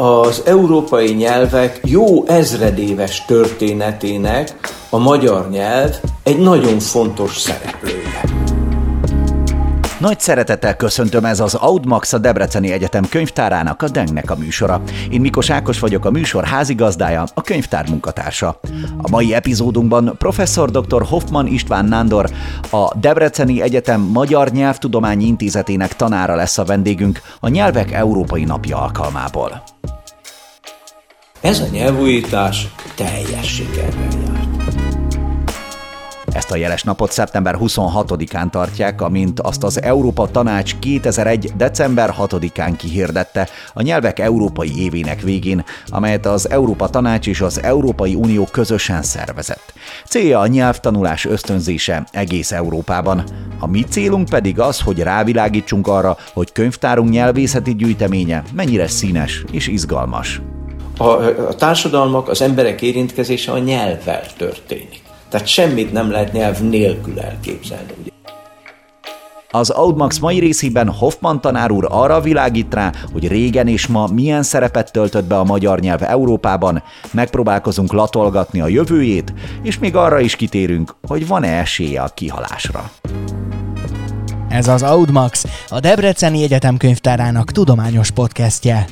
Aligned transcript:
az 0.00 0.42
európai 0.44 1.12
nyelvek 1.12 1.80
jó 1.84 2.26
ezredéves 2.26 3.24
történetének 3.24 4.54
a 4.90 4.98
magyar 4.98 5.50
nyelv 5.50 5.94
egy 6.22 6.38
nagyon 6.38 6.78
fontos 6.78 7.38
szereplője. 7.38 8.39
Nagy 10.00 10.20
szeretettel 10.20 10.76
köszöntöm 10.76 11.24
ez 11.24 11.40
az 11.40 11.54
Audmax 11.54 12.12
a 12.12 12.18
Debreceni 12.18 12.72
Egyetem 12.72 13.08
könyvtárának 13.08 13.82
a 13.82 13.88
Dengnek 13.88 14.30
a 14.30 14.36
műsora. 14.36 14.82
Én 15.10 15.20
Mikos 15.20 15.50
Ákos 15.50 15.78
vagyok 15.78 16.04
a 16.04 16.10
műsor 16.10 16.44
házigazdája, 16.44 17.24
a 17.34 17.42
könyvtár 17.42 17.88
munkatársa. 17.88 18.60
A 19.02 19.10
mai 19.10 19.34
epizódunkban 19.34 20.14
professzor 20.18 20.70
dr. 20.70 21.02
Hoffman 21.02 21.46
István 21.46 21.84
Nándor, 21.84 22.30
a 22.70 22.98
Debreceni 22.98 23.62
Egyetem 23.62 24.00
Magyar 24.00 24.50
Nyelvtudományi 24.50 25.26
Intézetének 25.26 25.96
tanára 25.96 26.34
lesz 26.34 26.58
a 26.58 26.64
vendégünk 26.64 27.20
a 27.40 27.48
Nyelvek 27.48 27.92
Európai 27.92 28.44
Napja 28.44 28.82
alkalmából. 28.82 29.62
Ez 31.40 31.60
a 31.60 31.66
nyelvújítás 31.72 32.68
teljes 32.94 33.54
sikerrel 33.54 34.08
járt. 34.26 34.39
Ezt 36.32 36.50
a 36.50 36.56
jeles 36.56 36.82
napot 36.82 37.12
szeptember 37.12 37.56
26-án 37.60 38.50
tartják, 38.50 39.00
amint 39.00 39.40
azt 39.40 39.64
az 39.64 39.82
Európa 39.82 40.30
Tanács 40.30 40.76
2001. 40.78 41.52
december 41.56 42.14
6-án 42.18 42.74
kihirdette 42.78 43.48
a 43.74 43.82
nyelvek 43.82 44.18
európai 44.18 44.82
évének 44.82 45.20
végén, 45.20 45.64
amelyet 45.88 46.26
az 46.26 46.50
Európa 46.50 46.88
Tanács 46.88 47.26
és 47.26 47.40
az 47.40 47.62
Európai 47.62 48.14
Unió 48.14 48.44
közösen 48.44 49.02
szervezett. 49.02 49.72
Célja 50.08 50.38
a 50.38 50.46
nyelvtanulás 50.46 51.24
ösztönzése 51.24 52.06
egész 52.10 52.52
Európában. 52.52 53.24
A 53.58 53.66
mi 53.66 53.82
célunk 53.82 54.28
pedig 54.28 54.60
az, 54.60 54.80
hogy 54.80 54.98
rávilágítsunk 54.98 55.86
arra, 55.86 56.16
hogy 56.32 56.52
könyvtárunk 56.52 57.10
nyelvészeti 57.10 57.74
gyűjteménye 57.74 58.42
mennyire 58.54 58.88
színes 58.88 59.44
és 59.50 59.66
izgalmas. 59.66 60.40
A, 60.96 61.04
a 61.48 61.54
társadalmak, 61.54 62.28
az 62.28 62.42
emberek 62.42 62.82
érintkezése 62.82 63.52
a 63.52 63.58
nyelvvel 63.58 64.22
történik. 64.36 65.08
Tehát 65.30 65.46
semmit 65.46 65.92
nem 65.92 66.10
lehet 66.10 66.32
nyelv 66.32 66.60
nélkül 66.60 67.20
elképzelni. 67.20 67.92
Ugye? 68.00 68.10
Az 69.52 69.70
Audmax 69.70 70.18
mai 70.18 70.38
részében 70.38 70.88
Hoffman 70.88 71.40
tanár 71.40 71.70
úr 71.70 71.86
arra 71.90 72.20
világít 72.20 72.74
rá, 72.74 72.92
hogy 73.12 73.28
régen 73.28 73.68
és 73.68 73.86
ma 73.86 74.06
milyen 74.06 74.42
szerepet 74.42 74.92
töltött 74.92 75.24
be 75.24 75.38
a 75.38 75.44
magyar 75.44 75.80
nyelv 75.80 76.02
Európában, 76.02 76.82
megpróbálkozunk 77.10 77.92
latolgatni 77.92 78.60
a 78.60 78.68
jövőjét, 78.68 79.32
és 79.62 79.78
még 79.78 79.96
arra 79.96 80.20
is 80.20 80.36
kitérünk, 80.36 80.94
hogy 81.06 81.26
van-e 81.26 81.58
esélye 81.58 82.00
a 82.00 82.08
kihalásra. 82.14 82.90
Ez 84.48 84.68
az 84.68 84.82
Audmax, 84.82 85.44
a 85.68 85.80
Debreceni 85.80 86.42
Egyetem 86.42 86.76
könyvtárának 86.76 87.52
tudományos 87.52 88.10
podcastje 88.10 88.86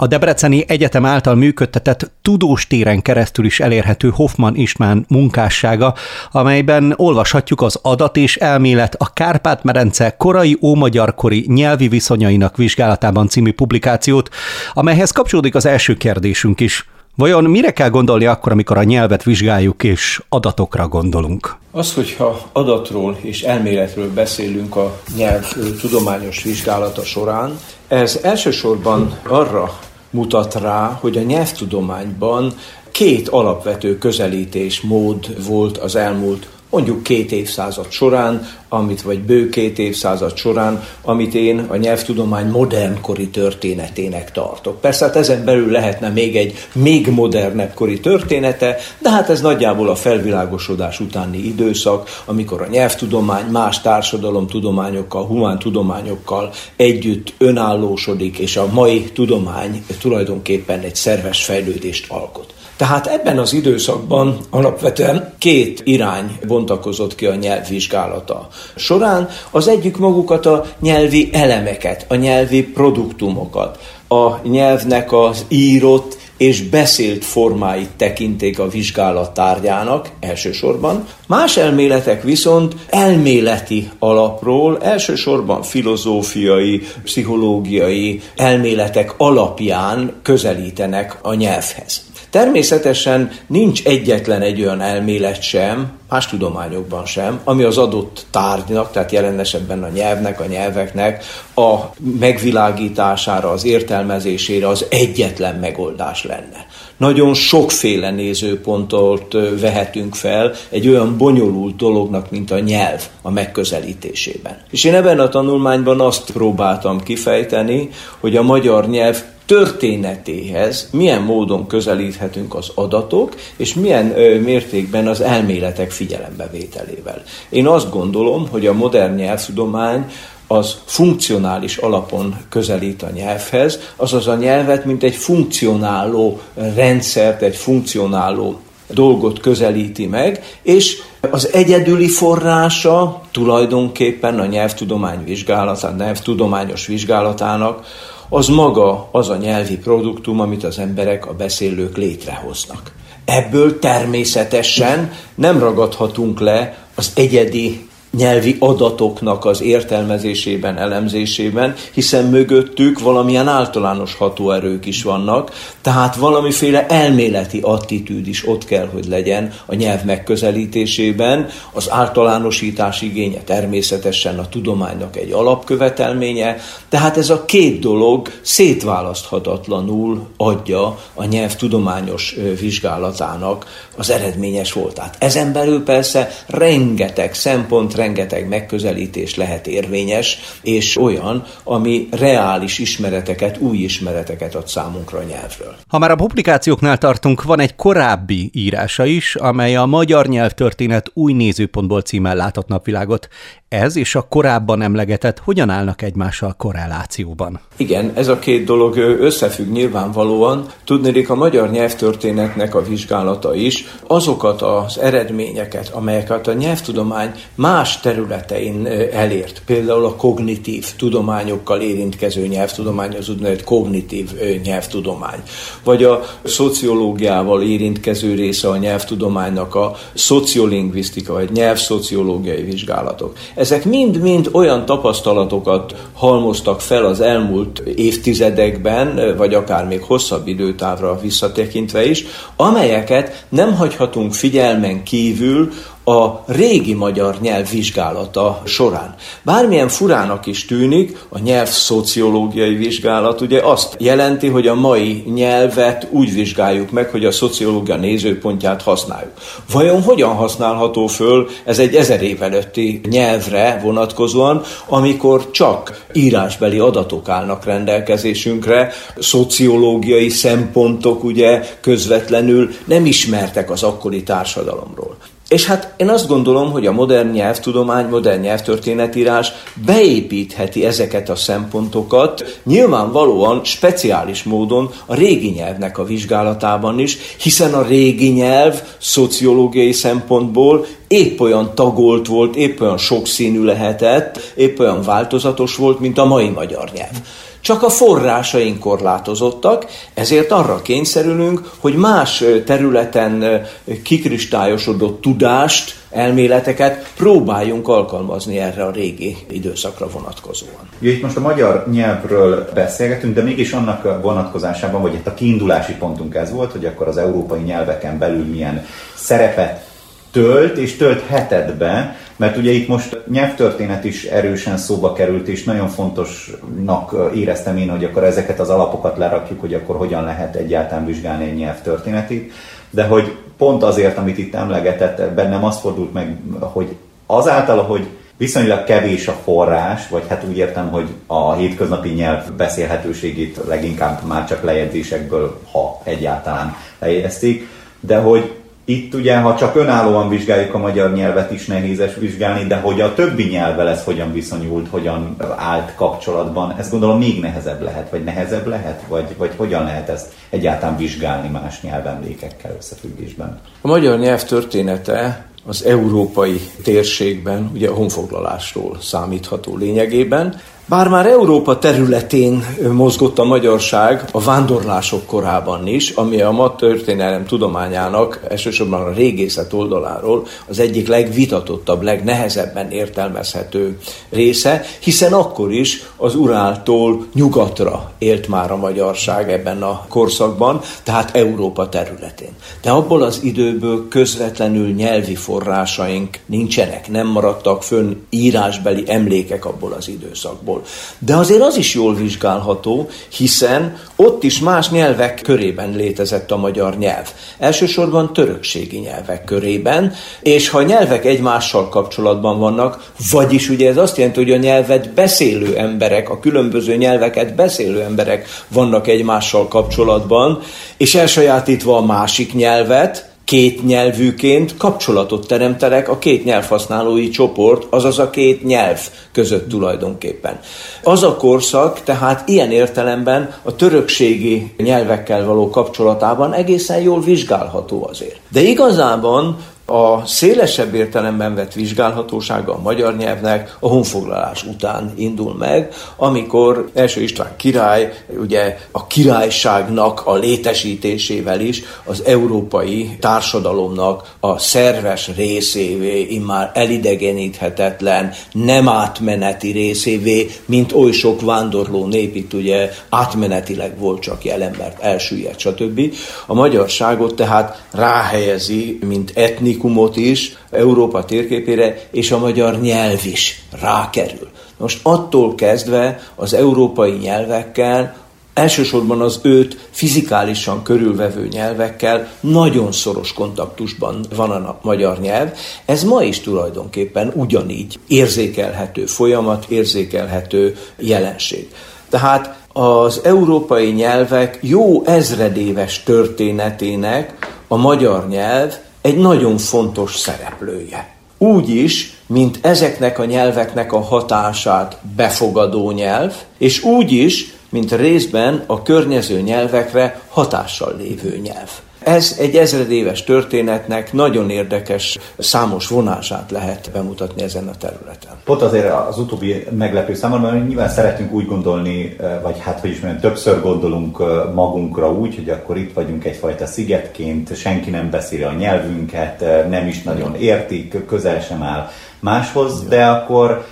a 0.00 0.06
Debreceni 0.06 0.64
Egyetem 0.68 1.04
által 1.04 1.34
működtetett 1.34 2.10
tudós 2.22 2.66
téren 2.66 3.02
keresztül 3.02 3.44
is 3.44 3.60
elérhető 3.60 4.10
Hoffman 4.14 4.56
István 4.56 5.04
munkássága, 5.08 5.94
amelyben 6.30 6.92
olvashatjuk 6.96 7.62
az 7.62 7.78
adat 7.82 8.16
és 8.16 8.36
elmélet 8.36 8.94
a 8.98 9.12
Kárpát-medence 9.12 10.14
korai 10.16 10.58
ómagyarkori 10.62 11.44
nyelvi 11.48 11.88
viszonyainak 11.88 12.56
vizsgálatában 12.56 13.28
című 13.28 13.52
publikációt, 13.52 14.28
amelyhez 14.72 15.10
kapcsolódik 15.10 15.54
az 15.54 15.66
első 15.66 15.94
kérdésünk 15.94 16.60
is. 16.60 16.88
Vajon 17.16 17.44
mire 17.44 17.72
kell 17.72 17.88
gondolni 17.88 18.24
akkor, 18.24 18.52
amikor 18.52 18.78
a 18.78 18.82
nyelvet 18.82 19.22
vizsgáljuk 19.22 19.82
és 19.82 20.22
adatokra 20.28 20.88
gondolunk? 20.88 21.56
Az, 21.70 21.94
hogyha 21.94 22.40
adatról 22.52 23.18
és 23.20 23.42
elméletről 23.42 24.12
beszélünk 24.12 24.76
a 24.76 25.00
nyelv 25.16 25.52
tudományos 25.80 26.42
vizsgálata 26.42 27.02
során, 27.02 27.58
ez 27.88 28.18
elsősorban 28.22 29.18
arra 29.28 29.78
mutat 30.10 30.54
rá, 30.54 30.98
hogy 31.00 31.16
a 31.16 31.22
nyelvtudományban 31.22 32.52
két 32.90 33.28
alapvető 33.28 33.98
közelítés 33.98 34.80
mód 34.80 35.46
volt 35.46 35.78
az 35.78 35.96
elmúlt 35.96 36.48
mondjuk 36.70 37.02
két 37.02 37.32
évszázad 37.32 37.90
során, 37.90 38.48
amit 38.68 39.02
vagy 39.02 39.18
bő 39.18 39.48
két 39.48 39.78
évszázad 39.78 40.36
során, 40.36 40.84
amit 41.02 41.34
én 41.34 41.58
a 41.68 41.76
nyelvtudomány 41.76 42.46
modernkori 42.46 43.28
történetének 43.28 44.32
tartok. 44.32 44.80
Persze 44.80 45.04
hát 45.04 45.16
ezen 45.16 45.44
belül 45.44 45.70
lehetne 45.70 46.08
még 46.08 46.36
egy 46.36 46.68
még 46.72 47.08
modernebb 47.08 47.74
kori 47.74 48.00
története, 48.00 48.76
de 48.98 49.10
hát 49.10 49.30
ez 49.30 49.40
nagyjából 49.40 49.88
a 49.88 49.94
felvilágosodás 49.94 51.00
utáni 51.00 51.38
időszak, 51.38 52.22
amikor 52.24 52.62
a 52.62 52.70
nyelvtudomány 52.70 53.46
más 53.46 53.80
társadalomtudományokkal, 53.80 55.26
humántudományokkal 55.26 56.52
együtt 56.76 57.32
önállósodik, 57.38 58.38
és 58.38 58.56
a 58.56 58.66
mai 58.72 59.02
tudomány 59.02 59.84
tulajdonképpen 60.00 60.80
egy 60.80 60.94
szerves 60.94 61.44
fejlődést 61.44 62.10
alkot. 62.10 62.54
Tehát 62.80 63.06
ebben 63.06 63.38
az 63.38 63.52
időszakban 63.52 64.38
alapvetően 64.50 65.34
két 65.38 65.80
irány 65.84 66.38
bontakozott 66.46 67.14
ki 67.14 67.26
a 67.26 67.34
nyelvvizsgálata 67.34 68.48
során. 68.76 69.28
Az 69.50 69.68
egyik 69.68 69.96
magukat 69.96 70.46
a 70.46 70.64
nyelvi 70.78 71.28
elemeket, 71.32 72.04
a 72.08 72.14
nyelvi 72.14 72.62
produktumokat, 72.62 73.78
a 74.08 74.48
nyelvnek 74.48 75.12
az 75.12 75.44
írott 75.48 76.18
és 76.36 76.62
beszélt 76.62 77.24
formáit 77.24 77.90
tekinték 77.96 78.58
a 78.58 78.68
vizsgálat 78.68 79.34
tárgyának 79.34 80.10
elsősorban. 80.20 81.06
Más 81.26 81.56
elméletek 81.56 82.22
viszont 82.22 82.74
elméleti 82.88 83.90
alapról, 83.98 84.78
elsősorban 84.82 85.62
filozófiai, 85.62 86.82
pszichológiai 87.02 88.20
elméletek 88.36 89.14
alapján 89.16 90.12
közelítenek 90.22 91.18
a 91.22 91.34
nyelvhez. 91.34 92.09
Természetesen 92.30 93.30
nincs 93.46 93.84
egyetlen 93.84 94.42
egy 94.42 94.60
olyan 94.60 94.80
elmélet 94.80 95.42
sem, 95.42 95.92
más 96.08 96.26
tudományokban 96.26 97.06
sem, 97.06 97.40
ami 97.44 97.62
az 97.62 97.78
adott 97.78 98.26
tárgynak, 98.30 98.92
tehát 98.92 99.12
jelen 99.12 99.38
esetben 99.38 99.82
a 99.82 99.88
nyelvnek, 99.88 100.40
a 100.40 100.46
nyelveknek 100.46 101.24
a 101.54 101.76
megvilágítására, 102.18 103.50
az 103.50 103.64
értelmezésére 103.64 104.68
az 104.68 104.86
egyetlen 104.88 105.54
megoldás 105.54 106.24
lenne. 106.24 106.66
Nagyon 106.96 107.34
sokféle 107.34 108.10
nézőpontot 108.10 109.36
vehetünk 109.60 110.14
fel 110.14 110.52
egy 110.68 110.88
olyan 110.88 111.16
bonyolult 111.16 111.76
dolognak, 111.76 112.30
mint 112.30 112.50
a 112.50 112.58
nyelv 112.58 113.02
a 113.22 113.30
megközelítésében. 113.30 114.56
És 114.70 114.84
én 114.84 114.94
ebben 114.94 115.20
a 115.20 115.28
tanulmányban 115.28 116.00
azt 116.00 116.30
próbáltam 116.30 117.02
kifejteni, 117.02 117.88
hogy 118.20 118.36
a 118.36 118.42
magyar 118.42 118.88
nyelv 118.88 119.22
történetéhez 119.50 120.88
milyen 120.92 121.22
módon 121.22 121.66
közelíthetünk 121.66 122.54
az 122.54 122.70
adatok, 122.74 123.34
és 123.56 123.74
milyen 123.74 124.04
mértékben 124.40 125.08
az 125.08 125.20
elméletek 125.20 125.90
figyelembevételével. 125.90 127.22
Én 127.48 127.66
azt 127.66 127.90
gondolom, 127.90 128.48
hogy 128.50 128.66
a 128.66 128.72
modern 128.72 129.14
nyelvtudomány 129.14 130.04
az 130.46 130.76
funkcionális 130.84 131.76
alapon 131.76 132.36
közelít 132.48 133.02
a 133.02 133.10
nyelvhez, 133.10 133.78
azaz 133.96 134.26
a 134.26 134.34
nyelvet, 134.34 134.84
mint 134.84 135.02
egy 135.02 135.14
funkcionáló 135.14 136.40
rendszert, 136.74 137.42
egy 137.42 137.56
funkcionáló 137.56 138.60
dolgot 138.88 139.40
közelíti 139.40 140.06
meg, 140.06 140.44
és 140.62 140.96
az 141.30 141.52
egyedüli 141.52 142.08
forrása 142.08 143.22
tulajdonképpen 143.30 144.38
a 144.38 144.46
nyelvtudomány 144.46 145.24
vizsgálatának, 145.24 145.98
nyelvtudományos 145.98 146.86
vizsgálatának 146.86 147.86
az 148.32 148.48
maga 148.48 149.08
az 149.12 149.28
a 149.28 149.36
nyelvi 149.36 149.78
produktum, 149.78 150.40
amit 150.40 150.64
az 150.64 150.78
emberek, 150.78 151.26
a 151.26 151.34
beszélők 151.34 151.96
létrehoznak. 151.96 152.92
Ebből 153.24 153.78
természetesen 153.78 155.12
nem 155.34 155.58
ragadhatunk 155.58 156.40
le 156.40 156.86
az 156.94 157.12
egyedi 157.14 157.88
nyelvi 158.16 158.56
adatoknak 158.58 159.44
az 159.44 159.62
értelmezésében, 159.62 160.78
elemzésében, 160.78 161.74
hiszen 161.92 162.24
mögöttük 162.24 163.00
valamilyen 163.00 163.48
általános 163.48 164.14
hatóerők 164.14 164.86
is 164.86 165.02
vannak, 165.02 165.50
tehát 165.80 166.16
valamiféle 166.16 166.86
elméleti 166.86 167.60
attitűd 167.62 168.26
is 168.26 168.48
ott 168.48 168.64
kell, 168.64 168.88
hogy 168.92 169.06
legyen 169.08 169.52
a 169.66 169.74
nyelv 169.74 170.04
megközelítésében. 170.04 171.48
Az 171.72 171.90
általánosítás 171.90 173.02
igénye 173.02 173.40
természetesen 173.40 174.38
a 174.38 174.48
tudománynak 174.48 175.16
egy 175.16 175.32
alapkövetelménye, 175.32 176.56
tehát 176.88 177.16
ez 177.16 177.30
a 177.30 177.44
két 177.44 177.78
dolog 177.80 178.30
szétválaszthatatlanul 178.42 180.26
adja 180.36 180.98
a 181.14 181.24
nyelv 181.24 181.56
tudományos 181.56 182.36
vizsgálatának 182.60 183.88
az 183.96 184.10
eredményes 184.10 184.72
voltát. 184.72 185.16
Ezen 185.18 185.52
belül 185.52 185.82
persze 185.82 186.30
rengeteg 186.46 187.34
szempont, 187.34 187.94
rengeteg 188.00 188.48
megközelítés 188.48 189.34
lehet 189.36 189.66
érvényes, 189.66 190.38
és 190.62 190.96
olyan, 190.96 191.44
ami 191.64 192.08
reális 192.10 192.78
ismereteket, 192.78 193.58
új 193.58 193.76
ismereteket 193.76 194.54
ad 194.54 194.66
számunkra 194.68 195.18
a 195.18 195.22
nyelvről. 195.22 195.74
Ha 195.88 195.98
már 195.98 196.10
a 196.10 196.14
publikációknál 196.14 196.98
tartunk, 196.98 197.42
van 197.42 197.60
egy 197.60 197.76
korábbi 197.76 198.50
írása 198.52 199.04
is, 199.04 199.34
amely 199.36 199.76
a 199.76 199.86
magyar 199.86 200.26
nyelvtörténet 200.26 201.10
új 201.14 201.32
nézőpontból 201.32 202.00
címmel 202.00 202.36
látott 202.36 202.68
napvilágot. 202.68 203.28
Ez 203.68 203.96
és 203.96 204.14
a 204.14 204.26
korábban 204.28 204.82
emlegetett 204.82 205.38
hogyan 205.38 205.70
állnak 205.70 206.02
egymással 206.02 206.54
korrelációban? 206.58 207.60
Igen, 207.76 208.12
ez 208.14 208.28
a 208.28 208.38
két 208.38 208.64
dolog 208.64 208.96
összefügg 208.96 209.72
nyilvánvalóan. 209.72 210.66
Tudnék, 210.84 211.30
a 211.30 211.34
magyar 211.34 211.70
nyelvtörténetnek 211.70 212.74
a 212.74 212.82
vizsgálata 212.82 213.54
is 213.54 213.84
azokat 214.06 214.62
az 214.62 214.98
eredményeket, 214.98 215.88
amelyeket 215.88 216.46
a 216.46 216.52
nyelvtudomány 216.52 217.32
más 217.54 217.89
területein 217.98 218.86
elért, 219.12 219.62
például 219.66 220.04
a 220.04 220.14
kognitív 220.14 220.86
tudományokkal 220.96 221.80
érintkező 221.80 222.46
nyelvtudomány, 222.46 223.16
az 223.16 223.28
úgynevezett 223.28 223.64
kognitív 223.64 224.30
nyelvtudomány, 224.64 225.42
vagy 225.84 226.04
a 226.04 226.22
szociológiával 226.44 227.62
érintkező 227.62 228.34
része 228.34 228.68
a 228.68 228.76
nyelvtudománynak 228.76 229.74
a 229.74 229.96
szociolingvisztika, 230.14 231.32
vagy 231.32 231.50
nyelvszociológiai 231.52 232.62
vizsgálatok. 232.62 233.36
Ezek 233.54 233.84
mind-mind 233.84 234.48
olyan 234.52 234.84
tapasztalatokat 234.86 236.08
halmoztak 236.14 236.80
fel 236.80 237.04
az 237.04 237.20
elmúlt 237.20 237.78
évtizedekben, 237.78 239.36
vagy 239.36 239.54
akár 239.54 239.86
még 239.86 240.02
hosszabb 240.02 240.48
időtávra 240.48 241.20
visszatekintve 241.20 242.04
is, 242.04 242.24
amelyeket 242.56 243.46
nem 243.48 243.74
hagyhatunk 243.74 244.34
figyelmen 244.34 245.02
kívül 245.02 245.70
a 246.10 246.44
régi 246.46 246.94
magyar 246.94 247.36
nyelv 247.40 247.70
vizsgálata 247.70 248.62
során. 248.64 249.14
Bármilyen 249.42 249.88
furának 249.88 250.46
is 250.46 250.64
tűnik, 250.64 251.18
a 251.28 251.38
nyelv 251.38 251.68
szociológiai 251.68 252.74
vizsgálat 252.74 253.40
ugye 253.40 253.60
azt 253.60 253.96
jelenti, 253.98 254.48
hogy 254.48 254.66
a 254.66 254.74
mai 254.74 255.24
nyelvet 255.34 256.06
úgy 256.10 256.32
vizsgáljuk 256.32 256.90
meg, 256.90 257.10
hogy 257.10 257.24
a 257.24 257.30
szociológia 257.30 257.96
nézőpontját 257.96 258.82
használjuk. 258.82 259.32
Vajon 259.72 260.02
hogyan 260.02 260.34
használható 260.34 261.06
föl 261.06 261.48
ez 261.64 261.78
egy 261.78 261.94
ezer 261.94 262.22
év 262.22 262.42
előtti 262.42 263.00
nyelvre 263.08 263.80
vonatkozóan, 263.82 264.62
amikor 264.86 265.50
csak 265.50 266.04
írásbeli 266.12 266.78
adatok 266.78 267.28
állnak 267.28 267.64
rendelkezésünkre, 267.64 268.92
szociológiai 269.18 270.28
szempontok 270.28 271.24
ugye 271.24 271.62
közvetlenül 271.80 272.70
nem 272.84 273.06
ismertek 273.06 273.70
az 273.70 273.82
akkori 273.82 274.22
társadalomról. 274.22 275.16
És 275.50 275.66
hát 275.66 275.94
én 275.96 276.08
azt 276.08 276.28
gondolom, 276.28 276.70
hogy 276.70 276.86
a 276.86 276.92
modern 276.92 277.30
nyelvtudomány, 277.30 278.08
modern 278.08 278.40
nyelvtörténetírás 278.40 279.52
beépítheti 279.86 280.84
ezeket 280.84 281.28
a 281.28 281.34
szempontokat, 281.34 282.60
nyilvánvalóan 282.64 283.64
speciális 283.64 284.42
módon 284.42 284.90
a 285.06 285.14
régi 285.14 285.48
nyelvnek 285.50 285.98
a 285.98 286.04
vizsgálatában 286.04 286.98
is, 286.98 287.16
hiszen 287.38 287.74
a 287.74 287.82
régi 287.82 288.28
nyelv 288.28 288.82
szociológiai 288.98 289.92
szempontból 289.92 290.86
épp 291.08 291.40
olyan 291.40 291.74
tagolt 291.74 292.26
volt, 292.26 292.56
épp 292.56 292.80
olyan 292.80 292.98
sokszínű 292.98 293.62
lehetett, 293.62 294.52
épp 294.54 294.78
olyan 294.78 295.02
változatos 295.02 295.76
volt, 295.76 296.00
mint 296.00 296.18
a 296.18 296.24
mai 296.24 296.48
magyar 296.48 296.90
nyelv. 296.94 297.16
Csak 297.60 297.82
a 297.82 297.88
forrásaink 297.88 298.78
korlátozottak, 298.78 299.86
ezért 300.14 300.50
arra 300.50 300.82
kényszerülünk, 300.82 301.70
hogy 301.78 301.94
más 301.94 302.44
területen 302.64 303.62
kikristályosodott 304.02 305.20
tudást, 305.20 305.98
elméleteket 306.10 307.12
próbáljunk 307.16 307.88
alkalmazni 307.88 308.58
erre 308.58 308.84
a 308.84 308.90
régi 308.90 309.36
időszakra 309.50 310.08
vonatkozóan. 310.10 310.88
Ja, 311.00 311.10
itt 311.10 311.22
most 311.22 311.36
a 311.36 311.40
magyar 311.40 311.86
nyelvről 311.90 312.68
beszélgetünk, 312.74 313.34
de 313.34 313.42
mégis 313.42 313.72
annak 313.72 314.22
vonatkozásában, 314.22 315.02
vagy 315.02 315.14
itt 315.14 315.26
a 315.26 315.34
kiindulási 315.34 315.92
pontunk 315.92 316.34
ez 316.34 316.52
volt, 316.52 316.72
hogy 316.72 316.84
akkor 316.84 317.08
az 317.08 317.16
európai 317.16 317.60
nyelveken 317.60 318.18
belül 318.18 318.44
milyen 318.44 318.86
szerepet 319.14 319.88
tölt, 320.32 320.76
és 320.76 320.96
töltheted 320.96 321.74
be, 321.74 322.16
mert 322.40 322.56
ugye 322.56 322.70
itt 322.70 322.88
most 322.88 323.20
nyelvtörténet 323.28 324.04
is 324.04 324.24
erősen 324.24 324.76
szóba 324.76 325.12
került, 325.12 325.48
és 325.48 325.64
nagyon 325.64 325.88
fontosnak 325.88 327.30
éreztem 327.34 327.76
én, 327.76 327.90
hogy 327.90 328.04
akkor 328.04 328.24
ezeket 328.24 328.60
az 328.60 328.68
alapokat 328.68 329.16
lerakjuk, 329.16 329.60
hogy 329.60 329.74
akkor 329.74 329.96
hogyan 329.96 330.24
lehet 330.24 330.56
egyáltalán 330.56 331.06
vizsgálni 331.06 331.44
egy 331.44 331.56
nyelvtörténetit, 331.56 332.52
de 332.90 333.04
hogy 333.04 333.36
pont 333.56 333.82
azért, 333.82 334.18
amit 334.18 334.38
itt 334.38 334.54
emlegetett, 334.54 335.32
bennem 335.32 335.64
az 335.64 335.78
fordult 335.78 336.12
meg, 336.12 336.40
hogy 336.60 336.96
azáltal, 337.26 337.82
hogy 337.82 338.06
viszonylag 338.36 338.84
kevés 338.84 339.28
a 339.28 339.36
forrás, 339.44 340.08
vagy 340.08 340.24
hát 340.28 340.44
úgy 340.48 340.56
értem, 340.56 340.90
hogy 340.90 341.08
a 341.26 341.54
hétköznapi 341.54 342.08
nyelv 342.08 342.52
beszélhetőségét 342.52 343.60
leginkább 343.66 344.26
már 344.26 344.46
csak 344.46 344.62
lejegyzésekből, 344.62 345.60
ha 345.72 346.00
egyáltalán 346.04 346.74
lejegyezték, 346.98 347.68
de 348.00 348.18
hogy 348.18 348.59
itt 348.84 349.14
ugye, 349.14 349.36
ha 349.36 349.56
csak 349.56 349.76
önállóan 349.76 350.28
vizsgáljuk 350.28 350.74
a 350.74 350.78
magyar 350.78 351.12
nyelvet 351.12 351.50
is 351.50 351.66
nehézes 351.66 352.14
vizsgálni, 352.14 352.66
de 352.66 352.76
hogy 352.76 353.00
a 353.00 353.14
többi 353.14 353.44
nyelvvel 353.44 353.88
ez 353.88 354.04
hogyan 354.04 354.32
viszonyult, 354.32 354.88
hogyan 354.88 355.36
állt 355.56 355.94
kapcsolatban, 355.94 356.74
ez 356.78 356.90
gondolom 356.90 357.18
még 357.18 357.40
nehezebb 357.40 357.82
lehet, 357.82 358.10
vagy 358.10 358.24
nehezebb 358.24 358.66
lehet, 358.66 359.02
vagy, 359.08 359.26
vagy 359.36 359.50
hogyan 359.56 359.84
lehet 359.84 360.08
ezt 360.08 360.32
egyáltalán 360.50 360.96
vizsgálni 360.96 361.48
más 361.48 361.80
nyelvemlékekkel 361.80 362.74
összefüggésben. 362.78 363.60
A 363.80 363.88
magyar 363.88 364.18
nyelv 364.18 364.42
története 364.42 365.46
az 365.66 365.84
európai 365.84 366.60
térségben, 366.82 367.70
ugye 367.74 367.88
a 367.88 367.94
honfoglalásról 367.94 368.96
számítható 369.00 369.76
lényegében, 369.76 370.60
bár 370.90 371.08
már 371.08 371.26
Európa 371.26 371.78
területén 371.78 372.64
mozgott 372.92 373.38
a 373.38 373.44
magyarság 373.44 374.24
a 374.32 374.40
vándorlások 374.40 375.26
korában 375.26 375.86
is, 375.86 376.10
ami 376.10 376.40
a 376.40 376.50
ma 376.50 376.74
történelem 376.76 377.46
tudományának 377.46 378.40
elsősorban 378.48 379.00
a 379.00 379.12
régészet 379.12 379.72
oldaláról 379.72 380.46
az 380.68 380.78
egyik 380.78 381.08
legvitatottabb, 381.08 382.02
legnehezebben 382.02 382.90
értelmezhető 382.90 383.98
része, 384.30 384.84
hiszen 385.00 385.32
akkor 385.32 385.72
is 385.72 386.02
az 386.16 386.34
Uráltól 386.34 387.26
nyugatra 387.34 388.10
élt 388.18 388.48
már 388.48 388.70
a 388.70 388.76
magyarság 388.76 389.52
ebben 389.52 389.82
a 389.82 390.04
korszakban, 390.08 390.80
tehát 391.02 391.36
Európa 391.36 391.88
területén. 391.88 392.52
De 392.82 392.90
abból 392.90 393.22
az 393.22 393.40
időből 393.42 394.08
közvetlenül 394.08 394.88
nyelvi 394.88 395.34
forrásaink 395.34 396.38
nincsenek, 396.46 397.10
nem 397.10 397.26
maradtak 397.26 397.82
fönn 397.82 398.12
írásbeli 398.30 399.02
emlékek 399.06 399.64
abból 399.64 399.92
az 399.92 400.08
időszakból. 400.08 400.79
De 401.18 401.36
azért 401.36 401.62
az 401.62 401.76
is 401.76 401.94
jól 401.94 402.14
vizsgálható, 402.14 403.08
hiszen 403.28 403.98
ott 404.16 404.42
is 404.42 404.58
más 404.58 404.90
nyelvek 404.90 405.40
körében 405.42 405.90
létezett 405.90 406.50
a 406.50 406.56
magyar 406.56 406.98
nyelv. 406.98 407.30
Elsősorban 407.58 408.32
törökségi 408.32 408.98
nyelvek 408.98 409.44
körében, 409.44 410.14
és 410.40 410.68
ha 410.68 410.82
nyelvek 410.82 411.24
egymással 411.24 411.88
kapcsolatban 411.88 412.58
vannak, 412.58 413.12
vagyis 413.30 413.68
ugye 413.68 413.88
ez 413.88 413.96
azt 413.96 414.16
jelenti, 414.16 414.38
hogy 414.38 414.52
a 414.52 414.56
nyelvet 414.56 415.12
beszélő 415.12 415.76
emberek, 415.76 416.30
a 416.30 416.40
különböző 416.40 416.96
nyelveket 416.96 417.54
beszélő 417.54 418.02
emberek 418.02 418.48
vannak 418.68 419.06
egymással 419.06 419.68
kapcsolatban, 419.68 420.62
és 420.96 421.14
elsajátítva 421.14 421.96
a 421.96 422.04
másik 422.04 422.54
nyelvet, 422.54 423.29
két 423.50 423.84
nyelvűként 423.86 424.76
kapcsolatot 424.76 425.46
teremtenek 425.46 426.08
a 426.08 426.18
két 426.18 426.44
nyelvhasználói 426.44 427.28
csoport, 427.28 427.86
azaz 427.90 428.18
a 428.18 428.30
két 428.30 428.64
nyelv 428.64 429.00
között 429.32 429.68
tulajdonképpen. 429.68 430.60
Az 431.02 431.22
a 431.22 431.36
korszak 431.36 432.00
tehát 432.00 432.48
ilyen 432.48 432.70
értelemben 432.70 433.54
a 433.62 433.76
törökségi 433.76 434.72
nyelvekkel 434.76 435.44
való 435.44 435.70
kapcsolatában 435.70 436.52
egészen 436.52 437.00
jól 437.00 437.20
vizsgálható 437.20 438.06
azért. 438.10 438.40
De 438.48 438.60
igazában 438.60 439.56
a 439.90 440.22
szélesebb 440.26 440.94
értelemben 440.94 441.54
vett 441.54 441.72
vizsgálhatósága 441.72 442.74
a 442.74 442.80
magyar 442.80 443.16
nyelvnek 443.16 443.76
a 443.80 443.88
honfoglalás 443.88 444.64
után 444.64 445.12
indul 445.16 445.54
meg, 445.54 445.92
amikor 446.16 446.90
első 446.94 447.20
István 447.20 447.52
király 447.56 448.12
ugye 448.38 448.78
a 448.90 449.06
királyságnak 449.06 450.26
a 450.26 450.34
létesítésével 450.34 451.60
is 451.60 451.82
az 452.04 452.22
európai 452.24 453.16
társadalomnak 453.20 454.34
a 454.40 454.58
szerves 454.58 455.30
részévé, 455.36 456.20
immár 456.20 456.70
elidegeníthetetlen, 456.74 458.32
nem 458.52 458.88
átmeneti 458.88 459.70
részévé, 459.70 460.50
mint 460.66 460.92
oly 460.92 461.12
sok 461.12 461.40
vándorló 461.40 462.06
nép 462.06 462.36
itt 462.36 462.52
ugye 462.52 462.90
átmenetileg 463.08 463.98
volt 463.98 464.20
csak 464.20 464.44
jelen, 464.44 464.74
mert 464.78 465.02
elsüllyedt, 465.02 465.58
stb. 465.58 466.00
A 466.46 466.54
magyarságot 466.54 467.34
tehát 467.34 467.82
ráhelyezi, 467.92 468.98
mint 469.06 469.32
etnik 469.34 469.79
etnikumot 469.80 470.16
is 470.16 470.56
Európa 470.70 471.24
térképére, 471.24 472.08
és 472.10 472.30
a 472.30 472.38
magyar 472.38 472.80
nyelv 472.80 473.20
is 473.24 473.62
rákerül. 473.80 474.48
Most 474.76 475.00
attól 475.02 475.54
kezdve 475.54 476.20
az 476.34 476.54
európai 476.54 477.12
nyelvekkel 477.12 478.16
elsősorban 478.54 479.20
az 479.20 479.40
őt 479.42 479.88
fizikálisan 479.90 480.82
körülvevő 480.82 481.48
nyelvekkel 481.50 482.28
nagyon 482.40 482.92
szoros 482.92 483.32
kontaktusban 483.32 484.24
van 484.34 484.50
a 484.50 484.78
magyar 484.82 485.20
nyelv. 485.20 485.52
Ez 485.84 486.04
ma 486.04 486.22
is 486.22 486.40
tulajdonképpen 486.40 487.32
ugyanígy 487.34 487.98
érzékelhető 488.08 489.06
folyamat, 489.06 489.66
érzékelhető 489.68 490.76
jelenség. 490.98 491.68
Tehát 492.08 492.58
az 492.72 493.20
európai 493.24 493.90
nyelvek 493.90 494.58
jó 494.60 495.04
ezredéves 495.04 496.02
történetének 496.02 497.54
a 497.68 497.76
magyar 497.76 498.28
nyelv 498.28 498.74
egy 499.00 499.16
nagyon 499.16 499.58
fontos 499.58 500.16
szereplője. 500.16 501.14
Úgy 501.38 501.68
is, 501.68 502.16
mint 502.26 502.58
ezeknek 502.62 503.18
a 503.18 503.24
nyelveknek 503.24 503.92
a 503.92 504.00
hatását 504.00 504.98
befogadó 505.16 505.90
nyelv, 505.90 506.34
és 506.58 506.82
úgy 506.82 507.12
is, 507.12 507.54
mint 507.68 507.92
részben 507.92 508.64
a 508.66 508.82
környező 508.82 509.40
nyelvekre 509.40 510.20
hatással 510.28 510.96
lévő 510.98 511.36
nyelv. 511.36 511.70
Ez 512.02 512.36
egy 512.38 512.56
ezredéves 512.56 513.24
történetnek 513.24 514.12
nagyon 514.12 514.50
érdekes, 514.50 515.18
számos 515.38 515.88
vonását 515.88 516.50
lehet 516.50 516.90
bemutatni 516.92 517.42
ezen 517.42 517.68
a 517.68 517.76
területen. 517.78 518.32
Pont 518.44 518.62
azért 518.62 518.92
az 519.08 519.18
utóbbi 519.18 519.66
meglepő 519.70 520.14
számomra, 520.14 520.50
mert 520.50 520.66
nyilván 520.66 520.88
szeretünk 520.88 521.32
úgy 521.32 521.46
gondolni, 521.46 522.16
vagy 522.42 522.58
hát 522.58 522.80
hogy 522.80 522.90
is 522.90 523.00
mondjam, 523.00 523.20
többször 523.20 523.60
gondolunk 523.60 524.18
magunkra 524.54 525.12
úgy, 525.12 525.34
hogy 525.34 525.48
akkor 525.48 525.76
itt 525.76 525.92
vagyunk 525.92 526.24
egyfajta 526.24 526.66
szigetként, 526.66 527.56
senki 527.56 527.90
nem 527.90 528.10
beszél 528.10 528.46
a 528.46 528.52
nyelvünket, 528.52 529.40
nem 529.68 529.86
is 529.86 530.02
nagyon 530.02 530.34
értik, 530.34 531.06
közel 531.06 531.40
sem 531.40 531.62
áll 531.62 531.88
máshoz, 532.20 532.88
de 532.88 533.06
akkor 533.06 533.66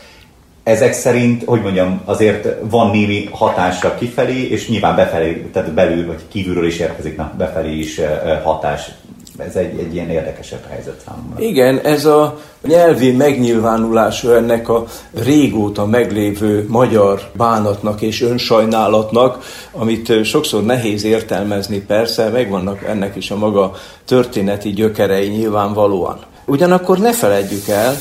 ezek 0.69 0.93
szerint, 0.93 1.43
hogy 1.45 1.63
mondjam, 1.63 2.01
azért 2.05 2.49
van 2.61 2.91
némi 2.91 3.29
hatása 3.33 3.95
kifelé, 3.95 4.49
és 4.49 4.69
nyilván 4.69 4.97
befelé, 4.97 5.47
tehát 5.53 5.73
belül 5.73 6.07
vagy 6.07 6.21
kívülről 6.29 6.67
is 6.67 6.79
érkezik 6.79 7.17
na, 7.17 7.33
befelé 7.39 7.79
is 7.79 8.01
hatás. 8.43 8.91
Ez 9.39 9.57
egy, 9.57 9.79
egy 9.79 9.95
ilyen 9.95 10.11
érdekesebb 10.11 10.67
helyzet 10.69 11.01
számomra. 11.07 11.43
Igen, 11.43 11.79
ez 11.79 12.05
a 12.05 12.39
nyelvi 12.67 13.13
megnyilvánulása 13.13 14.37
ennek 14.37 14.69
a 14.69 14.85
régóta 15.15 15.87
meglévő 15.87 16.65
magyar 16.69 17.21
bánatnak 17.33 18.01
és 18.01 18.23
önsajnálatnak, 18.23 19.45
amit 19.73 20.25
sokszor 20.25 20.65
nehéz 20.65 21.05
értelmezni 21.05 21.81
persze, 21.81 22.29
megvannak 22.29 22.85
ennek 22.85 23.17
is 23.17 23.31
a 23.31 23.37
maga 23.37 23.73
történeti 24.05 24.71
gyökerei 24.71 25.29
nyilvánvalóan. 25.29 26.19
Ugyanakkor 26.47 26.99
ne 26.99 27.13
feledjük 27.13 27.69
el, 27.69 27.95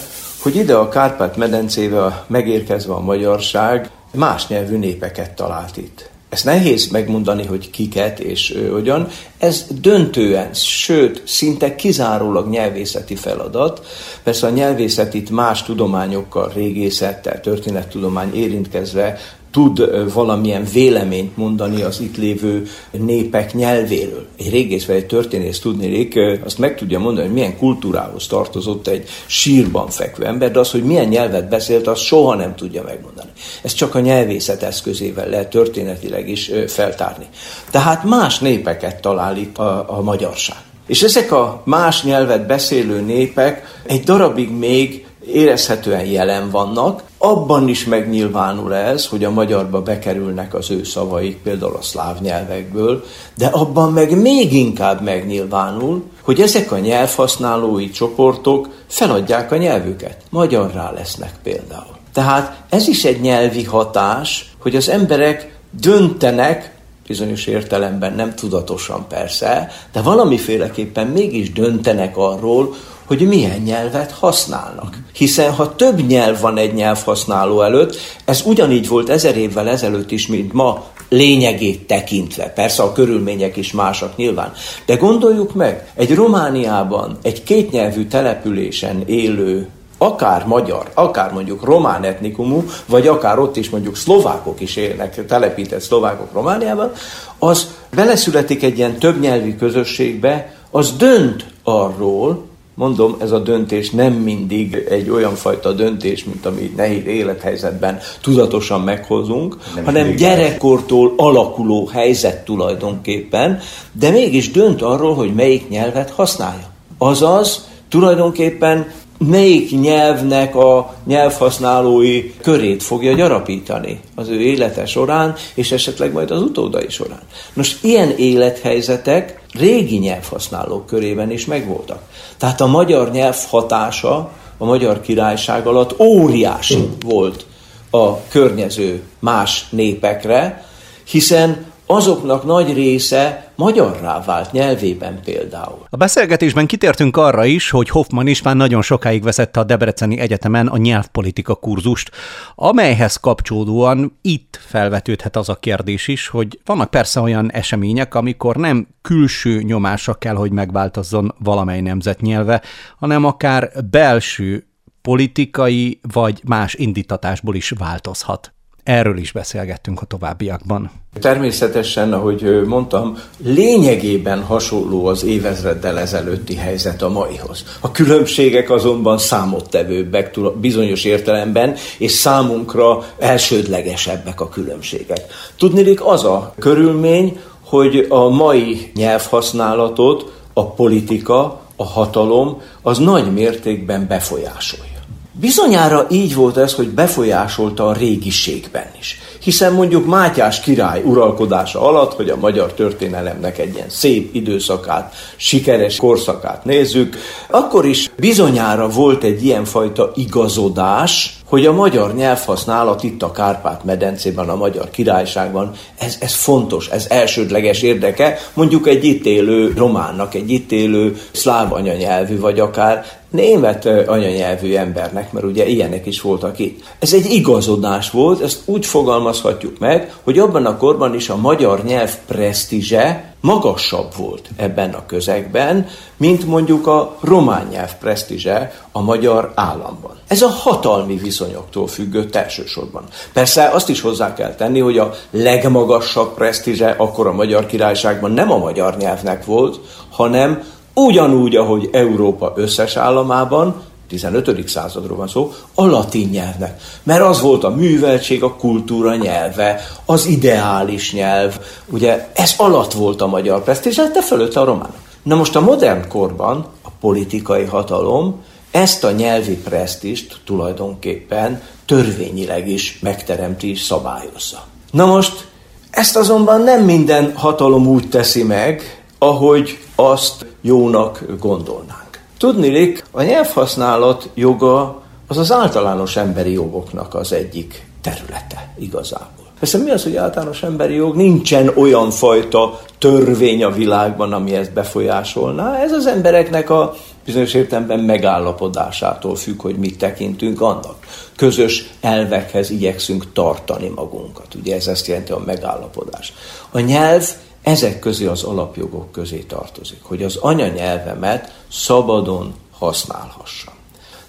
hogy 0.48 0.56
ide 0.56 0.76
a 0.76 0.90
Kárpát-medencébe 0.90 2.26
megérkezve 2.28 2.94
a 2.94 3.00
magyarság 3.00 3.90
más 4.14 4.48
nyelvű 4.48 4.78
népeket 4.78 5.32
talált 5.32 5.78
itt. 5.78 6.10
Ez 6.30 6.44
nehéz 6.44 6.88
megmondani, 6.88 7.46
hogy 7.46 7.70
kiket 7.70 8.20
és 8.20 8.58
hogyan. 8.72 9.08
Ez 9.38 9.66
döntően, 9.82 10.54
sőt, 10.54 11.22
szinte 11.26 11.76
kizárólag 11.76 12.50
nyelvészeti 12.50 13.16
feladat. 13.16 13.86
Persze 14.24 14.48
a 14.48 14.50
nyelvészet 14.50 15.14
itt 15.14 15.30
más 15.30 15.64
tudományokkal, 15.64 16.52
régészettel, 16.54 17.40
történettudomány 17.42 18.36
érintkezve 18.36 19.18
tud 19.58 20.12
valamilyen 20.14 20.66
véleményt 20.74 21.38
mondani 21.38 21.82
az 21.82 22.00
itt 22.00 22.18
lévő 22.18 22.68
népek 22.92 23.54
nyelvéről. 23.54 24.26
Egy 24.38 24.50
régész 24.50 24.86
vagy 24.86 24.96
egy 24.96 25.06
történész 25.06 25.60
tudnék, 25.60 26.20
azt 26.46 26.58
meg 26.58 26.76
tudja 26.76 27.00
mondani, 27.00 27.26
hogy 27.26 27.36
milyen 27.36 27.58
kultúrához 27.58 28.28
tartozott 28.28 28.88
egy 28.88 29.10
sírban 29.26 29.88
fekvő 29.88 30.26
ember, 30.26 30.52
de 30.52 30.60
az, 30.60 30.72
hogy 30.72 30.84
milyen 30.84 31.08
nyelvet 31.08 31.50
beszélt, 31.50 31.88
azt 31.88 32.02
soha 32.02 32.36
nem 32.36 32.56
tudja 32.56 32.84
megmondani. 32.84 33.30
Ez 33.64 33.74
csak 33.74 33.96
a 33.96 34.00
nyelvészet 34.00 34.64
eszközével 34.64 35.30
lehet 35.30 35.50
történetileg 35.50 36.30
is 36.30 36.52
feltárni. 36.68 37.26
Tehát 37.72 38.04
más 38.04 38.40
népeket 38.40 39.02
talál 39.02 39.38
itt 39.38 39.58
a, 39.58 39.98
a 39.98 40.02
magyarság. 40.02 40.58
És 40.88 41.04
ezek 41.04 41.32
a 41.32 41.62
más 41.66 42.04
nyelvet 42.04 42.48
beszélő 42.48 43.02
népek 43.02 43.82
egy 43.86 44.04
darabig 44.04 44.50
még 44.50 45.07
érezhetően 45.34 46.06
jelen 46.06 46.50
vannak. 46.50 47.04
Abban 47.18 47.68
is 47.68 47.86
megnyilvánul 47.86 48.74
ez, 48.74 49.06
hogy 49.06 49.24
a 49.24 49.32
magyarba 49.32 49.82
bekerülnek 49.82 50.54
az 50.54 50.72
ő 50.72 50.84
szavaik, 50.84 51.38
például 51.38 51.76
a 51.76 51.82
szláv 51.82 52.22
nyelvekből, 52.22 53.04
de 53.36 53.46
abban 53.46 53.94
meg 53.94 54.22
még 54.22 54.54
inkább 54.54 55.02
megnyilvánul, 55.02 56.04
hogy 56.22 56.42
ezek 56.42 56.72
a 56.72 56.80
nyelvhasználói 56.80 57.90
csoportok 57.90 58.70
feladják 58.88 59.52
a 59.52 59.58
nyelvüket. 59.58 60.18
Magyarrá 60.30 60.92
lesznek 60.92 61.34
például. 61.44 61.96
Tehát 62.14 62.64
ez 62.70 62.88
is 62.88 63.06
egy 63.06 63.22
nyelvi 63.22 63.64
hatás, 63.64 64.52
hogy 64.60 64.76
az 64.76 64.90
emberek 64.90 65.58
döntenek 65.72 66.76
bizonyos 67.08 67.46
értelemben, 67.46 68.14
nem 68.14 68.36
tudatosan 68.36 69.06
persze, 69.08 69.72
de 69.92 70.02
valamiféleképpen 70.02 71.08
mégis 71.08 71.52
döntenek 71.52 72.18
arról, 72.18 72.76
hogy 73.08 73.28
milyen 73.28 73.60
nyelvet 73.60 74.12
használnak. 74.12 74.98
Hiszen 75.14 75.52
ha 75.52 75.76
több 75.76 76.08
nyelv 76.08 76.40
van 76.40 76.58
egy 76.58 76.74
nyelvhasználó 76.74 77.62
előtt, 77.62 77.98
ez 78.26 78.42
ugyanígy 78.46 78.88
volt 78.88 79.10
ezer 79.10 79.38
évvel 79.38 79.68
ezelőtt 79.68 80.12
is, 80.12 80.28
mint 80.28 80.54
ma, 80.54 80.86
lényegét 81.10 81.88
tekintve. 81.88 82.50
Persze 82.50 82.84
a 82.84 82.92
körülmények 82.92 83.58
is 83.58 83.72
másak 83.72 84.16
nyilván. 84.16 84.54
De 84.86 84.96
gondoljuk 84.96 85.54
meg, 85.54 85.92
egy 85.96 86.16
Romániában, 86.16 87.18
egy 87.22 87.44
kétnyelvű 87.44 88.06
településen 88.06 89.04
élő 89.06 89.68
akár 89.98 90.46
magyar, 90.46 90.92
akár 90.94 91.34
mondjuk 91.34 91.64
román 91.64 92.04
etnikumú, 92.04 92.64
vagy 92.86 93.08
akár 93.08 93.40
ott 93.40 93.58
is 93.58 93.70
mondjuk 93.70 93.96
szlovákok 93.96 94.62
is 94.62 94.76
élnek, 94.76 95.26
telepített 95.26 95.82
szlovákok 95.82 96.34
Romániában, 96.34 96.92
az 97.40 97.68
beleszületik 97.96 98.64
egy 98.64 98.78
ilyen 98.78 98.98
többnyelvi 98.98 99.56
közösségbe, 99.56 100.56
az 100.72 100.96
dönt 100.98 101.46
arról, 101.64 102.47
Mondom, 102.80 103.16
ez 103.20 103.32
a 103.32 103.40
döntés 103.40 103.90
nem 103.90 104.14
mindig 104.14 104.86
egy 104.90 105.10
olyan 105.10 105.36
fajta 105.36 105.72
döntés, 105.72 106.24
mint 106.24 106.46
ami 106.46 106.74
nehéz 106.76 107.06
élethelyzetben 107.06 108.00
tudatosan 108.22 108.82
meghozunk, 108.82 109.58
nem 109.76 109.86
hanem 109.86 110.16
gyerekkortól 110.16 111.14
alakuló 111.16 111.86
helyzet 111.86 112.46
tulajdonképpen, 112.46 113.60
de 113.92 114.10
mégis 114.10 114.52
dönt 114.52 114.82
arról, 114.82 115.16
hogy 115.16 115.34
melyik 115.34 115.70
nyelvet 115.70 116.10
használja. 116.10 116.70
Azaz, 116.98 117.68
tulajdonképpen 117.90 118.92
melyik 119.18 119.80
nyelvnek 119.80 120.56
a 120.56 120.96
nyelvhasználói 121.06 122.32
körét 122.42 122.84
fogja 122.84 123.14
gyarapítani 123.14 124.00
az 124.16 124.30
ő 124.30 124.40
élete 124.40 124.86
során, 124.86 125.36
és 125.54 125.72
esetleg 125.72 126.14
majd 126.14 126.32
az 126.32 126.42
utódai 126.42 126.90
során. 126.90 127.22
Nos, 127.54 127.76
ilyen 127.82 128.14
élethelyzetek 128.18 129.42
régi 129.54 129.98
nyelvhasználók 129.98 130.86
körében 130.86 131.32
is 131.32 131.46
megvoltak. 131.46 132.02
Tehát 132.38 132.62
a 132.62 132.68
magyar 132.68 133.12
nyelv 133.12 133.38
hatása 133.50 134.32
a 134.58 134.66
magyar 134.66 135.02
királyság 135.02 135.68
alatt 135.68 136.00
óriási 136.00 136.90
volt 137.06 137.46
a 137.90 138.28
környező 138.28 139.04
más 139.20 139.66
népekre, 139.70 140.66
hiszen 141.04 141.66
azoknak 141.88 142.44
nagy 142.44 142.74
része 142.74 143.52
magyarrá 143.56 144.22
vált 144.26 144.52
nyelvében 144.52 145.20
például. 145.24 145.86
A 145.90 145.98
beszélgetésben 145.98 146.66
kitértünk 146.66 147.18
arra 147.18 147.46
is, 147.46 147.70
hogy 147.70 147.90
Hoffman 147.90 148.28
is 148.28 148.42
már 148.42 148.56
nagyon 148.56 148.82
sokáig 148.82 149.24
vezette 149.24 149.60
a 149.60 149.64
Debreceni 149.64 150.20
Egyetemen 150.20 150.68
a 150.68 150.78
nyelvpolitika 150.78 151.56
kurzust, 151.56 152.12
amelyhez 152.56 153.16
kapcsolódóan 153.16 154.18
itt 154.22 154.60
felvetődhet 154.68 155.36
az 155.36 155.50
a 155.50 155.56
kérdés 155.56 156.08
is, 156.08 156.28
hogy 156.28 156.60
vannak 156.66 156.90
persze 156.90 157.20
olyan 157.20 157.52
események, 157.52 158.16
amikor 158.16 158.56
nem 158.56 158.88
külső 159.02 159.62
nyomása 159.62 160.14
kell, 160.14 160.36
hogy 160.36 160.52
megváltozzon 160.52 161.36
valamely 161.40 161.82
nemzet 161.82 162.22
nyelve, 162.22 162.62
hanem 162.98 163.26
akár 163.26 163.72
belső 163.90 164.68
politikai 165.02 166.00
vagy 166.14 166.42
más 166.46 166.74
indítatásból 166.74 167.56
is 167.56 167.74
változhat. 167.78 168.52
Erről 168.88 169.18
is 169.18 169.32
beszélgettünk 169.32 170.02
a 170.02 170.06
továbbiakban. 170.06 170.92
Természetesen, 171.20 172.14
ahogy 172.14 172.66
mondtam, 172.66 173.18
lényegében 173.38 174.44
hasonló 174.44 175.06
az 175.06 175.24
évezreddel 175.24 176.00
ezelőtti 176.00 176.56
helyzet 176.56 177.02
a 177.02 177.10
maihoz. 177.10 177.64
A 177.82 177.92
különbségek 177.92 178.70
azonban 178.70 179.18
számottevőbbek 179.18 180.40
bizonyos 180.56 181.04
értelemben, 181.04 181.76
és 181.98 182.12
számunkra 182.12 183.06
elsődlegesebbek 183.20 184.42
a 184.42 184.50
különbségek. 184.50 185.22
Tudnélik 185.58 186.06
az 186.06 186.24
a 186.24 186.54
körülmény, 186.60 187.40
hogy 187.64 188.06
a 188.10 188.30
mai 188.30 188.92
nyelvhasználatot 188.96 190.34
a 190.54 190.66
politika, 190.72 191.60
a 191.76 191.86
hatalom 191.86 192.62
az 192.82 192.98
nagy 192.98 193.34
mértékben 193.34 194.08
befolyásolja. 194.08 194.97
Bizonyára 195.40 196.06
így 196.10 196.36
volt 196.36 196.58
ez, 196.58 196.74
hogy 196.74 196.90
befolyásolta 196.90 197.88
a 197.88 197.94
régiségben 197.94 198.92
is. 199.00 199.20
Hiszen 199.40 199.74
mondjuk 199.74 200.06
Mátyás 200.06 200.60
király 200.60 201.02
uralkodása 201.04 201.82
alatt, 201.82 202.14
hogy 202.14 202.30
a 202.30 202.36
magyar 202.36 202.74
történelemnek 202.74 203.58
egy 203.58 203.74
ilyen 203.74 203.90
szép 203.90 204.36
időszakát, 204.36 205.16
sikeres 205.36 205.98
korszakát 205.98 206.66
nézzük, 206.66 207.18
akkor 207.50 207.86
is 207.86 208.12
bizonyára 208.18 208.88
volt 208.90 209.24
egy 209.24 209.46
ilyenfajta 209.46 210.12
igazodás 210.16 211.37
hogy 211.48 211.66
a 211.66 211.74
magyar 211.74 212.16
nyelvhasználat 212.16 213.04
itt 213.04 213.24
a 213.24 213.32
Kárpát-medencében, 213.32 214.50
a 214.50 214.56
magyar 214.56 214.90
királyságban, 214.90 215.72
ez, 215.98 216.18
ez 216.20 216.34
fontos, 216.34 216.88
ez 216.90 217.06
elsődleges 217.10 217.82
érdeke, 217.82 218.38
mondjuk 218.54 218.88
egy 218.88 219.04
itt 219.04 219.26
élő 219.26 219.74
románnak, 219.78 220.34
egy 220.34 220.50
itt 220.50 220.72
élő 220.72 221.18
szláv 221.32 221.74
anyanyelvű, 221.74 222.40
vagy 222.40 222.60
akár 222.60 223.06
német 223.30 223.86
anyanyelvű 223.86 224.76
embernek, 224.76 225.32
mert 225.32 225.46
ugye 225.46 225.68
ilyenek 225.68 226.06
is 226.06 226.22
voltak 226.22 226.60
itt. 226.60 226.84
Ez 227.00 227.14
egy 227.14 227.26
igazodás 227.26 228.12
volt, 228.12 228.42
ezt 228.42 228.62
úgy 228.66 228.86
fogalmazhatjuk 228.86 229.80
meg, 229.80 230.14
hogy 230.24 230.40
abban 230.40 230.66
a 230.66 230.78
korban 230.78 231.16
is 231.16 231.30
a 231.30 231.36
magyar 231.36 231.84
nyelv 231.84 232.16
presztízse 232.28 233.36
magasabb 233.48 234.16
volt 234.18 234.50
ebben 234.56 234.94
a 234.94 235.06
közegben, 235.06 235.88
mint 236.18 236.46
mondjuk 236.46 236.88
a 236.88 237.18
román 237.22 237.68
nyelv 237.72 237.94
presztízse 238.00 238.74
a 238.92 239.02
magyar 239.02 239.52
államban. 239.56 240.12
Ez 240.28 240.42
a 240.42 240.48
hatalmi 240.48 241.16
viszonyoktól 241.16 241.88
függött 241.88 242.36
elsősorban. 242.36 243.04
Persze 243.34 243.68
azt 243.68 243.90
is 243.90 244.02
hozzá 244.02 244.34
kell 244.34 244.56
tenni, 244.56 244.80
hogy 244.80 244.98
a 244.98 245.14
legmagasabb 245.32 246.34
presztízse 246.34 246.96
akkor 246.98 247.28
a 247.28 247.34
magyar 247.34 247.66
királyságban 247.66 248.32
nem 248.32 248.52
a 248.52 248.58
magyar 248.58 248.98
nyelvnek 248.98 249.46
volt, 249.46 249.80
hanem 250.12 250.64
ugyanúgy, 250.94 251.56
ahogy 251.56 251.90
Európa 251.92 252.54
összes 252.56 252.96
államában, 252.96 253.82
15. 254.08 254.70
századról 254.70 255.18
van 255.18 255.28
szó, 255.28 255.54
a 255.74 255.86
latin 255.86 256.30
nyelvnek. 256.30 256.82
Mert 257.04 257.22
az 257.22 257.42
volt 257.42 257.64
a 257.64 257.70
műveltség, 257.70 258.44
a 258.44 258.56
kultúra 258.56 259.16
nyelve, 259.16 259.82
az 260.06 260.26
ideális 260.26 261.14
nyelv. 261.14 261.60
Ugye 261.86 262.28
ez 262.34 262.54
alatt 262.58 262.94
volt 262.94 263.22
a 263.22 263.28
magyar 263.28 263.64
presztízs, 263.64 263.96
de 263.96 264.22
fölött 264.22 264.56
a 264.56 264.64
román. 264.64 264.94
Na 265.24 265.36
most 265.36 265.56
a 265.56 265.62
modern 265.62 266.08
korban 266.08 266.68
a 266.82 266.90
politikai 267.00 267.64
hatalom 267.64 268.44
ezt 268.72 269.04
a 269.04 269.12
nyelvi 269.12 269.56
presztist 269.56 270.40
tulajdonképpen 270.46 271.62
törvényileg 271.86 272.70
is 272.70 273.00
megteremti 273.02 273.70
és 273.70 273.82
szabályozza. 273.82 274.66
Na 274.92 275.06
most 275.06 275.48
ezt 275.90 276.16
azonban 276.16 276.62
nem 276.62 276.84
minden 276.84 277.34
hatalom 277.36 277.88
úgy 277.88 278.10
teszi 278.10 278.44
meg, 278.44 279.04
ahogy 279.18 279.78
azt 279.96 280.46
jónak 280.62 281.24
gondolnánk. 281.40 282.07
Tudnilik, 282.38 283.04
a 283.12 283.22
nyelvhasználat 283.22 284.30
joga 284.34 285.02
az 285.28 285.38
az 285.38 285.52
általános 285.52 286.16
emberi 286.16 286.52
jogoknak 286.52 287.14
az 287.14 287.34
egyik 287.34 287.86
területe 288.02 288.74
igazából. 288.80 289.46
Persze 289.60 289.78
mi 289.78 289.90
az, 289.90 290.04
hogy 290.04 290.16
általános 290.16 290.64
emberi 290.64 290.94
jog? 290.94 291.16
Nincsen 291.16 291.72
olyan 291.76 292.12
fajta 292.12 292.80
törvény 292.98 293.64
a 293.64 293.72
világban, 293.72 294.34
ami 294.34 294.56
ezt 294.56 294.74
befolyásolná. 294.74 295.78
Ez 295.78 295.92
az 295.92 296.06
embereknek 296.06 296.70
a 296.70 296.94
bizonyos 297.26 297.54
értelemben 297.54 298.00
megállapodásától 298.00 299.36
függ, 299.36 299.62
hogy 299.62 299.76
mit 299.76 299.98
tekintünk 299.98 300.62
annak. 300.62 300.96
Közös 301.36 301.90
elvekhez 302.02 302.70
igyekszünk 302.70 303.34
tartani 303.34 303.92
magunkat. 303.96 304.56
Ugye 304.56 304.76
ez 304.76 304.88
ezt 304.88 305.08
jelenti 305.08 305.32
a 305.32 305.44
megállapodás. 305.46 306.34
A 306.72 306.80
nyelv 306.80 307.30
ezek 307.68 308.00
közé 308.00 308.26
az 308.26 308.44
alapjogok 308.44 309.12
közé 309.12 309.38
tartozik, 309.38 310.00
hogy 310.02 310.24
az 310.24 310.36
anyanyelvemet 310.36 311.54
szabadon 311.72 312.54
használhassam. 312.72 313.74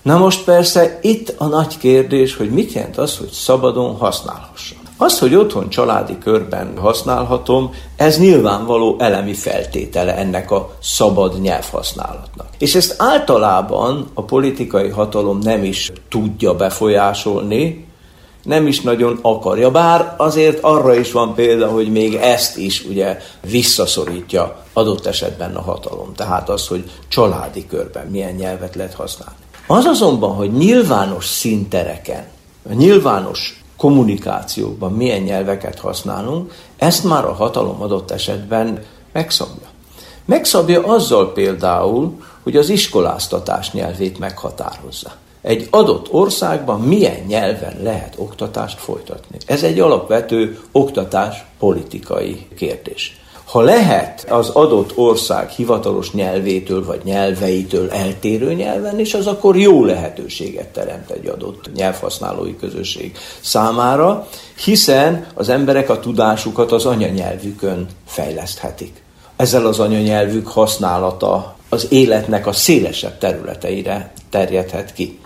Na 0.03 0.17
most 0.17 0.45
persze 0.45 0.99
itt 1.03 1.35
a 1.39 1.47
nagy 1.47 1.79
kérdés, 1.79 2.37
hogy 2.37 2.51
mit 2.51 2.73
jelent 2.73 2.99
az, 2.99 3.17
hogy 3.17 3.31
szabadon 3.31 3.97
használhassam. 3.97 4.79
Az, 4.97 5.19
hogy 5.19 5.35
otthon 5.35 5.69
családi 5.69 6.19
körben 6.19 6.79
használhatom, 6.79 7.75
ez 7.97 8.19
nyilvánvaló 8.19 8.97
elemi 8.99 9.35
feltétele 9.35 10.17
ennek 10.17 10.51
a 10.51 10.71
szabad 10.83 11.41
nyelvhasználatnak. 11.41 12.49
És 12.59 12.75
ezt 12.75 12.95
általában 12.99 14.11
a 14.15 14.23
politikai 14.23 14.89
hatalom 14.89 15.39
nem 15.39 15.65
is 15.65 15.93
tudja 16.09 16.55
befolyásolni, 16.55 17.88
nem 18.45 18.67
is 18.67 18.81
nagyon 18.81 19.19
akarja, 19.23 19.71
bár 19.71 20.15
azért 20.17 20.59
arra 20.63 20.95
is 20.95 21.13
van 21.13 21.35
példa, 21.35 21.69
hogy 21.69 21.91
még 21.91 22.15
ezt 22.15 22.57
is 22.57 22.85
ugye 22.85 23.19
visszaszorítja 23.51 24.65
adott 24.73 25.07
esetben 25.07 25.57
a 25.57 25.61
hatalom. 25.61 26.15
Tehát 26.15 26.49
az, 26.49 26.67
hogy 26.67 26.91
családi 27.09 27.67
körben 27.67 28.07
milyen 28.07 28.35
nyelvet 28.35 28.75
lehet 28.75 28.95
használni. 28.95 29.37
Az 29.67 29.85
azonban, 29.85 30.35
hogy 30.35 30.53
nyilvános 30.53 31.27
szintereken, 31.27 32.27
nyilvános 32.75 33.63
kommunikációkban 33.77 34.93
milyen 34.93 35.23
nyelveket 35.23 35.79
használunk, 35.79 36.53
ezt 36.77 37.05
már 37.05 37.25
a 37.25 37.33
hatalom 37.33 37.83
adott 37.83 38.11
esetben 38.11 38.83
megszabja. 39.13 39.69
Megszabja 40.25 40.87
azzal 40.87 41.33
például, 41.33 42.23
hogy 42.43 42.57
az 42.57 42.69
iskoláztatás 42.69 43.73
nyelvét 43.73 44.19
meghatározza 44.19 45.13
egy 45.49 45.67
adott 45.71 46.13
országban 46.13 46.81
milyen 46.81 47.25
nyelven 47.27 47.77
lehet 47.83 48.15
oktatást 48.17 48.79
folytatni. 48.79 49.37
Ez 49.47 49.63
egy 49.63 49.81
alapvető 49.81 50.61
oktatás 50.73 51.45
politikai 51.59 52.47
kérdés. 52.57 53.21
Ha 53.45 53.61
lehet 53.61 54.27
az 54.31 54.49
adott 54.49 54.97
ország 54.97 55.49
hivatalos 55.49 56.13
nyelvétől 56.13 56.85
vagy 56.85 57.01
nyelveitől 57.05 57.91
eltérő 57.91 58.55
nyelven, 58.55 58.99
és 58.99 59.15
az 59.15 59.27
akkor 59.27 59.57
jó 59.57 59.85
lehetőséget 59.85 60.69
teremt 60.69 61.11
egy 61.11 61.27
adott 61.27 61.71
nyelvhasználói 61.75 62.57
közösség 62.57 63.17
számára, 63.41 64.29
hiszen 64.65 65.27
az 65.35 65.49
emberek 65.49 65.91
a 65.91 66.01
tudásukat 66.01 66.73
az 66.73 66.87
anyanyelvükön 66.87 67.87
fejleszthetik. 68.07 69.03
Ezzel 69.37 69.67
az 69.67 69.79
anyanyelvük 69.79 70.49
használata 70.49 71.57
az 71.69 71.87
életnek 71.91 72.47
a 72.47 72.53
szélesebb 72.53 73.19
területeire 73.19 74.13
terjedhet 74.31 74.93
ki. 74.93 75.19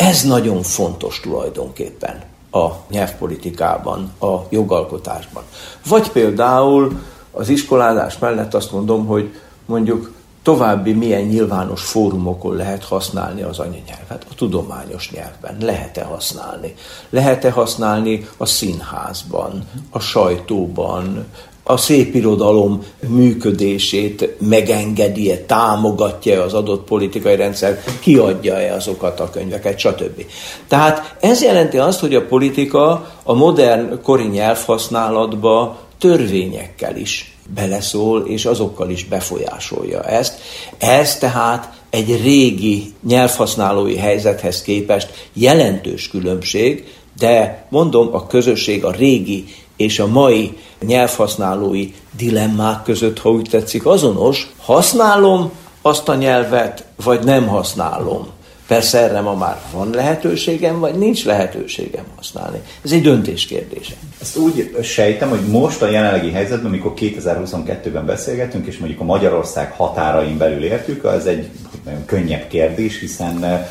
Ez 0.00 0.22
nagyon 0.22 0.62
fontos 0.62 1.20
tulajdonképpen 1.20 2.22
a 2.50 2.66
nyelvpolitikában, 2.88 4.12
a 4.20 4.36
jogalkotásban. 4.48 5.42
Vagy 5.86 6.10
például 6.10 7.00
az 7.32 7.48
iskolázás 7.48 8.18
mellett 8.18 8.54
azt 8.54 8.72
mondom, 8.72 9.06
hogy 9.06 9.34
mondjuk 9.66 10.12
további 10.42 10.92
milyen 10.92 11.22
nyilvános 11.22 11.82
fórumokon 11.82 12.56
lehet 12.56 12.84
használni 12.84 13.42
az 13.42 13.58
anyanyelvet? 13.58 14.26
A 14.30 14.34
tudományos 14.34 15.10
nyelvben. 15.10 15.56
Lehet-e 15.60 16.04
használni? 16.04 16.74
Lehet-e 17.10 17.50
használni 17.50 18.28
a 18.36 18.46
színházban, 18.46 19.68
a 19.90 19.98
sajtóban, 19.98 21.26
a 21.62 21.76
szépirodalom 21.76 22.84
működését 23.08 24.28
megengedi-e, 24.38 25.38
támogatja 25.38 26.42
az 26.42 26.54
adott 26.54 26.84
politikai 26.84 27.36
rendszer, 27.36 27.82
kiadja-e 28.00 28.74
azokat 28.74 29.20
a 29.20 29.30
könyveket, 29.30 29.78
stb. 29.78 30.24
Tehát 30.68 31.16
ez 31.20 31.42
jelenti 31.42 31.78
azt, 31.78 32.00
hogy 32.00 32.14
a 32.14 32.26
politika 32.26 33.10
a 33.22 33.32
modern 33.32 34.02
kori 34.02 34.26
nyelvhasználatba 34.26 35.78
törvényekkel 35.98 36.96
is 36.96 37.36
beleszól, 37.54 38.26
és 38.26 38.44
azokkal 38.44 38.90
is 38.90 39.04
befolyásolja 39.04 40.02
ezt. 40.02 40.40
Ez 40.78 41.18
tehát 41.18 41.72
egy 41.90 42.22
régi 42.22 42.92
nyelvhasználói 43.06 43.96
helyzethez 43.96 44.62
képest 44.62 45.28
jelentős 45.32 46.08
különbség, 46.08 46.84
de 47.18 47.66
mondom, 47.70 48.08
a 48.14 48.26
közösség 48.26 48.84
a 48.84 48.90
régi 48.90 49.44
és 49.80 49.98
a 49.98 50.06
mai 50.06 50.56
nyelvhasználói 50.86 51.92
dilemmák 52.16 52.82
között, 52.82 53.18
ha 53.18 53.30
úgy 53.30 53.48
tetszik, 53.50 53.86
azonos, 53.86 54.52
használom 54.56 55.50
azt 55.82 56.08
a 56.08 56.14
nyelvet, 56.14 56.84
vagy 57.04 57.24
nem 57.24 57.46
használom. 57.46 58.26
Persze 58.66 58.98
erre 58.98 59.20
ma 59.20 59.34
már 59.34 59.60
van 59.72 59.90
lehetőségem, 59.90 60.78
vagy 60.78 60.94
nincs 60.94 61.24
lehetőségem 61.24 62.04
használni. 62.16 62.60
Ez 62.84 62.92
egy 62.92 63.02
döntés 63.02 63.46
kérdése. 63.46 63.94
Ezt 64.20 64.36
úgy 64.36 64.76
sejtem, 64.82 65.28
hogy 65.28 65.46
most 65.46 65.82
a 65.82 65.90
jelenlegi 65.90 66.30
helyzetben, 66.30 66.66
amikor 66.66 66.92
2022-ben 66.96 68.06
beszélgetünk, 68.06 68.66
és 68.66 68.78
mondjuk 68.78 69.00
a 69.00 69.04
Magyarország 69.04 69.72
határain 69.72 70.38
belül 70.38 70.64
értük, 70.64 71.04
az 71.04 71.26
egy 71.26 71.48
nagyon 71.84 72.04
könnyebb 72.04 72.48
kérdés, 72.48 73.00
hiszen 73.00 73.66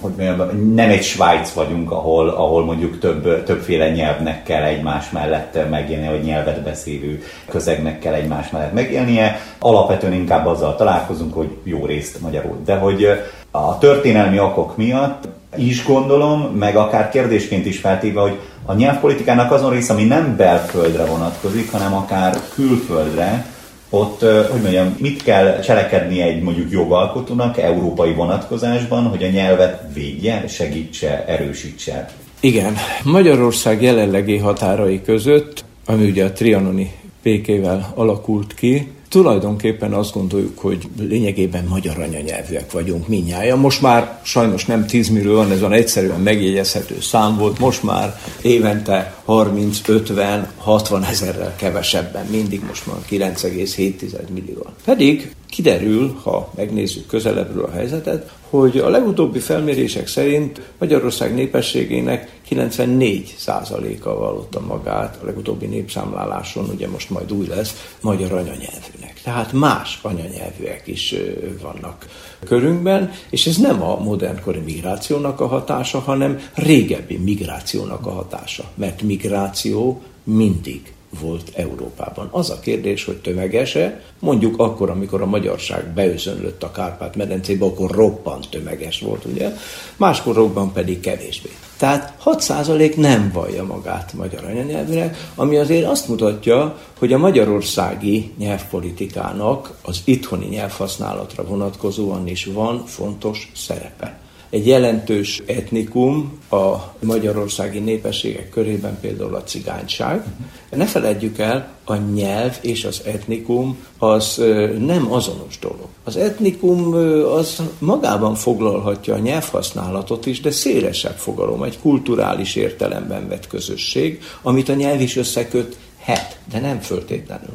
hogy 0.00 0.12
mondjam, 0.16 0.72
nem 0.74 0.90
egy 0.90 1.02
Svájc 1.02 1.52
vagyunk, 1.52 1.90
ahol, 1.90 2.28
ahol 2.28 2.64
mondjuk 2.64 2.98
több, 2.98 3.44
többféle 3.44 3.90
nyelvnek 3.90 4.42
kell 4.42 4.62
egymás 4.62 5.10
mellett 5.10 5.70
megélni, 5.70 6.08
vagy 6.08 6.22
nyelvet 6.22 6.62
beszélő 6.62 7.22
közegnek 7.48 7.98
kell 7.98 8.14
egymás 8.14 8.50
mellett 8.50 8.72
megélnie. 8.72 9.40
Alapvetően 9.58 10.12
inkább 10.12 10.46
azzal 10.46 10.76
találkozunk, 10.76 11.34
hogy 11.34 11.48
jó 11.62 11.86
részt 11.86 12.20
magyarul. 12.20 12.56
De 12.64 12.76
hogy 12.76 13.08
a 13.50 13.78
történelmi 13.78 14.38
okok 14.38 14.76
miatt 14.76 15.28
is 15.56 15.84
gondolom, 15.84 16.40
meg 16.40 16.76
akár 16.76 17.08
kérdésként 17.10 17.66
is 17.66 17.78
feltéve, 17.78 18.20
hogy 18.20 18.38
a 18.64 18.74
nyelvpolitikának 18.74 19.52
azon 19.52 19.70
része, 19.70 19.92
ami 19.92 20.04
nem 20.04 20.36
belföldre 20.36 21.04
vonatkozik, 21.04 21.72
hanem 21.72 21.94
akár 21.94 22.36
külföldre, 22.54 23.46
ott, 23.94 24.20
hogy 24.50 24.60
mondjam, 24.60 24.96
mit 24.98 25.22
kell 25.22 25.60
cselekedni 25.60 26.20
egy 26.20 26.42
mondjuk 26.42 26.70
jogalkotónak 26.70 27.58
európai 27.58 28.12
vonatkozásban, 28.12 29.04
hogy 29.04 29.22
a 29.22 29.28
nyelvet 29.28 29.82
védje, 29.94 30.44
segítse, 30.48 31.24
erősítse? 31.26 32.08
Igen, 32.40 32.74
Magyarország 33.04 33.82
jelenlegi 33.82 34.36
határai 34.36 35.02
között, 35.02 35.64
ami 35.86 36.04
ugye 36.04 36.24
a 36.24 36.32
trianoni 36.32 36.92
békével 37.22 37.92
alakult 37.94 38.54
ki, 38.54 38.88
tulajdonképpen 39.12 39.92
azt 39.92 40.12
gondoljuk, 40.12 40.58
hogy 40.58 40.88
lényegében 40.98 41.64
magyar 41.64 41.98
anyanyelvűek 41.98 42.72
vagyunk 42.72 43.08
minnyáján. 43.08 43.58
Most 43.58 43.80
már 43.80 44.20
sajnos 44.22 44.64
nem 44.64 44.86
10 44.86 45.08
millió 45.08 45.34
van, 45.34 45.50
ez 45.50 45.62
az 45.62 45.70
egyszerűen 45.70 46.20
megjegyezhető 46.20 47.00
szám 47.00 47.36
volt, 47.36 47.58
most 47.58 47.82
már 47.82 48.20
évente 48.42 49.14
30-50-60 49.26 51.08
ezerrel 51.10 51.54
kevesebben, 51.56 52.26
mindig 52.26 52.62
most 52.66 52.86
már 52.86 52.96
9,7 53.10 54.28
millió. 54.34 54.66
Pedig 54.84 55.34
kiderül, 55.50 56.18
ha 56.22 56.52
megnézzük 56.56 57.06
közelebbről 57.06 57.64
a 57.64 57.70
helyzetet, 57.70 58.30
hogy 58.52 58.78
a 58.78 58.88
legutóbbi 58.88 59.38
felmérések 59.38 60.06
szerint 60.06 60.60
Magyarország 60.78 61.34
népességének 61.34 62.40
94%-a 62.50 64.14
vallotta 64.14 64.60
magát 64.60 65.18
a 65.22 65.24
legutóbbi 65.24 65.66
népszámláláson, 65.66 66.68
ugye 66.74 66.88
most 66.88 67.10
majd 67.10 67.32
új 67.32 67.46
lesz, 67.46 67.94
magyar 68.00 68.32
anyanyelvűnek. 68.32 69.20
Tehát 69.22 69.52
más 69.52 69.98
anyanyelvűek 70.02 70.82
is 70.84 71.14
vannak 71.62 72.06
körünkben, 72.44 73.10
és 73.30 73.46
ez 73.46 73.56
nem 73.56 73.82
a 73.82 74.00
modernkori 74.00 74.60
migrációnak 74.60 75.40
a 75.40 75.46
hatása, 75.46 75.98
hanem 75.98 76.40
régebbi 76.54 77.16
migrációnak 77.16 78.06
a 78.06 78.10
hatása, 78.10 78.64
mert 78.74 79.02
migráció 79.02 80.02
mindig 80.24 80.92
volt 81.20 81.50
Európában. 81.54 82.28
Az 82.30 82.50
a 82.50 82.60
kérdés, 82.60 83.04
hogy 83.04 83.16
tömegese, 83.16 84.02
mondjuk 84.18 84.58
akkor, 84.58 84.90
amikor 84.90 85.22
a 85.22 85.26
magyarság 85.26 85.86
beözönlött 85.86 86.62
a 86.62 86.70
Kárpát-medencébe, 86.70 87.64
akkor 87.64 87.90
roppant 87.90 88.48
tömeges 88.50 89.00
volt, 89.00 89.24
ugye? 89.24 89.52
Máskorokban 89.96 90.72
pedig 90.72 91.00
kevésbé. 91.00 91.50
Tehát 91.76 92.16
6% 92.24 92.96
nem 92.96 93.30
vallja 93.32 93.64
magát 93.64 94.12
magyar 94.12 94.44
anyanyelvűnek, 94.44 95.30
ami 95.34 95.56
azért 95.56 95.86
azt 95.86 96.08
mutatja, 96.08 96.78
hogy 96.98 97.12
a 97.12 97.18
magyarországi 97.18 98.32
nyelvpolitikának 98.38 99.78
az 99.82 100.00
itthoni 100.04 100.46
nyelvhasználatra 100.46 101.44
vonatkozóan 101.44 102.28
is 102.28 102.44
van 102.44 102.86
fontos 102.86 103.52
szerepe 103.54 104.21
egy 104.52 104.66
jelentős 104.66 105.42
etnikum 105.46 106.38
a 106.50 106.76
magyarországi 107.00 107.78
népességek 107.78 108.50
körében 108.50 108.98
például 109.00 109.34
a 109.34 109.42
cigányság. 109.42 110.24
Ne 110.70 110.84
feledjük 110.84 111.38
el, 111.38 111.68
a 111.84 111.94
nyelv 111.94 112.58
és 112.60 112.84
az 112.84 113.02
etnikum 113.04 113.78
az 113.98 114.42
nem 114.78 115.12
azonos 115.12 115.58
dolog. 115.58 115.88
Az 116.04 116.16
etnikum 116.16 116.94
az 117.34 117.62
magában 117.78 118.34
foglalhatja 118.34 119.14
a 119.14 119.18
nyelvhasználatot 119.18 120.26
is, 120.26 120.40
de 120.40 120.50
szélesebb 120.50 121.16
fogalom, 121.16 121.62
egy 121.62 121.78
kulturális 121.78 122.56
értelemben 122.56 123.28
vett 123.28 123.46
közösség, 123.46 124.20
amit 124.42 124.68
a 124.68 124.74
nyelv 124.74 125.00
is 125.00 125.16
összeköt 125.16 125.76
het, 125.98 126.38
de 126.50 126.60
nem 126.60 126.80
föltétlenül. 126.80 127.54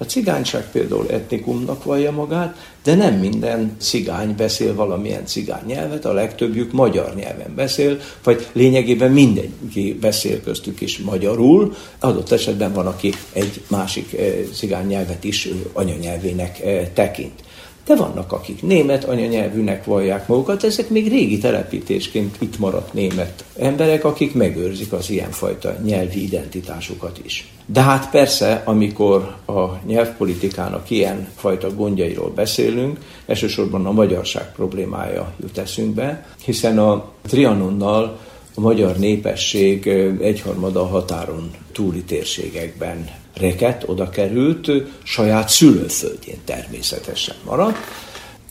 A 0.00 0.04
cigányság 0.04 0.70
például 0.70 1.10
etnikumnak 1.10 1.84
vallja 1.84 2.10
magát, 2.12 2.56
de 2.82 2.94
nem 2.94 3.14
minden 3.14 3.76
cigány 3.78 4.34
beszél 4.36 4.74
valamilyen 4.74 5.26
cigány 5.26 5.62
nyelvet, 5.66 6.04
a 6.04 6.12
legtöbbjük 6.12 6.72
magyar 6.72 7.14
nyelven 7.14 7.54
beszél, 7.54 8.00
vagy 8.22 8.46
lényegében 8.52 9.12
mindenki 9.12 9.98
beszél 10.00 10.40
köztük 10.42 10.80
is 10.80 10.98
magyarul, 10.98 11.74
adott 11.98 12.30
esetben 12.30 12.72
van, 12.72 12.86
aki 12.86 13.12
egy 13.32 13.62
másik 13.68 14.12
eh, 14.12 14.34
cigány 14.52 14.86
nyelvet 14.86 15.24
is 15.24 15.48
anyanyelvének 15.72 16.60
eh, 16.60 16.88
tekint. 16.94 17.46
De 17.88 17.96
vannak, 17.96 18.32
akik 18.32 18.62
német 18.62 19.04
anyanyelvűnek 19.04 19.84
vallják 19.84 20.28
magukat, 20.28 20.64
ezek 20.64 20.88
még 20.88 21.08
régi 21.08 21.38
telepítésként 21.38 22.36
itt 22.38 22.58
maradt 22.58 22.92
német 22.92 23.44
emberek, 23.58 24.04
akik 24.04 24.34
megőrzik 24.34 24.92
az 24.92 25.10
ilyenfajta 25.10 25.76
nyelvi 25.84 26.22
identitásukat 26.22 27.20
is. 27.24 27.52
De 27.66 27.82
hát 27.82 28.10
persze, 28.10 28.62
amikor 28.64 29.36
a 29.46 29.86
nyelvpolitikának 29.86 30.90
ilyen 30.90 31.28
fajta 31.36 31.74
gondjairól 31.74 32.30
beszélünk, 32.30 32.98
elsősorban 33.26 33.86
a 33.86 33.92
magyarság 33.92 34.52
problémája 34.52 35.32
jut 35.40 35.58
eszünkbe, 35.58 36.26
hiszen 36.44 36.78
a 36.78 37.08
Trianonnal 37.22 38.18
a 38.54 38.60
magyar 38.60 38.96
népesség 38.96 39.86
egyharmada 40.20 40.86
határon 40.86 41.50
túli 41.72 42.02
térségekben 42.02 43.08
reket, 43.40 43.82
oda 43.86 44.08
került, 44.08 44.70
saját 45.02 45.48
szülőföldjén 45.48 46.38
természetesen 46.44 47.36
maradt, 47.44 47.76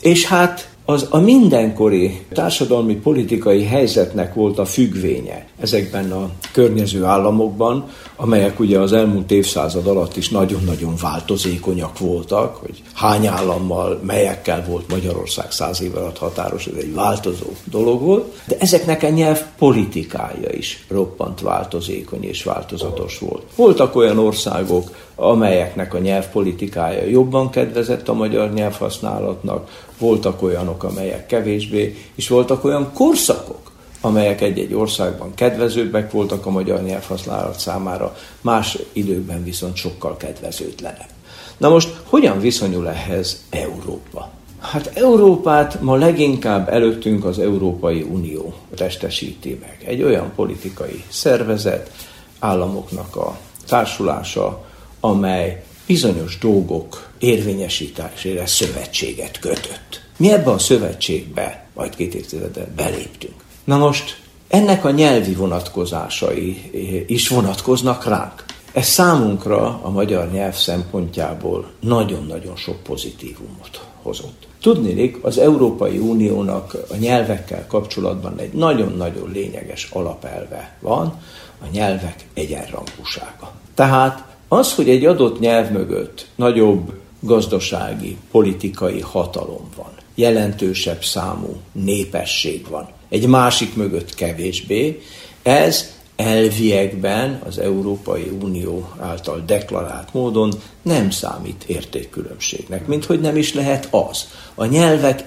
és 0.02 0.26
hát 0.26 0.70
az 0.90 1.08
a 1.10 1.18
mindenkori 1.18 2.22
társadalmi 2.34 2.96
politikai 2.96 3.64
helyzetnek 3.64 4.34
volt 4.34 4.60
a 4.60 4.66
függvénye 4.66 5.48
ezekben 5.60 6.12
a 6.12 6.30
környező 6.52 7.04
államokban, 7.04 7.90
amelyek 8.16 8.60
ugye 8.60 8.80
az 8.80 8.94
elmúlt 8.94 9.32
évszázad 9.32 9.88
alatt 9.88 10.18
is 10.18 10.30
nagyon-nagyon 10.30 10.94
változékonyak 11.02 12.00
voltak, 12.00 12.56
hogy 12.56 12.82
hány 12.94 13.28
állammal, 13.28 14.00
melyekkel 14.04 14.66
volt 14.68 14.90
Magyarország 14.90 15.52
száz 15.52 15.82
év 15.82 15.96
alatt 15.96 16.18
határos, 16.18 16.68
ez 16.68 16.84
egy 16.84 16.94
változó 16.94 17.48
dolog 17.64 18.02
volt, 18.02 18.42
de 18.46 18.56
ezeknek 18.60 19.04
a 19.04 19.10
nyelv 19.10 19.42
politikája 19.58 20.50
is 20.52 20.86
roppant 20.90 21.42
változékony 21.42 22.24
és 22.24 22.44
változatos 22.44 23.20
volt. 23.20 23.44
Voltak 23.56 23.96
olyan 23.96 24.20
országok, 24.20 24.90
amelyeknek 25.16 25.94
a 25.94 26.00
nyelvpolitikája 26.00 27.06
jobban 27.06 27.50
kedvezett 27.50 28.10
a 28.10 28.14
magyar 28.14 28.54
nyelvhasználatnak, 28.54 29.86
voltak 29.98 30.42
olyanok, 30.42 30.84
amelyek 30.84 31.26
kevésbé, 31.26 31.96
és 32.16 32.28
voltak 32.28 32.64
olyan 32.64 32.92
korszakok, 32.94 33.72
amelyek 34.02 34.42
egy-egy 34.42 34.74
országban 34.74 35.34
kedvezőbbek 35.34 36.12
voltak 36.12 36.46
a 36.46 36.50
magyar 36.50 36.84
nyelvhasználat 36.84 37.60
számára, 37.60 38.16
más 38.42 38.78
időkben 38.94 39.44
viszont 39.44 39.76
sokkal 39.76 40.18
kedvezőtlenebb. 40.18 41.10
Na 41.58 41.70
most 41.70 42.02
hogyan 42.04 42.40
viszonyul 42.40 42.90
ehhez 42.90 43.44
Európa? 43.50 44.30
Hát 44.60 44.92
Európát 44.94 45.82
ma 45.82 45.96
leginkább 45.96 46.70
előttünk 46.70 47.26
az 47.26 47.40
Európai 47.40 48.02
Unió 48.02 48.54
testesíti 48.76 49.58
meg. 49.62 49.84
Egy 49.86 50.04
olyan 50.04 50.32
politikai 50.36 51.04
szervezet, 51.08 51.92
államoknak 52.40 53.16
a 53.16 53.38
társulása, 53.68 54.66
amely 55.00 55.64
bizonyos 55.86 56.38
dolgok 56.38 57.07
érvényesítésére 57.20 58.46
szövetséget 58.46 59.40
kötött. 59.40 60.02
Mi 60.18 60.32
ebben 60.32 60.54
a 60.54 60.60
szövetségbe 60.60 61.66
majd 61.74 61.96
két 61.96 62.16
évtizede 62.16 62.68
beléptünk. 62.76 63.34
Na 63.64 63.78
most 63.78 64.20
ennek 64.48 64.86
a 64.86 64.92
nyelvi 64.92 65.34
vonatkozásai 65.34 66.72
is 67.08 67.28
vonatkoznak 67.28 68.06
ránk. 68.06 68.46
Ez 68.74 68.88
számunkra 68.88 69.80
a 69.84 69.90
magyar 69.90 70.32
nyelv 70.32 70.56
szempontjából 70.56 71.72
nagyon-nagyon 71.80 72.56
sok 72.56 72.84
pozitívumot 72.84 73.88
hozott. 74.02 74.48
Tudnélik, 74.62 75.18
az 75.22 75.38
Európai 75.38 75.98
Uniónak 75.98 76.78
a 76.90 76.96
nyelvekkel 76.96 77.68
kapcsolatban 77.68 78.40
egy 78.40 78.54
nagyon-nagyon 78.54 79.32
lényeges 79.32 79.90
alapelve 79.94 80.78
van, 80.80 81.22
a 81.62 81.66
nyelvek 81.72 82.26
egyenrangúsága. 82.34 83.52
Tehát 83.74 84.26
az, 84.48 84.74
hogy 84.74 84.90
egy 84.90 85.06
adott 85.06 85.40
nyelv 85.40 85.72
mögött 85.72 86.28
nagyobb 86.36 86.94
gazdasági, 87.20 88.18
politikai 88.32 89.02
hatalom 89.02 89.70
van, 89.76 89.92
jelentősebb 90.16 91.04
számú 91.04 91.56
népesség 91.72 92.68
van, 92.70 92.90
egy 93.10 93.28
másik 93.28 93.76
mögött 93.76 94.16
kevésbé, 94.16 95.02
ez 95.44 95.96
elviekben 96.16 97.42
az 97.46 97.60
Európai 97.60 98.32
Unió 98.42 98.90
által 99.00 99.44
deklarált 99.46 100.14
módon 100.14 100.54
nem 100.82 101.10
számít 101.10 101.64
értékkülönbségnek, 101.68 102.88
mint 102.88 103.06
hogy 103.06 103.20
nem 103.20 103.38
is 103.38 103.54
lehet 103.54 103.88
az. 103.92 104.28
A 104.56 104.66
nyelvek 104.66 105.24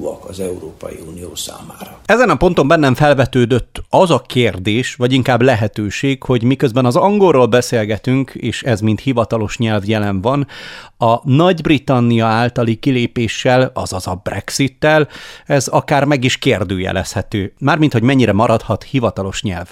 egyenrangúak 0.00 0.28
az 0.28 0.40
Európai 0.40 0.98
Unió 1.08 1.34
számára. 1.34 1.98
Ezen 2.04 2.30
a 2.30 2.36
ponton 2.36 2.68
bennem 2.68 2.94
felvetődött 2.94 3.82
az 3.88 4.10
a 4.10 4.18
kérdés, 4.20 4.94
vagy 4.94 5.12
inkább 5.12 5.42
lehetőség, 5.42 6.22
hogy 6.22 6.42
miközben 6.42 6.84
az 6.84 6.96
angolról 6.96 7.46
beszélgetünk, 7.46 8.30
és 8.34 8.62
ez 8.62 8.80
mint 8.80 9.00
hivatalos 9.00 9.58
nyelv 9.58 9.88
jelen 9.88 10.20
van, 10.20 10.46
a 10.98 11.30
Nagy-Britannia 11.30 12.26
általi 12.26 12.74
kilépéssel, 12.76 13.70
azaz 13.74 14.06
a 14.06 14.20
Brexittel, 14.22 15.08
ez 15.46 15.68
akár 15.68 16.04
meg 16.04 16.24
is 16.24 16.38
kérdőjelezhető, 16.38 17.54
mármint 17.58 17.92
hogy 17.92 18.02
mennyire 18.02 18.32
maradhat 18.32 18.82
hivatalos 18.82 19.42
nyelv. 19.42 19.68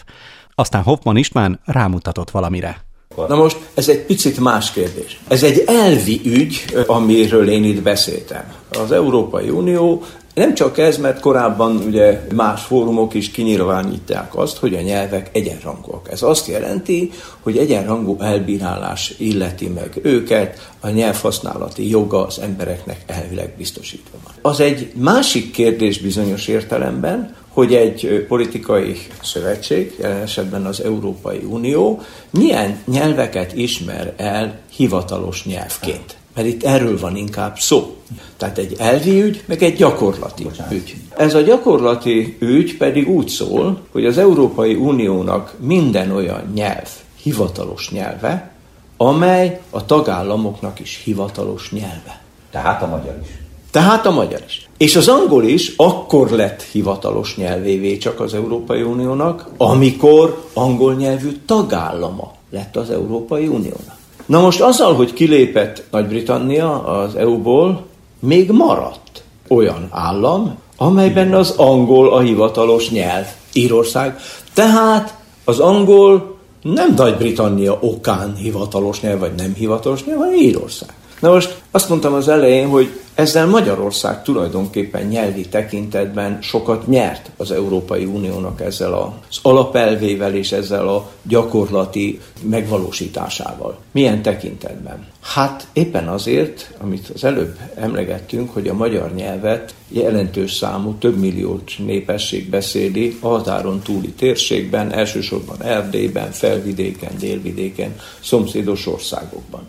Aztán 0.55 0.83
Hoffman 0.83 1.17
István 1.17 1.61
rámutatott 1.65 2.31
valamire. 2.31 2.88
Na 3.27 3.37
most 3.37 3.57
ez 3.75 3.89
egy 3.89 4.01
picit 4.01 4.41
más 4.41 4.73
kérdés. 4.73 5.21
Ez 5.29 5.43
egy 5.43 5.63
elvi 5.67 6.21
ügy, 6.25 6.65
amiről 6.87 7.49
én 7.49 7.65
itt 7.65 7.83
beszéltem. 7.83 8.53
Az 8.71 8.93
Európai 8.93 9.49
Unió 9.49 10.03
nem 10.39 10.55
csak 10.55 10.79
ez, 10.79 10.99
mert 10.99 11.21
korábban 11.21 11.77
ugye 11.77 12.21
más 12.35 12.63
fórumok 12.63 13.15
is 13.15 13.31
kinyilvánítják 13.31 14.37
azt, 14.37 14.57
hogy 14.57 14.75
a 14.75 14.81
nyelvek 14.81 15.31
egyenrangúak. 15.33 16.09
Ez 16.11 16.23
azt 16.23 16.47
jelenti, 16.47 17.11
hogy 17.41 17.57
egyenrangú 17.57 18.17
elbírálás 18.21 19.15
illeti 19.17 19.67
meg 19.67 19.99
őket, 20.03 20.71
a 20.81 20.89
nyelvhasználati 20.89 21.89
joga 21.89 22.27
az 22.27 22.39
embereknek 22.39 23.03
elvileg 23.07 23.55
biztosítva 23.57 24.19
van. 24.25 24.53
Az 24.53 24.61
egy 24.61 24.93
másik 24.95 25.51
kérdés 25.51 25.99
bizonyos 25.99 26.47
értelemben, 26.47 27.35
hogy 27.59 27.75
egy 27.75 28.25
politikai 28.29 28.97
szövetség, 29.23 29.97
jelen 30.01 30.21
esetben 30.21 30.67
az 30.67 30.83
Európai 30.83 31.43
Unió, 31.49 32.03
milyen 32.31 32.79
nyelveket 32.87 33.53
ismer 33.53 34.15
el 34.17 34.59
hivatalos 34.71 35.45
nyelvként. 35.45 36.17
mert 36.35 36.47
itt 36.47 36.63
erről 36.65 36.99
van 36.99 37.17
inkább 37.17 37.59
szó. 37.59 37.97
Tehát 38.37 38.59
egy 38.59 38.75
elvi 38.79 39.23
ügy, 39.23 39.43
meg 39.47 39.63
egy 39.63 39.77
gyakorlati 39.77 40.43
Bocsánat. 40.43 40.73
ügy. 40.73 40.97
Ez 41.17 41.35
a 41.35 41.41
gyakorlati 41.41 42.37
ügy 42.41 42.77
pedig 42.77 43.09
úgy 43.09 43.29
szól, 43.29 43.81
hogy 43.93 44.07
az 44.07 44.19
Európai 44.19 44.75
Uniónak 44.75 45.55
minden 45.61 46.11
olyan 46.11 46.51
nyelv, 46.55 46.89
hivatalos 47.23 47.91
nyelve, 47.91 48.51
amely 48.97 49.61
a 49.71 49.87
tagállamoknak 49.87 50.81
is 50.81 51.01
hivatalos 51.05 51.71
nyelve. 51.71 52.21
Tehát 52.51 52.83
a 52.83 52.87
magyar 52.87 53.19
is. 53.23 53.29
Tehát 53.71 54.07
a 54.07 54.11
magyar 54.11 54.43
is. 54.47 54.68
És 54.79 54.97
az 54.97 55.09
angol 55.09 55.45
is 55.45 55.73
akkor 55.77 56.31
lett 56.31 56.63
hivatalos 56.63 57.37
nyelvévé 57.37 57.97
csak 57.97 58.21
az 58.21 58.35
Európai 58.35 58.83
Uniónak, 58.83 59.49
amikor 59.57 60.45
angol 60.53 60.95
nyelvű 60.95 61.37
tagállama 61.47 62.33
lett 62.51 62.77
az 62.77 62.91
Európai 62.91 63.47
Uniónak. 63.47 63.97
Na 64.27 64.41
most 64.41 64.61
azzal, 64.61 64.95
hogy 64.95 65.13
kilépett 65.13 65.83
Nagy-Britannia 65.91 66.85
az 66.85 67.15
EU-ból, 67.15 67.87
még 68.21 68.51
maradt 68.51 69.23
olyan 69.49 69.89
állam, 69.91 70.59
amelyben 70.77 71.35
az 71.35 71.51
angol 71.57 72.13
a 72.13 72.21
hivatalos 72.21 72.91
nyelv, 72.91 73.27
Írország. 73.53 74.17
Tehát 74.55 75.17
az 75.45 75.59
angol 75.59 76.37
nem 76.63 76.95
Nagy-Britannia 76.97 77.79
okán 77.81 78.35
hivatalos 78.35 79.01
nyelv, 79.01 79.19
vagy 79.19 79.35
nem 79.35 79.55
hivatalos 79.55 80.05
nyelv, 80.05 80.19
hanem 80.19 80.35
Írország. 80.35 80.95
Na 81.21 81.31
most 81.31 81.61
azt 81.71 81.89
mondtam 81.89 82.15
az 82.15 82.29
elején, 82.29 82.69
hogy 82.69 83.01
ezzel 83.15 83.47
Magyarország 83.47 84.23
tulajdonképpen 84.23 85.07
nyelvi 85.07 85.49
tekintetben 85.49 86.39
sokat 86.43 86.87
nyert 86.87 87.31
az 87.37 87.51
Európai 87.51 88.05
Uniónak 88.05 88.61
ezzel 88.61 88.93
az 88.93 89.39
alapelvével 89.43 90.35
és 90.35 90.53
ezzel 90.53 90.89
a 90.89 91.11
gyakorlati 91.23 92.21
megvalósításával. 92.43 93.79
Milyen 93.93 94.23
tekintetben? 94.23 95.07
Hát 95.21 95.67
éppen 95.73 96.09
azért, 96.09 96.75
amit 96.81 97.09
az 97.15 97.25
előbb 97.25 97.59
emlegettünk, 97.75 98.53
hogy 98.53 98.69
a 98.69 98.75
magyar 98.75 99.15
nyelvet 99.15 99.75
jelentős 99.89 100.55
számú, 100.55 100.95
több 100.95 101.19
millió 101.19 101.61
népesség 101.79 102.51
beszéli 102.51 103.17
a 103.21 103.29
határon 103.29 103.81
túli 103.81 104.11
térségben, 104.11 104.93
elsősorban 104.93 105.63
Erdélyben, 105.63 106.31
felvidéken, 106.31 107.13
délvidéken, 107.19 108.01
szomszédos 108.21 108.87
országokban. 108.87 109.69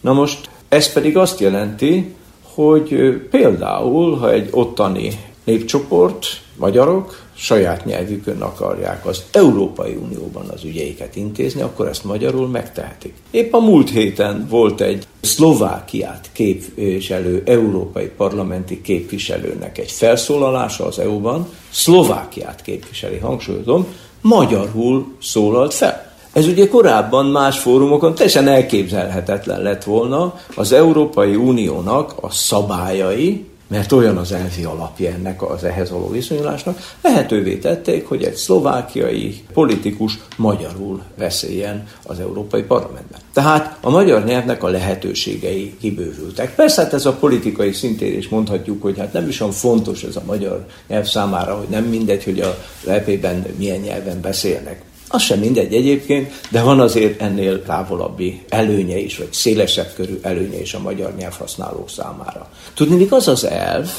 Na 0.00 0.12
most 0.12 0.48
ez 0.68 0.92
pedig 0.92 1.16
azt 1.16 1.40
jelenti, 1.40 2.14
hogy 2.54 3.20
például, 3.30 4.16
ha 4.16 4.32
egy 4.32 4.48
ottani 4.50 5.10
népcsoport, 5.44 6.26
magyarok, 6.56 7.24
saját 7.34 7.84
nyelvükön 7.84 8.40
akarják 8.40 9.06
az 9.06 9.24
Európai 9.32 9.94
Unióban 9.94 10.48
az 10.48 10.64
ügyeiket 10.64 11.16
intézni, 11.16 11.60
akkor 11.60 11.88
ezt 11.88 12.04
magyarul 12.04 12.48
megtehetik. 12.48 13.14
Épp 13.30 13.52
a 13.52 13.60
múlt 13.60 13.90
héten 13.90 14.46
volt 14.50 14.80
egy 14.80 15.06
Szlovákiát 15.20 16.28
képviselő, 16.32 17.42
európai 17.46 18.06
parlamenti 18.06 18.80
képviselőnek 18.80 19.78
egy 19.78 19.90
felszólalása 19.90 20.86
az 20.86 20.98
EU-ban, 20.98 21.48
Szlovákiát 21.70 22.62
képviseli, 22.62 23.16
hangsúlyozom, 23.18 23.86
magyarul 24.20 25.16
szólalt 25.22 25.74
fel. 25.74 26.05
Ez 26.36 26.46
ugye 26.46 26.68
korábban 26.68 27.26
más 27.26 27.58
fórumokon 27.58 28.14
teljesen 28.14 28.48
elképzelhetetlen 28.48 29.62
lett 29.62 29.84
volna 29.84 30.40
az 30.54 30.72
Európai 30.72 31.34
Uniónak 31.34 32.14
a 32.20 32.30
szabályai, 32.30 33.44
mert 33.68 33.92
olyan 33.92 34.16
az 34.16 34.32
elvi 34.32 34.64
alapja 34.64 35.10
ennek 35.10 35.50
az 35.50 35.64
ehhez 35.64 35.90
való 35.90 36.10
viszonyulásnak, 36.10 36.78
lehetővé 37.02 37.56
tették, 37.56 38.06
hogy 38.06 38.24
egy 38.24 38.34
szlovákiai 38.34 39.44
politikus 39.52 40.18
magyarul 40.36 41.02
beszéljen 41.18 41.86
az 42.06 42.20
Európai 42.20 42.62
Parlamentben. 42.62 43.20
Tehát 43.32 43.78
a 43.80 43.90
magyar 43.90 44.24
nyelvnek 44.24 44.62
a 44.62 44.68
lehetőségei 44.68 45.76
kibővültek. 45.80 46.54
Persze 46.54 46.82
hát 46.82 46.92
ez 46.92 47.06
a 47.06 47.12
politikai 47.12 47.72
szintén 47.72 48.16
is 48.16 48.28
mondhatjuk, 48.28 48.82
hogy 48.82 48.98
hát 48.98 49.12
nem 49.12 49.28
is 49.28 49.40
olyan 49.40 49.52
fontos 49.52 50.02
ez 50.02 50.16
a 50.16 50.22
magyar 50.26 50.66
nyelv 50.88 51.06
számára, 51.06 51.56
hogy 51.56 51.68
nem 51.68 51.84
mindegy, 51.84 52.24
hogy 52.24 52.40
a 52.40 52.56
EP-ben 52.86 53.46
milyen 53.56 53.80
nyelven 53.80 54.20
beszélnek. 54.20 54.85
Az 55.16 55.22
sem 55.22 55.38
mindegy 55.38 55.74
egyébként, 55.74 56.32
de 56.50 56.62
van 56.62 56.80
azért 56.80 57.20
ennél 57.20 57.62
távolabbi 57.62 58.44
előnye 58.48 58.98
is, 58.98 59.18
vagy 59.18 59.32
szélesebb 59.32 59.92
körű 59.94 60.18
előnye 60.22 60.60
is 60.60 60.74
a 60.74 60.80
magyar 60.80 61.14
nyelvhasználók 61.14 61.90
számára. 61.90 62.48
Tudni, 62.74 63.06
az 63.10 63.28
az 63.28 63.44
elv, 63.44 63.90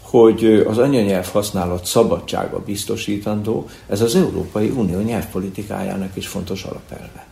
hogy 0.00 0.64
az 0.68 0.78
anyanyelv 0.78 1.28
használat 1.32 1.86
szabadsága 1.86 2.58
biztosítandó, 2.58 3.68
ez 3.88 4.00
az 4.00 4.14
Európai 4.14 4.68
Unió 4.68 5.00
nyelvpolitikájának 5.00 6.16
is 6.16 6.26
fontos 6.26 6.62
alapelve. 6.62 7.26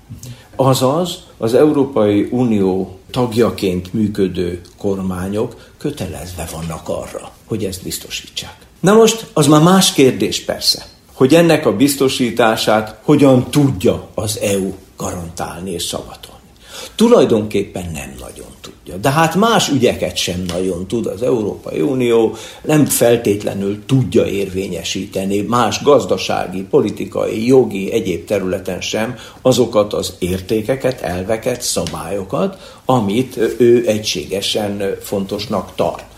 Azaz, 0.56 1.22
az 1.38 1.54
Európai 1.54 2.28
Unió 2.30 2.98
tagjaként 3.10 3.92
működő 3.92 4.60
kormányok 4.78 5.70
kötelezve 5.78 6.48
vannak 6.52 6.88
arra, 6.88 7.30
hogy 7.44 7.64
ezt 7.64 7.82
biztosítsák. 7.82 8.56
Na 8.80 8.92
most, 8.92 9.26
az 9.32 9.46
már 9.46 9.62
más 9.62 9.92
kérdés 9.92 10.44
persze, 10.44 10.86
hogy 11.14 11.34
ennek 11.34 11.66
a 11.66 11.76
biztosítását 11.76 12.98
hogyan 13.02 13.50
tudja 13.50 14.08
az 14.14 14.38
EU 14.40 14.72
garantálni 14.96 15.70
és 15.70 15.82
szavatolni. 15.82 16.42
Tulajdonképpen 16.94 17.90
nem 17.92 18.14
nagyon 18.20 18.46
tudja. 18.60 18.96
De 18.96 19.10
hát 19.10 19.34
más 19.34 19.68
ügyeket 19.68 20.16
sem 20.16 20.44
nagyon 20.46 20.86
tud 20.86 21.06
az 21.06 21.22
Európai 21.22 21.80
Unió, 21.80 22.36
nem 22.62 22.86
feltétlenül 22.86 23.84
tudja 23.86 24.26
érvényesíteni 24.26 25.40
más 25.40 25.82
gazdasági, 25.82 26.62
politikai, 26.62 27.46
jogi, 27.46 27.92
egyéb 27.92 28.24
területen 28.24 28.80
sem 28.80 29.16
azokat 29.42 29.92
az 29.92 30.14
értékeket, 30.18 31.00
elveket, 31.00 31.62
szabályokat, 31.62 32.80
amit 32.84 33.36
ő 33.58 33.84
egységesen 33.86 34.96
fontosnak 35.00 35.74
tart. 35.74 36.13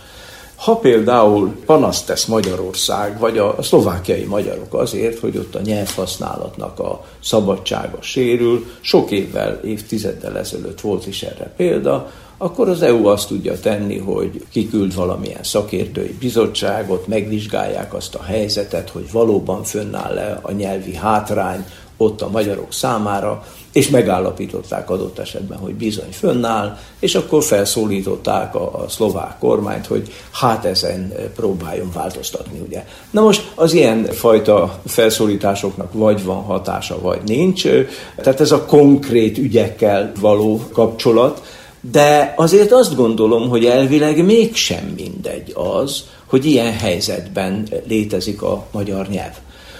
Ha 0.56 0.76
például 0.76 1.56
panaszt 1.66 2.06
tesz 2.06 2.24
Magyarország, 2.24 3.18
vagy 3.18 3.38
a 3.38 3.56
szlovákiai 3.62 4.24
magyarok 4.24 4.74
azért, 4.74 5.18
hogy 5.18 5.36
ott 5.36 5.54
a 5.54 5.60
nyelvhasználatnak 5.60 6.78
a 6.78 7.04
szabadsága 7.22 7.98
sérül, 8.02 8.64
sok 8.80 9.10
évvel, 9.10 9.60
évtizeddel 9.64 10.38
ezelőtt 10.38 10.80
volt 10.80 11.06
is 11.06 11.22
erre 11.22 11.52
példa, 11.56 12.10
akkor 12.38 12.68
az 12.68 12.82
EU 12.82 13.06
azt 13.06 13.28
tudja 13.28 13.60
tenni, 13.60 13.98
hogy 13.98 14.46
kiküld 14.50 14.94
valamilyen 14.94 15.42
szakértői 15.42 16.16
bizottságot, 16.20 17.06
megvizsgálják 17.06 17.94
azt 17.94 18.14
a 18.14 18.22
helyzetet, 18.22 18.90
hogy 18.90 19.12
valóban 19.12 19.62
fönnáll-e 19.62 20.38
a 20.42 20.52
nyelvi 20.52 20.94
hátrány 20.94 21.64
ott 21.96 22.22
a 22.22 22.30
magyarok 22.30 22.72
számára, 22.72 23.44
és 23.76 23.88
megállapították 23.88 24.90
adott 24.90 25.18
esetben, 25.18 25.58
hogy 25.58 25.74
bizony 25.74 26.10
fönnáll, 26.10 26.76
és 26.98 27.14
akkor 27.14 27.42
felszólították 27.42 28.54
a, 28.54 28.82
a 28.82 28.88
szlovák 28.88 29.38
kormányt, 29.38 29.86
hogy 29.86 30.12
hát 30.32 30.64
ezen 30.64 31.12
próbáljon 31.34 31.90
változtatni, 31.94 32.58
ugye. 32.66 32.84
Na 33.10 33.20
most 33.20 33.50
az 33.54 33.72
ilyen 33.72 34.04
fajta 34.04 34.80
felszólításoknak 34.86 35.92
vagy 35.92 36.24
van 36.24 36.42
hatása, 36.42 37.00
vagy 37.00 37.20
nincs, 37.26 37.62
tehát 38.16 38.40
ez 38.40 38.52
a 38.52 38.64
konkrét 38.64 39.38
ügyekkel 39.38 40.12
való 40.20 40.60
kapcsolat, 40.72 41.42
de 41.80 42.34
azért 42.36 42.72
azt 42.72 42.96
gondolom, 42.96 43.48
hogy 43.48 43.64
elvileg 43.64 44.24
mégsem 44.24 44.92
mindegy 44.96 45.52
az, 45.54 46.04
hogy 46.26 46.44
ilyen 46.44 46.72
helyzetben 46.72 47.68
létezik 47.88 48.42
a 48.42 48.66
magyar 48.72 49.08
nyelv. 49.08 49.34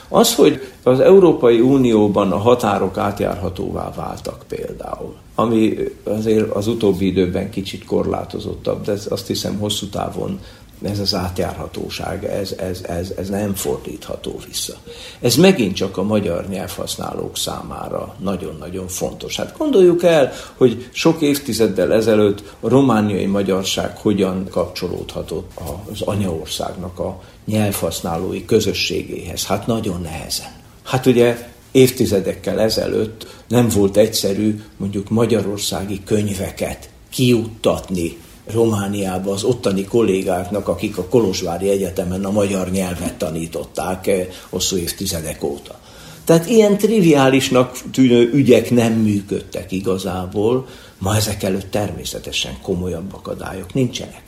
Az, 0.08 0.34
hogy 0.34 0.60
az 0.82 1.00
Európai 1.00 1.60
Unióban 1.60 2.32
a 2.32 2.38
határok 2.38 2.98
átjárhatóvá 2.98 3.92
váltak 3.96 4.44
például, 4.48 5.14
ami 5.34 5.74
azért 6.04 6.50
az 6.50 6.66
utóbbi 6.66 7.06
időben 7.06 7.50
kicsit 7.50 7.84
korlátozottabb, 7.84 8.84
de 8.84 8.92
azt 9.08 9.26
hiszem 9.26 9.58
hosszú 9.58 9.86
távon 9.86 10.40
ez 10.82 10.98
az 10.98 11.14
átjárhatóság, 11.14 12.24
ez, 12.24 12.52
ez, 12.58 12.80
ez, 12.82 13.12
ez 13.16 13.28
nem 13.28 13.54
fordítható 13.54 14.40
vissza. 14.48 14.74
Ez 15.20 15.36
megint 15.36 15.74
csak 15.74 15.96
a 15.96 16.02
magyar 16.02 16.48
nyelvhasználók 16.48 17.36
számára 17.36 18.14
nagyon-nagyon 18.18 18.88
fontos. 18.88 19.36
Hát 19.36 19.54
gondoljuk 19.58 20.02
el, 20.02 20.32
hogy 20.56 20.88
sok 20.92 21.20
évtizeddel 21.20 21.92
ezelőtt 21.92 22.54
a 22.60 22.68
romániai 22.68 23.26
magyarság 23.26 23.96
hogyan 23.96 24.48
kapcsolódhatott 24.50 25.50
az 25.92 26.00
anyaországnak 26.00 26.98
a 26.98 27.20
nyelvhasználói 27.44 28.44
közösségéhez. 28.44 29.44
Hát 29.44 29.66
nagyon 29.66 30.00
nehezen. 30.00 30.50
Hát 30.84 31.06
ugye 31.06 31.48
évtizedekkel 31.70 32.60
ezelőtt 32.60 33.26
nem 33.48 33.68
volt 33.68 33.96
egyszerű 33.96 34.62
mondjuk 34.76 35.10
magyarországi 35.10 36.00
könyveket 36.04 36.88
kiuttatni 37.10 38.16
Romániába 38.52 39.32
az 39.32 39.44
ottani 39.44 39.84
kollégáknak, 39.84 40.68
akik 40.68 40.98
a 40.98 41.04
Kolozsvári 41.04 41.68
Egyetemen 41.68 42.24
a 42.24 42.30
magyar 42.30 42.70
nyelvet 42.70 43.14
tanították 43.14 44.06
eh, 44.06 44.26
hosszú 44.48 44.76
évtizedek 44.76 45.44
óta. 45.44 45.78
Tehát 46.24 46.46
ilyen 46.48 46.78
triviálisnak 46.78 47.78
tűnő 47.92 48.30
ügyek 48.32 48.70
nem 48.70 48.92
működtek 48.92 49.72
igazából, 49.72 50.66
ma 50.98 51.16
ezek 51.16 51.42
előtt 51.42 51.70
természetesen 51.70 52.58
komolyabb 52.62 53.14
akadályok 53.14 53.74
nincsenek. 53.74 54.22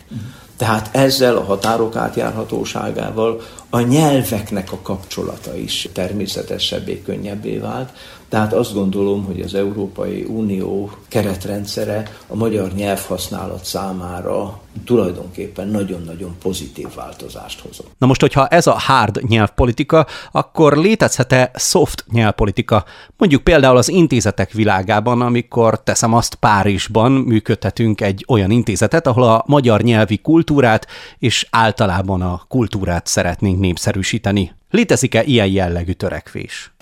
Tehát 0.56 0.96
ezzel 0.96 1.36
a 1.36 1.44
határok 1.44 1.96
átjárhatóságával 1.96 3.40
a 3.70 3.80
nyelveknek 3.80 4.72
a 4.72 4.78
kapcsolata 4.82 5.56
is 5.56 5.88
természetesebbé, 5.92 7.02
könnyebbé 7.02 7.56
vált. 7.56 7.92
Tehát 8.28 8.52
azt 8.52 8.74
gondolom, 8.74 9.24
hogy 9.24 9.40
az 9.40 9.54
Európai 9.54 10.24
Unió 10.28 10.90
keretrendszere 11.08 12.02
a 12.26 12.36
magyar 12.36 12.72
nyelvhasználat 12.72 13.64
számára 13.64 14.60
tulajdonképpen 14.84 15.68
nagyon-nagyon 15.68 16.36
pozitív 16.42 16.86
változást 16.94 17.60
hozott. 17.60 17.90
Na 17.98 18.06
most, 18.06 18.20
hogyha 18.20 18.46
ez 18.46 18.66
a 18.66 18.78
hard 18.78 19.28
nyelvpolitika, 19.28 20.06
akkor 20.32 20.76
létezhet-e 20.76 21.50
soft 21.54 22.04
nyelvpolitika? 22.12 22.84
Mondjuk 23.16 23.42
például 23.42 23.76
az 23.76 23.88
intézetek 23.88 24.52
világában, 24.52 25.20
amikor 25.20 25.82
teszem 25.82 26.14
azt 26.14 26.34
Párizsban 26.34 27.12
működtetünk 27.12 28.00
egy 28.00 28.24
olyan 28.28 28.50
intézetet, 28.50 29.06
ahol 29.06 29.22
a 29.22 29.44
magyar 29.46 29.82
nyelvi 29.82 30.18
kultúrát 30.18 30.86
és 31.18 31.46
általában 31.50 32.22
a 32.22 32.42
kultúrát 32.48 33.06
szeretnénk 33.06 33.60
népszerűsíteni. 33.60 34.52
Létezik-e 34.70 35.22
ilyen 35.22 35.46
jellegű 35.46 35.92
törekvés? 35.92 36.72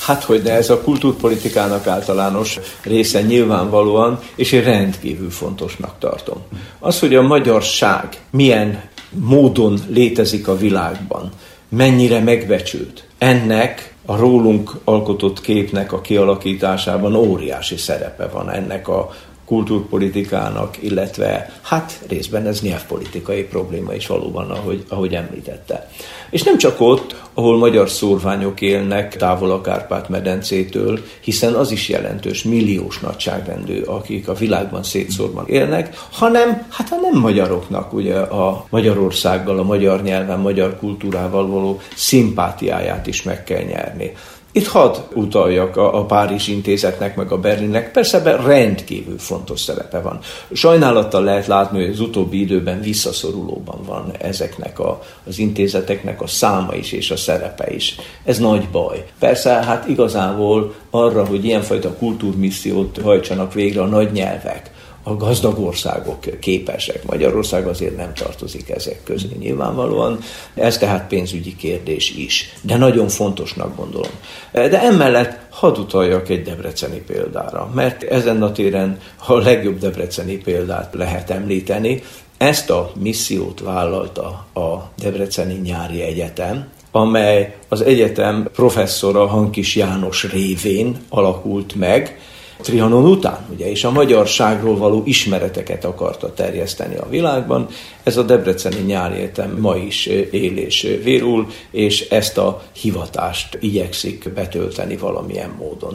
Hát, 0.00 0.24
hogy 0.24 0.42
de 0.42 0.52
ez 0.52 0.70
a 0.70 0.80
kultúrpolitikának 0.80 1.86
általános 1.86 2.58
része 2.82 3.22
nyilvánvalóan, 3.22 4.20
és 4.34 4.52
én 4.52 4.62
rendkívül 4.62 5.30
fontosnak 5.30 5.98
tartom. 5.98 6.36
Az, 6.78 6.98
hogy 6.98 7.14
a 7.14 7.22
magyarság 7.22 8.08
milyen 8.30 8.82
módon 9.10 9.78
létezik 9.88 10.48
a 10.48 10.56
világban, 10.56 11.30
mennyire 11.68 12.20
megbecsült, 12.20 13.04
ennek 13.18 13.94
a 14.06 14.16
rólunk 14.16 14.72
alkotott 14.84 15.40
képnek 15.40 15.92
a 15.92 16.00
kialakításában 16.00 17.14
óriási 17.14 17.76
szerepe 17.76 18.26
van 18.26 18.50
ennek 18.50 18.88
a 18.88 19.10
kultúrpolitikának, 19.50 20.82
illetve 20.82 21.52
hát 21.62 22.00
részben 22.08 22.46
ez 22.46 22.60
nyelvpolitikai 22.60 23.42
probléma 23.42 23.94
is 23.94 24.06
valóban, 24.06 24.50
ahogy, 24.50 24.84
ahogy 24.88 25.14
említette. 25.14 25.90
És 26.30 26.42
nem 26.42 26.58
csak 26.58 26.80
ott, 26.80 27.16
ahol 27.34 27.58
magyar 27.58 27.90
szórványok 27.90 28.60
élnek 28.60 29.16
távol 29.16 29.50
a 29.50 29.60
Kárpát-medencétől, 29.60 30.98
hiszen 31.20 31.54
az 31.54 31.70
is 31.70 31.88
jelentős, 31.88 32.42
milliós 32.42 32.98
nagyságrendű, 32.98 33.80
akik 33.82 34.28
a 34.28 34.34
világban 34.34 34.82
szétszórban 34.82 35.46
élnek, 35.46 35.96
hanem 36.10 36.66
hát 36.70 36.88
a 36.90 36.96
nem 37.00 37.20
magyaroknak 37.20 37.92
ugye 37.92 38.16
a 38.18 38.66
Magyarországgal, 38.70 39.58
a 39.58 39.62
magyar 39.62 40.02
nyelven, 40.02 40.40
magyar 40.40 40.78
kultúrával 40.78 41.46
való 41.46 41.80
szimpátiáját 41.94 43.06
is 43.06 43.22
meg 43.22 43.44
kell 43.44 43.62
nyerni. 43.62 44.12
Itt 44.52 44.66
hadd 44.66 44.96
utaljak 45.14 45.76
a, 45.76 45.98
a 45.98 46.04
Párizs 46.04 46.48
intézetnek, 46.48 47.16
meg 47.16 47.32
a 47.32 47.38
Berlinnek, 47.38 47.92
persze 47.92 48.18
ebben 48.18 48.46
rendkívül 48.46 49.18
fontos 49.18 49.60
szerepe 49.60 50.00
van. 50.00 50.18
Sajnálattal 50.52 51.24
lehet 51.24 51.46
látni, 51.46 51.80
hogy 51.80 51.92
az 51.92 52.00
utóbbi 52.00 52.40
időben 52.40 52.80
visszaszorulóban 52.80 53.80
van 53.86 54.12
ezeknek 54.18 54.78
a, 54.78 55.02
az 55.26 55.38
intézeteknek 55.38 56.22
a 56.22 56.26
száma 56.26 56.74
is 56.74 56.92
és 56.92 57.10
a 57.10 57.16
szerepe 57.16 57.74
is. 57.74 57.96
Ez 58.24 58.38
nagy 58.38 58.68
baj. 58.68 59.04
Persze, 59.18 59.50
hát 59.50 59.88
igazából 59.88 60.74
arra, 60.90 61.26
hogy 61.26 61.44
ilyenfajta 61.44 61.94
kultúrmissziót 61.94 63.00
hajtsanak 63.02 63.52
végre 63.52 63.82
a 63.82 63.86
nagy 63.86 64.12
nyelvek, 64.12 64.70
a 65.02 65.16
gazdag 65.16 65.58
országok 65.58 66.40
képesek. 66.40 67.04
Magyarország 67.04 67.66
azért 67.66 67.96
nem 67.96 68.14
tartozik 68.14 68.70
ezek 68.70 69.02
közé 69.04 69.28
nyilvánvalóan. 69.38 70.18
Ez 70.54 70.78
tehát 70.78 71.08
pénzügyi 71.08 71.56
kérdés 71.56 72.10
is, 72.10 72.54
de 72.62 72.76
nagyon 72.76 73.08
fontosnak 73.08 73.76
gondolom. 73.76 74.10
De 74.52 74.80
emellett 74.80 75.38
hadd 75.50 75.78
utaljak 75.78 76.28
egy 76.28 76.42
debreceni 76.42 77.02
példára, 77.06 77.70
mert 77.74 78.02
ezen 78.02 78.42
a 78.42 78.52
téren 78.52 78.98
a 79.26 79.34
legjobb 79.34 79.78
debreceni 79.78 80.36
példát 80.36 80.94
lehet 80.94 81.30
említeni. 81.30 82.02
Ezt 82.38 82.70
a 82.70 82.92
missziót 83.00 83.60
vállalta 83.60 84.26
a 84.54 84.90
Debreceni 84.98 85.54
Nyári 85.54 86.02
Egyetem, 86.02 86.68
amely 86.90 87.56
az 87.68 87.80
egyetem 87.80 88.48
professzora 88.52 89.26
Hankis 89.26 89.76
János 89.76 90.30
révén 90.32 90.96
alakult 91.08 91.74
meg, 91.74 92.18
Trianon 92.62 93.04
után, 93.04 93.46
ugye, 93.52 93.70
és 93.70 93.84
a 93.84 93.90
magyarságról 93.90 94.76
való 94.76 95.02
ismereteket 95.04 95.84
akarta 95.84 96.32
terjeszteni 96.32 96.96
a 96.96 97.08
világban. 97.08 97.66
Ez 98.02 98.16
a 98.16 98.22
Debreceni 98.22 98.80
Nyári 98.86 99.20
Egyetem 99.30 99.56
ma 99.60 99.76
is 99.76 100.06
él 100.06 100.56
és 100.56 100.98
vérul, 101.02 101.46
és 101.70 102.08
ezt 102.08 102.38
a 102.38 102.62
hivatást 102.72 103.58
igyekszik 103.60 104.32
betölteni 104.34 104.96
valamilyen 104.96 105.50
módon. 105.58 105.94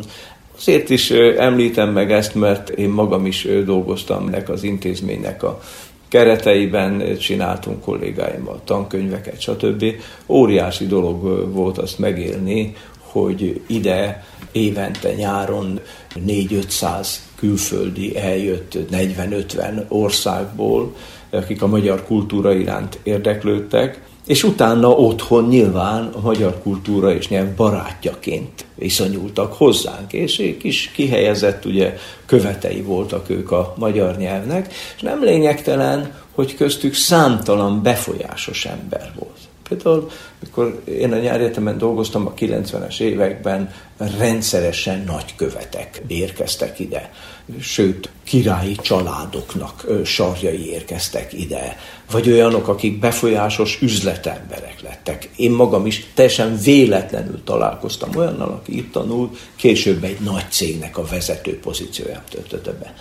Azért 0.58 0.89
is 0.89 1.12
említem 1.38 1.89
meg 1.89 2.12
ezt, 2.12 2.36
mert 2.36 2.69
én 2.69 2.89
magam 2.89 3.25
is 3.25 3.47
dolgoztam 3.65 4.28
ennek 4.28 4.49
az 4.49 4.63
intézménynek 4.63 5.43
a 5.43 5.62
kereteiben 6.08 7.17
csináltunk 7.17 7.82
kollégáimmal 7.82 8.62
tankönyveket, 8.63 9.41
stb. 9.41 9.86
Óriási 10.28 10.88
dolog 10.88 11.51
volt 11.54 11.78
azt 11.78 11.99
megélni, 11.99 12.75
hogy 13.21 13.62
ide 13.67 14.23
évente 14.51 15.13
nyáron 15.13 15.80
4-500 16.28 17.08
külföldi 17.36 18.17
eljött 18.17 18.78
40-50 18.91 19.88
országból, 19.88 20.95
akik 21.30 21.62
a 21.62 21.67
magyar 21.67 22.04
kultúra 22.04 22.54
iránt 22.54 22.99
érdeklődtek, 23.04 24.01
és 24.25 24.43
utána 24.43 24.89
otthon 24.89 25.47
nyilván 25.47 26.10
a 26.13 26.21
magyar 26.21 26.62
kultúra 26.62 27.13
és 27.13 27.28
nyelv 27.28 27.47
barátjaként 27.56 28.65
viszonyultak 28.75 29.54
hozzánk, 29.54 30.13
és 30.13 30.39
ők 30.39 30.63
is 30.63 30.91
kihelyezett 30.93 31.65
ugye 31.65 31.97
követei 32.25 32.82
voltak 32.82 33.30
ők 33.30 33.51
a 33.51 33.73
magyar 33.78 34.17
nyelvnek, 34.17 34.73
és 34.95 35.01
nem 35.01 35.23
lényegtelen, 35.23 36.13
hogy 36.32 36.56
köztük 36.56 36.93
számtalan 36.93 37.82
befolyásos 37.82 38.65
ember 38.65 39.12
volt. 39.19 39.55
Például, 39.69 40.10
mikor 40.39 40.82
én 40.86 41.13
a 41.13 41.17
nyári 41.17 41.43
egyetemen 41.43 41.78
dolgoztam 41.78 42.28
a 42.28 42.34
90-es 42.34 42.99
években, 42.99 43.73
rendszeresen 43.97 45.04
nagykövetek 45.08 46.01
érkeztek 46.08 46.80
ide, 46.80 47.12
sőt, 47.60 48.10
királyi 48.23 48.75
családoknak 48.75 49.86
sarjai 50.04 50.69
érkeztek 50.69 51.34
ide, 51.34 51.78
vagy 52.12 52.30
olyanok, 52.30 52.67
akik 52.67 52.99
befolyásos 52.99 53.82
üzletemberek 53.82 54.82
lettek. 54.82 55.30
Én 55.36 55.51
magam 55.51 55.86
is 55.86 56.06
teljesen 56.13 56.58
véletlenül 56.63 57.43
találkoztam 57.43 58.15
olyannal, 58.15 58.49
aki 58.49 58.78
itt 58.78 58.91
tanult, 58.91 59.38
később 59.56 60.04
egy 60.04 60.19
nagy 60.19 60.45
cégnek 60.49 60.97
a 60.97 61.06
vezető 61.06 61.60
pozícióját 61.60 62.30
töltötte 62.30 62.71
be. 62.71 62.93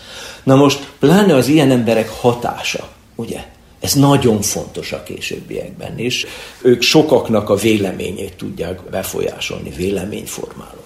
Na 0.42 0.54
most, 0.54 0.92
pláne 0.98 1.34
az 1.34 1.48
ilyen 1.48 1.70
emberek 1.70 2.08
hatása, 2.08 2.88
ugye? 3.14 3.44
Ez 3.84 3.94
nagyon 3.94 4.40
fontos 4.40 4.92
a 4.92 5.02
későbbiekben 5.02 5.98
is. 5.98 6.26
Ők 6.62 6.82
sokaknak 6.82 7.50
a 7.50 7.54
véleményét 7.54 8.36
tudják 8.36 8.90
befolyásolni, 8.90 9.70
véleményformálók. 9.70 10.83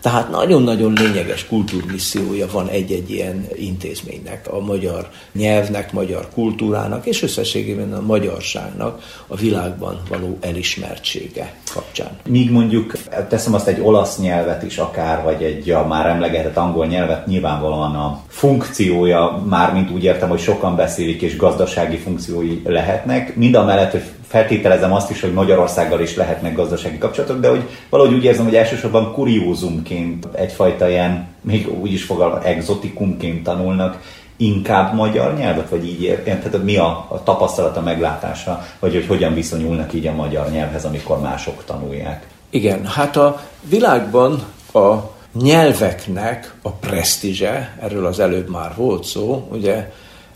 Tehát 0.00 0.30
nagyon-nagyon 0.30 0.92
lényeges 0.92 1.46
kultúrmissziója 1.46 2.46
van 2.52 2.68
egy-egy 2.68 3.10
ilyen 3.10 3.46
intézménynek, 3.54 4.48
a 4.50 4.60
magyar 4.60 5.10
nyelvnek, 5.32 5.92
magyar 5.92 6.28
kultúrának, 6.34 7.06
és 7.06 7.22
összességében 7.22 7.92
a 7.92 8.00
magyarságnak 8.00 9.02
a 9.26 9.36
világban 9.36 10.02
való 10.08 10.38
elismertsége 10.40 11.54
kapcsán. 11.74 12.10
Míg 12.28 12.50
mondjuk, 12.50 12.92
teszem 13.28 13.54
azt 13.54 13.66
egy 13.66 13.80
olasz 13.80 14.18
nyelvet 14.18 14.62
is 14.62 14.78
akár, 14.78 15.22
vagy 15.22 15.42
egy 15.42 15.70
a 15.70 15.86
már 15.86 16.06
emlegetett 16.06 16.56
angol 16.56 16.86
nyelvet, 16.86 17.26
nyilvánvalóan 17.26 17.94
a 17.94 18.22
funkciója, 18.28 19.42
már 19.48 19.72
mint 19.72 19.90
úgy 19.90 20.04
értem, 20.04 20.28
hogy 20.28 20.40
sokan 20.40 20.76
beszélik, 20.76 21.22
és 21.22 21.36
gazdasági 21.36 21.96
funkciói 21.96 22.60
lehetnek, 22.64 23.36
mind 23.36 23.54
a 23.54 23.64
mellett, 23.64 23.90
hogy 23.90 24.04
feltételezem 24.32 24.92
azt 24.92 25.10
is, 25.10 25.20
hogy 25.20 25.32
Magyarországgal 25.32 26.00
is 26.00 26.16
lehetnek 26.16 26.54
gazdasági 26.54 26.98
kapcsolatok, 26.98 27.40
de 27.40 27.48
hogy 27.48 27.68
valahogy 27.88 28.14
úgy 28.14 28.24
érzem, 28.24 28.44
hogy 28.44 28.54
elsősorban 28.54 29.12
kuriózumként 29.12 30.28
egyfajta 30.34 30.88
ilyen, 30.88 31.26
még 31.40 31.68
úgy 31.80 31.92
is 31.92 32.04
fogal, 32.04 32.40
exotikumként 32.44 33.42
tanulnak, 33.42 34.00
inkább 34.36 34.94
magyar 34.94 35.34
nyelvet, 35.34 35.68
vagy 35.68 35.86
így 35.86 36.02
érted, 36.02 36.64
mi 36.64 36.76
a, 36.76 37.06
a 37.08 37.22
tapasztalata, 37.24 37.80
meglátása, 37.80 38.64
vagy 38.78 38.92
hogy 38.92 39.06
hogyan 39.06 39.34
viszonyulnak 39.34 39.92
így 39.92 40.06
a 40.06 40.12
magyar 40.12 40.50
nyelvhez, 40.50 40.84
amikor 40.84 41.20
mások 41.20 41.64
tanulják? 41.64 42.26
Igen, 42.50 42.86
hát 42.86 43.16
a 43.16 43.40
világban 43.68 44.42
a 44.72 44.94
nyelveknek 45.42 46.54
a 46.62 46.70
presztízse, 46.70 47.76
erről 47.80 48.06
az 48.06 48.18
előbb 48.18 48.50
már 48.50 48.72
volt 48.76 49.04
szó, 49.04 49.48
ugye 49.50 49.90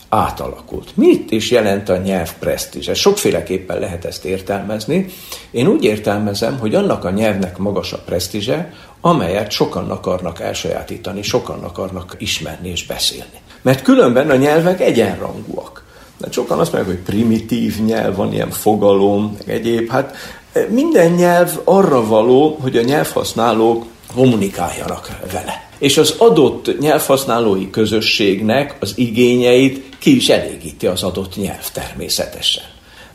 átalakult. 0.09 0.91
Mit 0.95 1.31
is 1.31 1.51
jelent 1.51 1.89
a 1.89 1.97
nyelv 1.97 2.33
presztízse? 2.39 2.93
Sokféleképpen 2.93 3.79
lehet 3.79 4.05
ezt 4.05 4.25
értelmezni. 4.25 5.05
Én 5.51 5.67
úgy 5.67 5.83
értelmezem, 5.83 6.57
hogy 6.59 6.75
annak 6.75 7.05
a 7.05 7.09
nyelvnek 7.09 7.57
magas 7.57 7.93
a 7.93 7.97
presztízse, 8.05 8.73
amelyet 9.01 9.51
sokan 9.51 9.91
akarnak 9.91 10.39
elsajátítani, 10.39 11.21
sokan 11.21 11.63
akarnak 11.63 12.15
ismerni 12.17 12.69
és 12.69 12.85
beszélni. 12.85 13.41
Mert 13.61 13.81
különben 13.81 14.29
a 14.29 14.35
nyelvek 14.35 14.81
egyenrangúak. 14.81 15.85
De 16.17 16.27
sokan 16.31 16.59
azt 16.59 16.73
mondják, 16.73 16.95
hogy 16.95 17.05
primitív 17.05 17.85
nyelv, 17.85 18.15
van 18.15 18.33
ilyen 18.33 18.49
fogalom, 18.49 19.37
meg 19.37 19.55
egyéb. 19.55 19.89
Hát 19.89 20.15
eh, 20.51 20.67
minden 20.69 21.11
nyelv 21.11 21.59
arra 21.63 22.05
való, 22.05 22.57
hogy 22.61 22.77
a 22.77 22.81
nyelvhasználók 22.81 23.85
kommunikáljanak 24.13 25.19
vele. 25.31 25.66
És 25.79 25.97
az 25.97 26.15
adott 26.17 26.79
nyelvhasználói 26.79 27.69
közösségnek 27.69 28.75
az 28.79 28.93
igényeit 28.95 29.97
ki 29.99 30.15
is 30.15 30.29
elégíti 30.29 30.87
az 30.87 31.03
adott 31.03 31.35
nyelv 31.35 31.71
természetesen. 31.73 32.63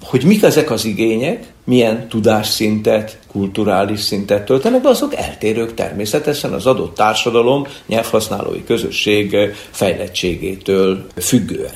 Hogy 0.02 0.24
mik 0.24 0.42
ezek 0.42 0.70
az 0.70 0.84
igények? 0.84 1.52
milyen 1.64 2.08
tudásszintet, 2.08 3.18
kulturális 3.30 4.00
szintet 4.00 4.44
töltenek 4.44 4.82
be, 4.82 4.88
azok 4.88 5.14
eltérők 5.14 5.74
természetesen 5.74 6.52
az 6.52 6.66
adott 6.66 6.94
társadalom, 6.94 7.66
nyelvhasználói 7.86 8.64
közösség 8.64 9.36
fejlettségétől 9.70 11.06
függően. 11.16 11.74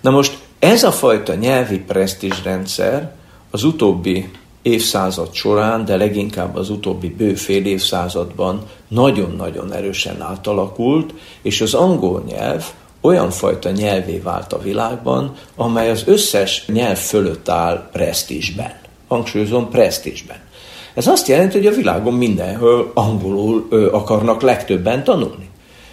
Na 0.00 0.10
most 0.10 0.38
ez 0.58 0.82
a 0.82 0.92
fajta 0.92 1.34
nyelvi 1.34 1.78
presztízsrendszer 1.78 3.12
az 3.50 3.64
utóbbi 3.64 4.30
évszázad 4.62 5.32
során, 5.32 5.84
de 5.84 5.96
leginkább 5.96 6.56
az 6.56 6.70
utóbbi 6.70 7.08
bő 7.08 7.34
fél 7.34 7.66
évszázadban 7.66 8.62
nagyon-nagyon 8.88 9.72
erősen 9.72 10.22
átalakult, 10.22 11.14
és 11.42 11.60
az 11.60 11.74
angol 11.74 12.22
nyelv 12.26 12.64
olyan 13.00 13.30
fajta 13.30 13.70
nyelvé 13.70 14.18
vált 14.18 14.52
a 14.52 14.58
világban, 14.58 15.34
amely 15.56 15.90
az 15.90 16.02
összes 16.06 16.66
nyelv 16.66 16.98
fölött 16.98 17.48
áll 17.48 17.88
presztízsben. 17.92 18.72
Hangsúlyozom, 19.08 19.68
presztízsben. 19.68 20.38
Ez 20.94 21.06
azt 21.06 21.28
jelenti, 21.28 21.56
hogy 21.56 21.66
a 21.66 21.74
világon 21.74 22.14
mindenhol 22.14 22.90
angolul 22.94 23.68
akarnak 23.92 24.42
legtöbben 24.42 25.04
tanulni. 25.04 25.48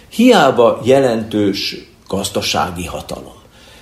Hiába 0.08 0.80
jelentős 0.84 1.76
gazdasági 2.08 2.86
hatalom 2.86 3.37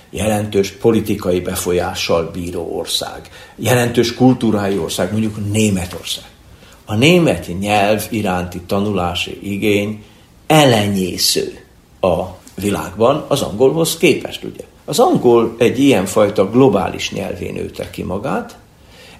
jelentős 0.09 0.71
politikai 0.71 1.39
befolyással 1.39 2.29
bíró 2.33 2.77
ország, 2.77 3.29
jelentős 3.55 4.13
kultúrái 4.13 4.77
ország, 4.77 5.11
mondjuk 5.11 5.51
Németország. 5.51 6.25
A 6.85 6.95
német 6.95 7.59
nyelv 7.59 8.07
iránti 8.09 8.61
tanulási 8.61 9.39
igény 9.41 10.03
elenyésző 10.47 11.59
a 12.01 12.23
világban 12.55 13.25
az 13.27 13.41
angolhoz 13.41 13.97
képest, 13.97 14.43
ugye. 14.43 14.63
Az 14.85 14.99
angol 14.99 15.55
egy 15.57 15.79
ilyenfajta 15.79 16.49
globális 16.49 17.11
nyelvén 17.11 17.53
nőtte 17.53 17.89
ki 17.89 18.03
magát, 18.03 18.57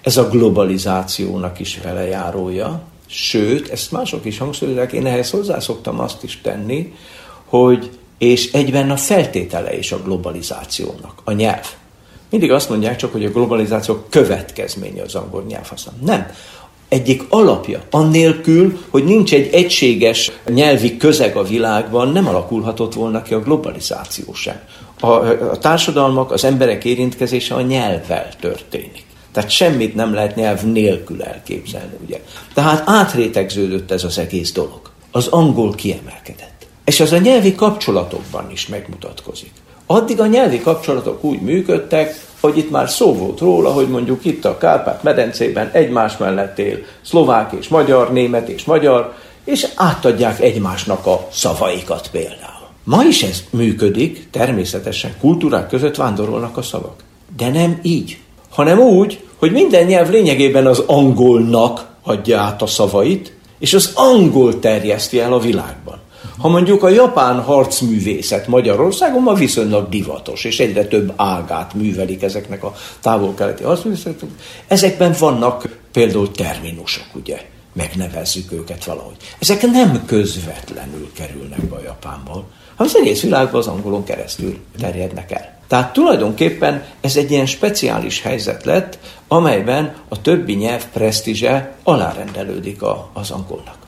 ez 0.00 0.16
a 0.16 0.28
globalizációnak 0.28 1.60
is 1.60 1.78
velejárója, 1.82 2.82
sőt, 3.06 3.68
ezt 3.68 3.92
mások 3.92 4.24
is 4.24 4.38
hangsúlyozzák, 4.38 4.92
én 4.92 5.06
ehhez 5.06 5.30
hozzászoktam 5.30 6.00
azt 6.00 6.22
is 6.22 6.40
tenni, 6.40 6.94
hogy 7.44 7.97
és 8.18 8.52
egyben 8.52 8.90
a 8.90 8.96
feltétele 8.96 9.78
is 9.78 9.92
a 9.92 10.02
globalizációnak, 10.02 11.20
a 11.24 11.32
nyelv. 11.32 11.66
Mindig 12.30 12.52
azt 12.52 12.68
mondják 12.68 12.96
csak, 12.96 13.12
hogy 13.12 13.24
a 13.24 13.30
globalizáció 13.30 14.04
következménye 14.08 15.02
az 15.02 15.14
angol 15.14 15.44
nyelvhasználat. 15.48 16.00
Nem. 16.00 16.30
Egyik 16.88 17.22
alapja, 17.28 17.82
annélkül, 17.90 18.78
hogy 18.88 19.04
nincs 19.04 19.34
egy 19.34 19.52
egységes 19.52 20.32
nyelvi 20.46 20.96
közeg 20.96 21.36
a 21.36 21.42
világban, 21.42 22.08
nem 22.08 22.28
alakulhatott 22.28 22.94
volna 22.94 23.22
ki 23.22 23.34
a 23.34 23.40
globalizáció 23.40 24.34
sem. 24.34 24.60
A, 25.00 25.10
a 25.10 25.58
társadalmak, 25.58 26.30
az 26.30 26.44
emberek 26.44 26.84
érintkezése 26.84 27.54
a 27.54 27.60
nyelvvel 27.60 28.28
történik. 28.40 29.04
Tehát 29.32 29.50
semmit 29.50 29.94
nem 29.94 30.14
lehet 30.14 30.36
nyelv 30.36 30.62
nélkül 30.62 31.22
elképzelni, 31.22 31.94
ugye. 32.04 32.20
Tehát 32.54 32.82
átrétegződött 32.86 33.90
ez 33.90 34.04
az 34.04 34.18
egész 34.18 34.52
dolog. 34.52 34.80
Az 35.10 35.26
angol 35.26 35.74
kiemelkedett. 35.74 36.57
És 36.88 37.00
ez 37.00 37.12
a 37.12 37.18
nyelvi 37.18 37.54
kapcsolatokban 37.54 38.50
is 38.50 38.66
megmutatkozik. 38.66 39.52
Addig 39.86 40.20
a 40.20 40.26
nyelvi 40.26 40.60
kapcsolatok 40.60 41.24
úgy 41.24 41.40
működtek, 41.40 42.26
hogy 42.40 42.58
itt 42.58 42.70
már 42.70 42.88
szó 42.88 43.14
volt 43.14 43.38
róla, 43.38 43.72
hogy 43.72 43.88
mondjuk 43.88 44.24
itt 44.24 44.44
a 44.44 44.58
Kárpát-medencében 44.58 45.70
egymás 45.72 46.16
mellett 46.16 46.58
él 46.58 46.78
szlovák 47.02 47.52
és 47.58 47.68
magyar, 47.68 48.12
német 48.12 48.48
és 48.48 48.64
magyar, 48.64 49.14
és 49.44 49.66
átadják 49.74 50.40
egymásnak 50.40 51.06
a 51.06 51.28
szavaikat 51.32 52.08
például. 52.12 52.68
Ma 52.84 53.02
is 53.04 53.22
ez 53.22 53.44
működik, 53.50 54.30
természetesen 54.30 55.14
kultúrák 55.20 55.68
között 55.68 55.96
vándorolnak 55.96 56.56
a 56.56 56.62
szavak. 56.62 57.02
De 57.36 57.50
nem 57.50 57.78
így, 57.82 58.18
hanem 58.50 58.78
úgy, 58.78 59.24
hogy 59.36 59.52
minden 59.52 59.86
nyelv 59.86 60.10
lényegében 60.10 60.66
az 60.66 60.82
angolnak 60.86 61.86
adja 62.02 62.40
át 62.40 62.62
a 62.62 62.66
szavait, 62.66 63.32
és 63.58 63.74
az 63.74 63.92
angol 63.94 64.58
terjeszti 64.58 65.20
el 65.20 65.32
a 65.32 65.38
világban. 65.38 66.06
Ha 66.38 66.48
mondjuk 66.48 66.82
a 66.82 66.88
japán 66.88 67.42
harcművészet 67.42 68.46
Magyarországon 68.46 69.22
ma 69.22 69.34
viszonylag 69.34 69.88
divatos, 69.88 70.44
és 70.44 70.60
egyre 70.60 70.84
több 70.84 71.12
ágát 71.16 71.74
művelik 71.74 72.22
ezeknek 72.22 72.64
a 72.64 72.74
távol-keleti 73.00 73.62
harcművészetek, 73.62 74.28
ezekben 74.66 75.14
vannak 75.18 75.78
például 75.92 76.30
terminusok, 76.30 77.06
ugye? 77.14 77.40
Megnevezzük 77.72 78.52
őket 78.52 78.84
valahogy. 78.84 79.16
Ezek 79.38 79.62
nem 79.62 80.04
közvetlenül 80.06 81.10
kerülnek 81.14 81.64
be 81.64 81.76
a 81.76 81.82
Japánból, 81.84 82.44
hanem 82.76 82.92
az 82.94 82.96
egész 82.96 83.22
világban 83.22 83.60
az 83.60 83.66
angolon 83.66 84.04
keresztül 84.04 84.58
terjednek 84.78 85.30
el. 85.32 85.58
Tehát 85.68 85.92
tulajdonképpen 85.92 86.84
ez 87.00 87.16
egy 87.16 87.30
ilyen 87.30 87.46
speciális 87.46 88.22
helyzet 88.22 88.64
lett, 88.64 88.98
amelyben 89.28 89.94
a 90.08 90.20
többi 90.20 90.54
nyelv 90.54 90.84
presztízse 90.92 91.74
alárendelődik 91.82 92.82
a, 92.82 93.10
az 93.12 93.30
angolnak. 93.30 93.87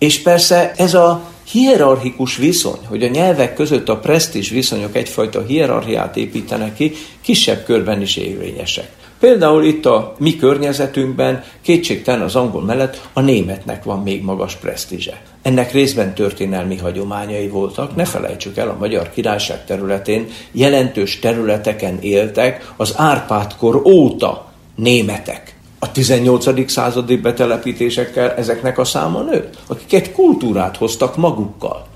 És 0.00 0.22
persze 0.22 0.72
ez 0.76 0.94
a 0.94 1.22
hierarchikus 1.50 2.36
viszony, 2.36 2.78
hogy 2.86 3.02
a 3.02 3.08
nyelvek 3.08 3.54
között 3.54 3.88
a 3.88 3.96
presztis 3.96 4.50
viszonyok 4.50 4.96
egyfajta 4.96 5.42
hierarchiát 5.42 6.16
építenek 6.16 6.74
ki, 6.74 6.92
kisebb 7.20 7.64
körben 7.64 8.00
is 8.00 8.16
érvényesek. 8.16 8.90
Például 9.18 9.64
itt 9.64 9.86
a 9.86 10.14
mi 10.18 10.36
környezetünkben 10.36 11.44
kétségtelen 11.62 12.20
az 12.20 12.36
angol 12.36 12.62
mellett 12.62 13.08
a 13.12 13.20
németnek 13.20 13.84
van 13.84 14.02
még 14.02 14.22
magas 14.22 14.54
presztízse. 14.54 15.22
Ennek 15.42 15.72
részben 15.72 16.14
történelmi 16.14 16.76
hagyományai 16.76 17.48
voltak, 17.48 17.96
ne 17.96 18.04
felejtsük 18.04 18.56
el, 18.56 18.68
a 18.68 18.76
Magyar 18.78 19.10
Királyság 19.10 19.64
területén 19.64 20.26
jelentős 20.52 21.18
területeken 21.18 21.98
éltek 22.00 22.72
az 22.76 22.92
Árpádkor 22.96 23.82
óta 23.84 24.52
németek 24.74 25.49
a 25.82 25.92
18. 25.92 26.70
századi 26.70 27.16
betelepítésekkel 27.16 28.30
ezeknek 28.34 28.78
a 28.78 28.84
száma 28.84 29.22
nőtt, 29.22 29.58
akik 29.66 29.92
egy 29.92 30.12
kultúrát 30.12 30.76
hoztak 30.76 31.16
magukkal. 31.16 31.86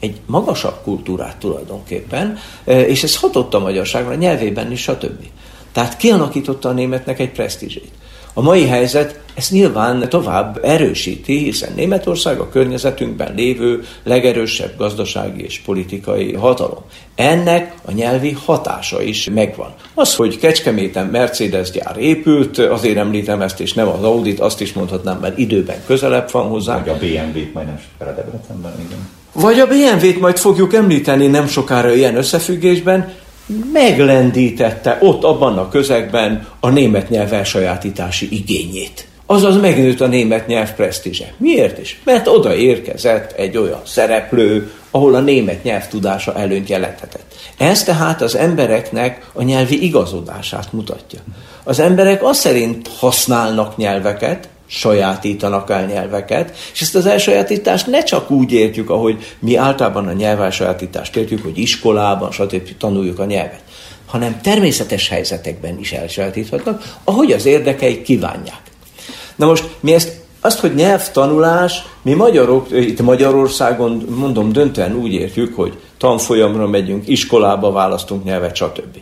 Egy 0.00 0.20
magasabb 0.26 0.82
kultúrát 0.82 1.36
tulajdonképpen, 1.36 2.38
e, 2.64 2.80
és 2.80 3.02
ez 3.02 3.16
hatott 3.16 3.54
a 3.54 3.58
magyarságra, 3.58 4.14
nyelvében 4.14 4.72
is, 4.72 4.82
stb. 4.82 5.24
Tehát 5.72 5.96
kialakította 5.96 6.68
a 6.68 6.72
németnek 6.72 7.18
egy 7.18 7.30
presztízsét. 7.30 7.90
A 8.36 8.42
mai 8.42 8.66
helyzet 8.66 9.20
ezt 9.34 9.50
nyilván 9.50 10.08
tovább 10.08 10.60
erősíti, 10.62 11.38
hiszen 11.38 11.72
Németország 11.76 12.38
a 12.38 12.48
környezetünkben 12.48 13.34
lévő 13.34 13.84
legerősebb 14.02 14.76
gazdasági 14.76 15.42
és 15.42 15.58
politikai 15.58 16.32
hatalom. 16.32 16.82
Ennek 17.14 17.74
a 17.84 17.92
nyelvi 17.92 18.36
hatása 18.44 19.02
is 19.02 19.30
megvan. 19.34 19.74
Az, 19.94 20.14
hogy 20.14 20.38
Kecskeméten 20.38 21.06
Mercedes 21.06 21.70
gyár 21.70 21.96
épült, 21.98 22.58
azért 22.58 22.96
említem 22.96 23.42
ezt, 23.42 23.60
és 23.60 23.72
nem 23.72 23.88
az 23.88 24.02
Audit, 24.02 24.40
azt 24.40 24.60
is 24.60 24.72
mondhatnám, 24.72 25.18
mert 25.18 25.38
időben 25.38 25.76
közelebb 25.86 26.30
van 26.30 26.48
hozzá. 26.48 26.78
Vagy 26.78 26.88
a 26.88 26.96
BMW-t 26.96 27.54
majdnem 27.54 27.80
Debrecenben, 27.98 28.72
igen. 28.86 29.08
Vagy 29.32 29.58
a 29.58 29.66
BMW-t 29.66 30.20
majd 30.20 30.36
fogjuk 30.36 30.74
említeni 30.74 31.26
nem 31.26 31.46
sokára 31.46 31.94
ilyen 31.94 32.16
összefüggésben, 32.16 33.12
meglendítette 33.72 34.98
ott 35.00 35.24
abban 35.24 35.58
a 35.58 35.68
közegben 35.68 36.46
a 36.60 36.68
német 36.68 37.08
nyelv 37.08 37.32
elsajátítási 37.32 38.28
igényét. 38.30 39.06
Azaz 39.26 39.60
megnőtt 39.60 40.00
a 40.00 40.06
német 40.06 40.46
nyelv 40.46 40.72
presztízse. 40.72 41.32
Miért 41.36 41.78
is? 41.78 42.00
Mert 42.04 42.26
oda 42.26 42.54
érkezett 42.54 43.32
egy 43.32 43.56
olyan 43.56 43.80
szereplő, 43.86 44.72
ahol 44.90 45.14
a 45.14 45.20
német 45.20 45.62
nyelv 45.62 45.88
tudása 45.88 46.34
előnyt 46.34 46.68
jelenthetett. 46.68 47.34
Ez 47.58 47.82
tehát 47.82 48.22
az 48.22 48.36
embereknek 48.36 49.26
a 49.32 49.42
nyelvi 49.42 49.84
igazodását 49.84 50.72
mutatja. 50.72 51.20
Az 51.64 51.78
emberek 51.78 52.22
azt 52.24 52.40
szerint 52.40 52.88
használnak 52.98 53.76
nyelveket, 53.76 54.48
sajátítanak 54.66 55.70
el 55.70 55.86
nyelveket, 55.86 56.56
és 56.72 56.80
ezt 56.80 56.94
az 56.94 57.06
elsajátítást 57.06 57.86
ne 57.86 58.02
csak 58.02 58.30
úgy 58.30 58.52
értjük, 58.52 58.90
ahogy 58.90 59.34
mi 59.38 59.56
általában 59.56 60.08
a 60.08 60.12
nyelvelsajátítást 60.12 61.16
értjük, 61.16 61.42
hogy 61.42 61.58
iskolában, 61.58 62.30
stb. 62.30 62.76
tanuljuk 62.78 63.18
a 63.18 63.24
nyelvet, 63.24 63.62
hanem 64.06 64.40
természetes 64.40 65.08
helyzetekben 65.08 65.78
is 65.78 65.92
elsajátíthatnak, 65.92 66.94
ahogy 67.04 67.32
az 67.32 67.46
érdekeik 67.46 68.02
kívánják. 68.02 68.62
Na 69.36 69.46
most 69.46 69.64
mi 69.80 69.94
ezt 69.94 70.22
azt, 70.44 70.58
hogy 70.58 70.74
nyelvtanulás, 70.74 71.82
mi 72.02 72.12
magyarok, 72.12 72.70
itt 72.70 73.00
Magyarországon 73.00 74.04
mondom 74.16 74.52
döntően 74.52 74.94
úgy 74.94 75.12
értjük, 75.12 75.54
hogy 75.54 75.78
tanfolyamra 75.98 76.66
megyünk, 76.66 77.08
iskolába 77.08 77.72
választunk 77.72 78.24
nyelvet, 78.24 78.56
stb. 78.56 78.98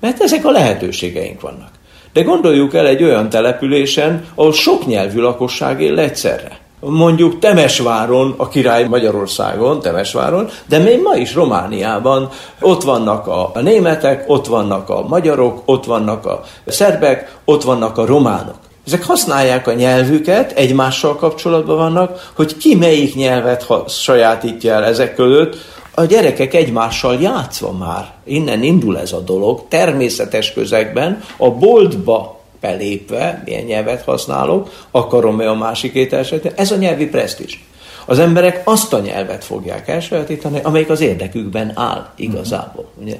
Mert 0.00 0.20
ezek 0.20 0.44
a 0.44 0.50
lehetőségeink 0.50 1.40
vannak. 1.40 1.70
De 2.14 2.22
gondoljuk 2.22 2.74
el 2.74 2.86
egy 2.86 3.02
olyan 3.02 3.28
településen, 3.28 4.24
ahol 4.34 4.52
sok 4.52 4.86
nyelvű 4.86 5.20
lakosság 5.20 5.80
él 5.80 5.98
egyszerre. 5.98 6.58
Mondjuk 6.80 7.38
Temesváron, 7.38 8.34
a 8.36 8.48
király 8.48 8.84
Magyarországon, 8.84 9.80
Temesváron, 9.80 10.48
de 10.66 10.78
még 10.78 11.02
ma 11.02 11.14
is 11.14 11.34
Romániában 11.34 12.28
ott 12.60 12.82
vannak 12.82 13.26
a 13.26 13.60
németek, 13.60 14.24
ott 14.26 14.46
vannak 14.46 14.88
a 14.88 15.04
magyarok, 15.08 15.62
ott 15.64 15.84
vannak 15.84 16.26
a 16.26 16.42
szerbek, 16.66 17.36
ott 17.44 17.62
vannak 17.62 17.98
a 17.98 18.06
románok. 18.06 18.56
Ezek 18.86 19.04
használják 19.04 19.66
a 19.66 19.72
nyelvüket, 19.72 20.52
egymással 20.52 21.16
kapcsolatban 21.16 21.76
vannak, 21.76 22.30
hogy 22.34 22.56
ki 22.56 22.74
melyik 22.74 23.14
nyelvet 23.14 23.66
sajátítja 23.88 24.74
el 24.74 24.84
ezek 24.84 25.14
között, 25.14 25.56
a 25.94 26.04
gyerekek 26.04 26.54
egymással 26.54 27.20
játszva 27.20 27.72
már, 27.72 28.12
innen 28.24 28.62
indul 28.62 28.98
ez 28.98 29.12
a 29.12 29.20
dolog, 29.20 29.62
természetes 29.68 30.52
közegben, 30.52 31.22
a 31.36 31.50
boltba 31.50 32.40
belépve, 32.60 33.42
milyen 33.44 33.64
nyelvet 33.64 34.02
használok, 34.02 34.86
akarom-e 34.90 35.50
a 35.50 35.54
másikét 35.54 36.12
elsajátítani. 36.12 36.60
Ez 36.60 36.70
a 36.70 36.76
nyelvi 36.76 37.06
presztízs. 37.06 37.58
Az 38.06 38.18
emberek 38.18 38.60
azt 38.64 38.92
a 38.92 39.00
nyelvet 39.00 39.44
fogják 39.44 39.88
elsajátítani, 39.88 40.60
amelyik 40.62 40.88
az 40.90 41.00
érdekükben 41.00 41.72
áll 41.74 42.08
igazából. 42.16 42.86
Ugye? 43.02 43.16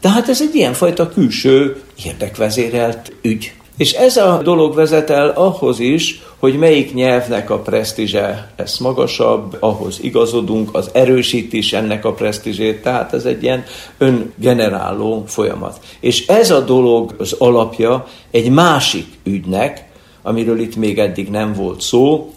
Tehát 0.00 0.28
ez 0.28 0.42
egy 0.42 0.54
ilyenfajta 0.54 1.08
külső 1.08 1.82
érdekvezérelt 2.04 3.12
ügy. 3.22 3.52
És 3.76 3.92
ez 3.92 4.16
a 4.16 4.40
dolog 4.42 4.74
vezet 4.74 5.10
el 5.10 5.28
ahhoz 5.28 5.78
is, 5.78 6.22
hogy 6.38 6.58
melyik 6.58 6.94
nyelvnek 6.94 7.50
a 7.50 7.58
presztízse 7.58 8.52
lesz 8.56 8.78
magasabb, 8.78 9.56
ahhoz 9.60 9.98
igazodunk, 10.02 10.74
az 10.74 10.90
erősít 10.92 11.52
is 11.52 11.72
ennek 11.72 12.04
a 12.04 12.12
presztízsét, 12.12 12.82
tehát 12.82 13.12
ez 13.12 13.24
egy 13.24 13.42
ilyen 13.42 13.64
öngeneráló 13.98 15.24
folyamat. 15.26 15.80
És 16.00 16.26
ez 16.26 16.50
a 16.50 16.60
dolog 16.60 17.14
az 17.18 17.32
alapja 17.32 18.06
egy 18.30 18.50
másik 18.50 19.06
ügynek, 19.24 19.88
amiről 20.22 20.60
itt 20.60 20.76
még 20.76 20.98
eddig 20.98 21.30
nem 21.30 21.52
volt 21.52 21.80
szó, 21.80 22.32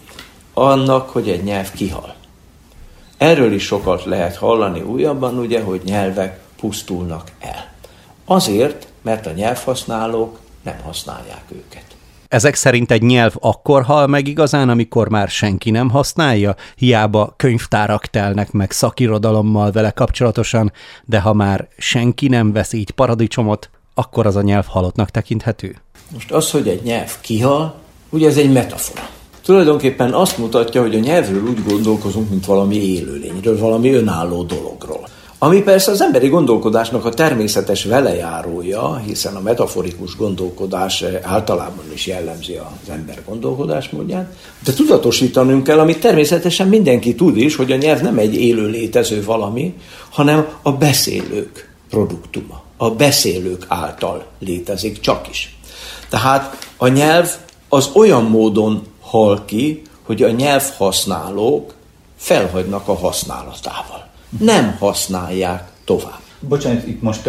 annak, 0.54 1.10
hogy 1.10 1.28
egy 1.28 1.42
nyelv 1.42 1.72
kihal. 1.72 2.14
Erről 3.18 3.52
is 3.52 3.64
sokat 3.64 4.04
lehet 4.04 4.36
hallani 4.36 4.80
újabban, 4.80 5.38
ugye, 5.38 5.60
hogy 5.60 5.80
nyelvek 5.84 6.40
pusztulnak 6.60 7.32
el. 7.40 7.70
Azért, 8.24 8.86
mert 9.02 9.26
a 9.26 9.30
nyelvhasználók 9.30 10.38
nem 10.62 10.80
használják 10.84 11.44
őket. 11.48 11.91
Ezek 12.32 12.54
szerint 12.54 12.90
egy 12.90 13.02
nyelv 13.02 13.34
akkor 13.40 13.82
hal 13.82 14.06
meg 14.06 14.28
igazán, 14.28 14.68
amikor 14.68 15.08
már 15.08 15.28
senki 15.28 15.70
nem 15.70 15.90
használja, 15.90 16.54
hiába 16.76 17.34
könyvtárak 17.36 18.06
telnek 18.06 18.52
meg 18.52 18.70
szakirodalommal 18.70 19.70
vele 19.70 19.90
kapcsolatosan, 19.90 20.72
de 21.04 21.20
ha 21.20 21.32
már 21.32 21.68
senki 21.76 22.28
nem 22.28 22.52
vesz 22.52 22.72
így 22.72 22.90
paradicsomot, 22.90 23.70
akkor 23.94 24.26
az 24.26 24.36
a 24.36 24.42
nyelv 24.42 24.66
halottnak 24.66 25.10
tekinthető? 25.10 25.76
Most 26.12 26.30
az, 26.30 26.50
hogy 26.50 26.68
egy 26.68 26.82
nyelv 26.82 27.20
kihal, 27.20 27.74
ugye 28.10 28.28
ez 28.28 28.36
egy 28.36 28.52
metafora. 28.52 29.08
Tulajdonképpen 29.44 30.12
azt 30.12 30.38
mutatja, 30.38 30.80
hogy 30.80 30.94
a 30.94 30.98
nyelvről 30.98 31.42
úgy 31.42 31.64
gondolkozunk, 31.68 32.30
mint 32.30 32.46
valami 32.46 32.76
élőlényről, 32.76 33.58
valami 33.58 33.92
önálló 33.92 34.42
dologról. 34.42 35.08
Ami 35.44 35.62
persze 35.62 35.90
az 35.90 36.02
emberi 36.02 36.28
gondolkodásnak 36.28 37.04
a 37.04 37.10
természetes 37.10 37.84
velejárója, 37.84 38.96
hiszen 38.96 39.36
a 39.36 39.40
metaforikus 39.40 40.16
gondolkodás 40.16 41.04
általában 41.22 41.84
is 41.92 42.06
jellemzi 42.06 42.54
az 42.54 42.90
ember 42.90 43.22
gondolkodásmódját, 43.26 44.36
de 44.64 44.72
tudatosítanunk 44.72 45.64
kell, 45.64 45.78
amit 45.78 46.00
természetesen 46.00 46.68
mindenki 46.68 47.14
tud 47.14 47.36
is, 47.36 47.56
hogy 47.56 47.72
a 47.72 47.76
nyelv 47.76 48.00
nem 48.00 48.18
egy 48.18 48.34
élő 48.34 48.66
létező 48.66 49.24
valami, 49.24 49.74
hanem 50.10 50.46
a 50.62 50.72
beszélők 50.72 51.74
produktuma. 51.90 52.62
A 52.76 52.90
beszélők 52.90 53.64
által 53.68 54.24
létezik 54.38 55.00
csak 55.00 55.28
is. 55.28 55.56
Tehát 56.08 56.66
a 56.76 56.88
nyelv 56.88 57.30
az 57.68 57.90
olyan 57.94 58.24
módon 58.24 58.82
hal 59.00 59.44
ki, 59.44 59.82
hogy 60.02 60.22
a 60.22 60.30
nyelvhasználók 60.30 61.74
felhagynak 62.16 62.88
a 62.88 62.94
használatával 62.94 64.10
nem 64.38 64.76
használják 64.78 65.68
tovább. 65.84 66.20
Bocsánat, 66.40 66.86
itt 66.86 67.02
most 67.02 67.28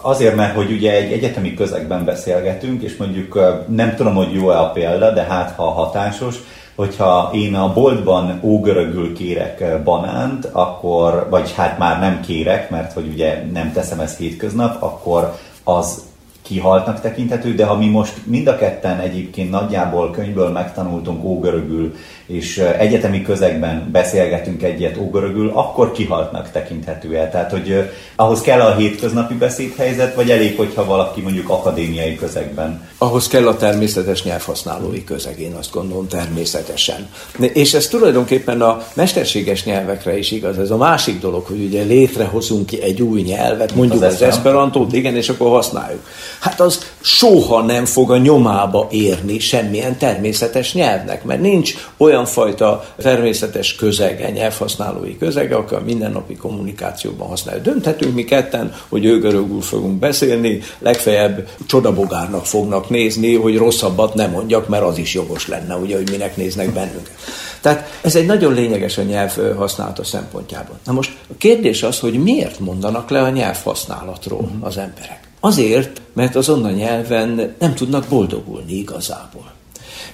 azért, 0.00 0.36
mert 0.36 0.54
hogy 0.54 0.72
ugye 0.72 0.92
egy 0.92 1.12
egyetemi 1.12 1.54
közegben 1.54 2.04
beszélgetünk, 2.04 2.82
és 2.82 2.96
mondjuk 2.96 3.38
nem 3.68 3.94
tudom, 3.94 4.14
hogy 4.14 4.32
jó-e 4.32 4.60
a 4.60 4.70
példa, 4.70 5.12
de 5.12 5.22
hát 5.22 5.54
ha 5.56 5.64
hatásos, 5.64 6.36
hogyha 6.74 7.30
én 7.34 7.54
a 7.54 7.72
boltban 7.72 8.40
ógörögül 8.42 9.14
kérek 9.14 9.82
banánt, 9.82 10.44
akkor, 10.52 11.26
vagy 11.30 11.52
hát 11.56 11.78
már 11.78 12.00
nem 12.00 12.20
kérek, 12.20 12.70
mert 12.70 12.92
hogy 12.92 13.08
ugye 13.12 13.42
nem 13.52 13.72
teszem 13.72 14.00
ezt 14.00 14.18
hétköznap, 14.18 14.82
akkor 14.82 15.36
az 15.64 16.02
kihaltnak 16.50 17.00
tekinthető, 17.00 17.54
de 17.54 17.64
ha 17.64 17.76
mi 17.76 17.86
most 17.86 18.12
mind 18.24 18.46
a 18.46 18.56
ketten 18.56 18.98
egyébként 18.98 19.50
nagyjából 19.50 20.10
könyvből 20.10 20.48
megtanultunk 20.48 21.24
ógörögül, 21.24 21.94
és 22.26 22.58
egyetemi 22.58 23.22
közegben 23.22 23.88
beszélgetünk 23.92 24.62
egyet 24.62 24.96
ógörögül, 24.96 25.50
akkor 25.54 25.92
kihaltnak 25.92 26.50
tekinthető 26.50 27.16
el. 27.16 27.30
Tehát, 27.30 27.50
hogy 27.50 27.90
ahhoz 28.16 28.40
kell 28.40 28.60
a 28.60 28.74
hétköznapi 28.74 29.34
beszédhelyzet, 29.34 30.14
vagy 30.14 30.30
elég, 30.30 30.56
hogyha 30.56 30.84
valaki 30.84 31.20
mondjuk 31.20 31.48
akadémiai 31.48 32.14
közegben? 32.16 32.88
Ahhoz 32.98 33.28
kell 33.28 33.48
a 33.48 33.56
természetes 33.56 34.22
nyelvhasználói 34.22 35.04
közeg, 35.04 35.40
én 35.40 35.54
azt 35.58 35.72
gondolom 35.72 36.08
természetesen. 36.08 37.08
És 37.52 37.74
ez 37.74 37.86
tulajdonképpen 37.86 38.60
a 38.60 38.82
mesterséges 38.94 39.64
nyelvekre 39.64 40.18
is 40.18 40.30
igaz. 40.30 40.58
Ez 40.58 40.70
a 40.70 40.76
másik 40.76 41.20
dolog, 41.20 41.46
hogy 41.46 41.64
ugye 41.64 41.82
létrehozunk 41.82 42.66
ki 42.66 42.82
egy 42.82 43.02
új 43.02 43.20
nyelvet, 43.20 43.74
mondjuk 43.74 44.02
az, 44.02 44.14
az 44.14 44.22
esperantót, 44.22 44.92
igen, 44.92 45.16
és 45.16 45.28
akkor 45.28 45.50
használjuk. 45.50 46.02
Hát 46.40 46.60
az 46.60 46.92
soha 47.00 47.62
nem 47.62 47.84
fog 47.84 48.10
a 48.10 48.16
nyomába 48.16 48.88
érni 48.90 49.38
semmilyen 49.38 49.98
természetes 49.98 50.74
nyelvnek, 50.74 51.24
mert 51.24 51.40
nincs 51.40 51.74
olyan 51.96 52.24
fajta 52.24 52.84
természetes 52.98 53.74
közege, 53.74 54.30
nyelvhasználói 54.30 55.18
közege, 55.18 55.56
aki 55.56 55.74
a 55.74 55.82
mindennapi 55.84 56.36
kommunikációban 56.36 57.28
használja. 57.28 57.62
Dönthetünk 57.62 58.14
mi 58.14 58.24
ketten, 58.24 58.74
hogy 58.88 59.04
ő 59.04 59.18
görögül 59.18 59.60
fogunk 59.60 59.98
beszélni, 59.98 60.60
legfeljebb 60.78 61.48
csodabogárnak 61.66 62.46
fognak 62.46 62.88
nézni, 62.88 63.34
hogy 63.34 63.56
rosszabbat 63.56 64.14
nem 64.14 64.30
mondjak, 64.30 64.68
mert 64.68 64.84
az 64.84 64.98
is 64.98 65.14
jogos 65.14 65.48
lenne, 65.48 65.74
ugye, 65.76 65.96
hogy 65.96 66.10
minek 66.10 66.36
néznek 66.36 66.72
bennünket. 66.72 67.14
Tehát 67.60 67.98
ez 68.00 68.16
egy 68.16 68.26
nagyon 68.26 68.54
lényeges 68.54 68.98
a 68.98 69.02
nyelv 69.02 69.56
használata 69.56 70.04
szempontjából. 70.04 70.78
Na 70.84 70.92
most 70.92 71.16
a 71.30 71.34
kérdés 71.38 71.82
az, 71.82 71.98
hogy 71.98 72.22
miért 72.22 72.58
mondanak 72.58 73.10
le 73.10 73.22
a 73.22 73.30
nyelvhasználatról 73.30 74.50
az 74.60 74.76
emberek. 74.76 75.19
Azért, 75.40 76.00
mert 76.12 76.36
azon 76.36 76.64
a 76.64 76.70
nyelven 76.70 77.54
nem 77.58 77.74
tudnak 77.74 78.06
boldogulni 78.08 78.72
igazából. 78.72 79.52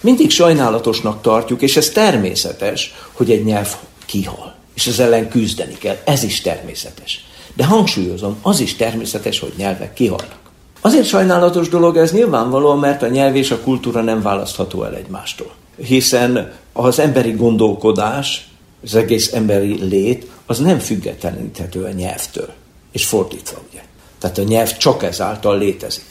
Mindig 0.00 0.30
sajnálatosnak 0.30 1.22
tartjuk, 1.22 1.62
és 1.62 1.76
ez 1.76 1.88
természetes, 1.88 2.94
hogy 3.12 3.30
egy 3.30 3.44
nyelv 3.44 3.76
kihal, 4.06 4.54
és 4.74 4.86
ez 4.86 4.98
ellen 4.98 5.28
küzdeni 5.28 5.74
kell. 5.78 5.96
Ez 6.04 6.22
is 6.22 6.40
természetes. 6.40 7.24
De 7.54 7.64
hangsúlyozom, 7.64 8.36
az 8.42 8.60
is 8.60 8.76
természetes, 8.76 9.38
hogy 9.38 9.52
nyelvek 9.56 9.92
kihalnak. 9.92 10.38
Azért 10.80 11.06
sajnálatos 11.06 11.68
dolog 11.68 11.96
ez 11.96 12.12
nyilvánvalóan, 12.12 12.78
mert 12.78 13.02
a 13.02 13.08
nyelv 13.08 13.36
és 13.36 13.50
a 13.50 13.60
kultúra 13.60 14.00
nem 14.00 14.22
választható 14.22 14.84
el 14.84 14.94
egymástól. 14.94 15.50
Hiszen 15.76 16.52
az 16.72 16.98
emberi 16.98 17.32
gondolkodás, 17.32 18.48
az 18.82 18.94
egész 18.94 19.32
emberi 19.32 19.84
lét, 19.84 20.30
az 20.46 20.58
nem 20.58 20.78
függetleníthető 20.78 21.84
a 21.84 21.90
nyelvtől. 21.90 22.48
És 22.92 23.06
fordítva, 23.06 23.62
ugye. 23.70 23.82
Tehát 24.18 24.38
a 24.38 24.42
nyelv 24.42 24.76
csak 24.76 25.02
ezáltal 25.02 25.58
létezik. 25.58 26.04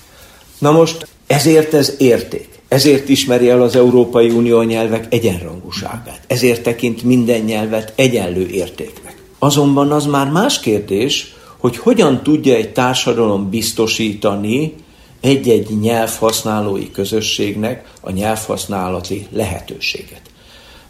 Na 0.57 0.71
most 0.71 1.07
ezért 1.27 1.73
ez 1.73 1.93
érték. 1.97 2.49
Ezért 2.67 3.09
ismeri 3.09 3.49
el 3.49 3.61
az 3.61 3.75
Európai 3.75 4.29
Unió 4.29 4.61
nyelvek 4.61 5.05
egyenrangúságát. 5.09 6.21
Ezért 6.27 6.63
tekint 6.63 7.03
minden 7.03 7.41
nyelvet 7.41 7.93
egyenlő 7.95 8.47
értéknek. 8.47 9.17
Azonban 9.39 9.91
az 9.91 10.05
már 10.05 10.29
más 10.29 10.59
kérdés, 10.59 11.35
hogy 11.57 11.77
hogyan 11.77 12.23
tudja 12.23 12.55
egy 12.55 12.73
társadalom 12.73 13.49
biztosítani 13.49 14.73
egy-egy 15.21 15.79
nyelvhasználói 15.79 16.91
közösségnek 16.91 17.91
a 18.01 18.11
nyelvhasználati 18.11 19.27
lehetőséget. 19.31 20.21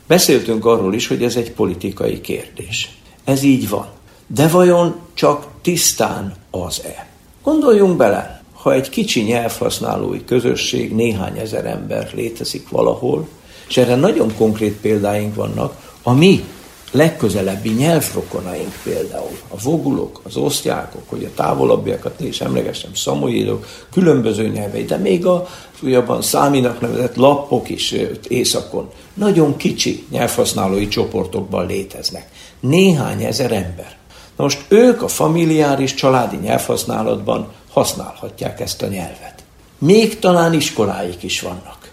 Beszéltünk 0.07 0.65
arról 0.65 0.93
is, 0.93 1.07
hogy 1.07 1.23
ez 1.23 1.35
egy 1.35 1.51
politikai 1.51 2.21
kérdés. 2.21 2.89
Ez 3.23 3.43
így 3.43 3.69
van. 3.69 3.87
De 4.27 4.47
vajon 4.47 4.95
csak 5.13 5.47
tisztán 5.61 6.35
az-e? 6.63 7.07
Gondoljunk 7.43 7.97
bele, 7.97 8.41
ha 8.53 8.73
egy 8.73 8.89
kicsi 8.89 9.21
nyelvhasználói 9.21 10.25
közösség, 10.25 10.95
néhány 10.95 11.37
ezer 11.37 11.65
ember 11.65 12.09
létezik 12.13 12.69
valahol, 12.69 13.27
és 13.67 13.77
erre 13.77 13.95
nagyon 13.95 14.35
konkrét 14.37 14.73
példáink 14.73 15.35
vannak, 15.35 15.93
a 16.03 16.13
mi 16.13 16.43
legközelebbi 16.91 17.69
nyelvrokonaink 17.69 18.73
például, 18.83 19.37
a 19.47 19.61
vogulok, 19.63 20.21
az 20.23 20.37
osztyákok, 20.37 21.03
hogy 21.05 21.23
a 21.23 21.33
távolabbiakat 21.35 22.19
is 22.19 22.41
emlegessem, 22.41 22.93
szamoidok, 22.93 23.67
különböző 23.91 24.47
nyelvei, 24.47 24.83
de 24.83 24.97
még 24.97 25.25
a 25.25 25.47
újabban 25.81 26.21
száminak 26.21 26.81
nevezett 26.81 27.15
lappok 27.15 27.69
is 27.69 27.95
északon 28.27 28.89
nagyon 29.13 29.57
kicsi 29.57 30.05
nyelvhasználói 30.09 30.87
csoportokban 30.87 31.65
léteznek. 31.65 32.29
Néhány 32.59 33.23
ezer 33.23 33.51
ember. 33.51 33.95
Na 34.35 34.43
most 34.43 34.65
ők 34.67 35.01
a 35.01 35.07
familiáris 35.07 35.93
családi 35.93 36.35
nyelvhasználatban 36.35 37.47
használhatják 37.71 38.59
ezt 38.59 38.81
a 38.81 38.87
nyelvet. 38.87 39.43
Még 39.77 40.19
talán 40.19 40.53
iskoláik 40.53 41.23
is 41.23 41.41
vannak. 41.41 41.91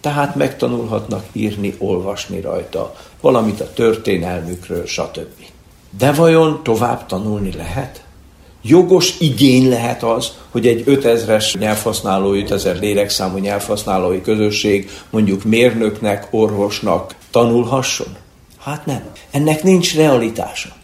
Tehát 0.00 0.34
megtanulhatnak 0.34 1.24
írni, 1.32 1.74
olvasni 1.78 2.40
rajta, 2.40 2.94
valamit 3.20 3.60
a 3.60 3.72
történelmükről, 3.72 4.86
stb. 4.86 5.44
De 5.98 6.12
vajon 6.12 6.60
tovább 6.62 7.06
tanulni 7.06 7.52
lehet? 7.52 8.02
Jogos 8.62 9.20
igény 9.20 9.68
lehet 9.68 10.02
az, 10.02 10.32
hogy 10.50 10.66
egy 10.66 10.82
5000-es 10.86 11.58
nyelvhasználói, 11.58 12.40
5000 12.40 12.78
lélekszámú 12.78 13.38
nyelvhasználói 13.38 14.20
közösség 14.20 14.90
mondjuk 15.10 15.44
mérnöknek, 15.44 16.28
orvosnak 16.30 17.14
tanulhasson? 17.30 18.16
Hát 18.58 18.86
nem. 18.86 19.02
Ennek 19.30 19.62
nincs 19.62 19.94
realitása. 19.94 20.77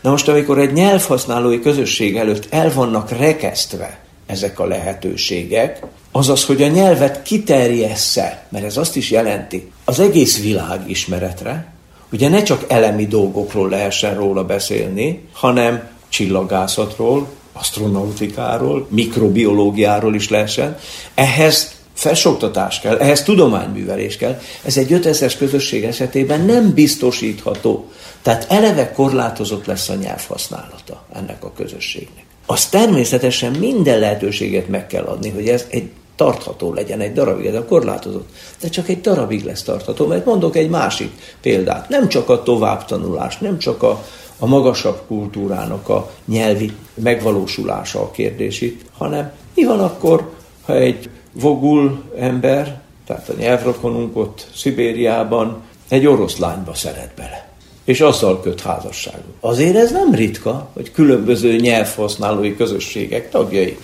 Na 0.00 0.10
most, 0.10 0.28
amikor 0.28 0.58
egy 0.58 0.72
nyelvhasználói 0.72 1.60
közösség 1.60 2.16
előtt 2.16 2.46
el 2.50 2.72
vannak 2.74 3.10
rekesztve 3.10 3.98
ezek 4.26 4.58
a 4.58 4.66
lehetőségek, 4.66 5.82
azaz, 6.12 6.44
hogy 6.44 6.62
a 6.62 6.68
nyelvet 6.68 7.22
kiterjessze, 7.22 8.46
mert 8.48 8.64
ez 8.64 8.76
azt 8.76 8.96
is 8.96 9.10
jelenti, 9.10 9.70
az 9.84 10.00
egész 10.00 10.40
világ 10.40 10.90
ismeretre, 10.90 11.72
ugye 12.12 12.28
ne 12.28 12.42
csak 12.42 12.64
elemi 12.68 13.06
dolgokról 13.06 13.68
lehessen 13.68 14.14
róla 14.14 14.44
beszélni, 14.44 15.28
hanem 15.32 15.88
csillagászatról, 16.08 17.28
astronautikáról, 17.52 18.86
mikrobiológiáról 18.90 20.14
is 20.14 20.28
lehessen. 20.28 20.76
Ehhez 21.14 21.76
felsoktatás 21.94 22.80
kell, 22.80 22.96
ehhez 22.96 23.22
tudományművelés 23.22 24.16
kell. 24.16 24.40
Ez 24.64 24.76
egy 24.76 24.92
5000 24.92 25.36
közösség 25.36 25.84
esetében 25.84 26.40
nem 26.40 26.72
biztosítható. 26.74 27.90
Tehát 28.28 28.46
eleve 28.48 28.92
korlátozott 28.92 29.66
lesz 29.66 29.88
a 29.88 29.94
nyelvhasználata 29.94 31.02
ennek 31.12 31.44
a 31.44 31.52
közösségnek. 31.52 32.24
Az 32.46 32.66
természetesen 32.66 33.52
minden 33.52 33.98
lehetőséget 33.98 34.68
meg 34.68 34.86
kell 34.86 35.04
adni, 35.04 35.30
hogy 35.30 35.48
ez 35.48 35.66
egy 35.70 35.90
tartható 36.16 36.72
legyen 36.72 37.00
egy 37.00 37.12
darabig, 37.12 37.46
ez 37.46 37.54
a 37.54 37.64
korlátozott. 37.64 38.28
De 38.60 38.68
csak 38.68 38.88
egy 38.88 39.00
darabig 39.00 39.44
lesz 39.44 39.62
tartható, 39.62 40.06
mert 40.06 40.24
mondok 40.24 40.56
egy 40.56 40.68
másik 40.68 41.10
példát. 41.40 41.88
Nem 41.88 42.08
csak 42.08 42.28
a 42.28 42.42
továbbtanulás, 42.42 43.38
nem 43.38 43.58
csak 43.58 43.82
a, 43.82 44.04
a 44.38 44.46
magasabb 44.46 45.00
kultúrának 45.06 45.88
a 45.88 46.10
nyelvi 46.24 46.72
megvalósulása 46.94 48.00
a 48.00 48.10
kérdés 48.10 48.60
itt, 48.60 48.80
hanem 48.96 49.32
mi 49.54 49.64
van 49.64 49.80
akkor, 49.80 50.30
ha 50.64 50.74
egy 50.74 51.10
vogul 51.32 52.02
ember, 52.18 52.80
tehát 53.06 53.28
a 53.28 53.34
nyelvrokonunk 53.38 54.16
ott 54.16 54.46
Szibériában 54.54 55.62
egy 55.88 56.06
orosz 56.06 56.38
lányba 56.38 56.74
szeret 56.74 57.12
bele 57.16 57.47
és 57.88 58.00
azzal 58.00 58.40
köt 58.40 58.60
házasságot. 58.60 59.34
Azért 59.40 59.76
ez 59.76 59.92
nem 59.92 60.14
ritka, 60.14 60.68
hogy 60.72 60.92
különböző 60.92 61.56
nyelvhasználói 61.56 62.56
közösségek 62.56 63.30
tagjai 63.30 63.78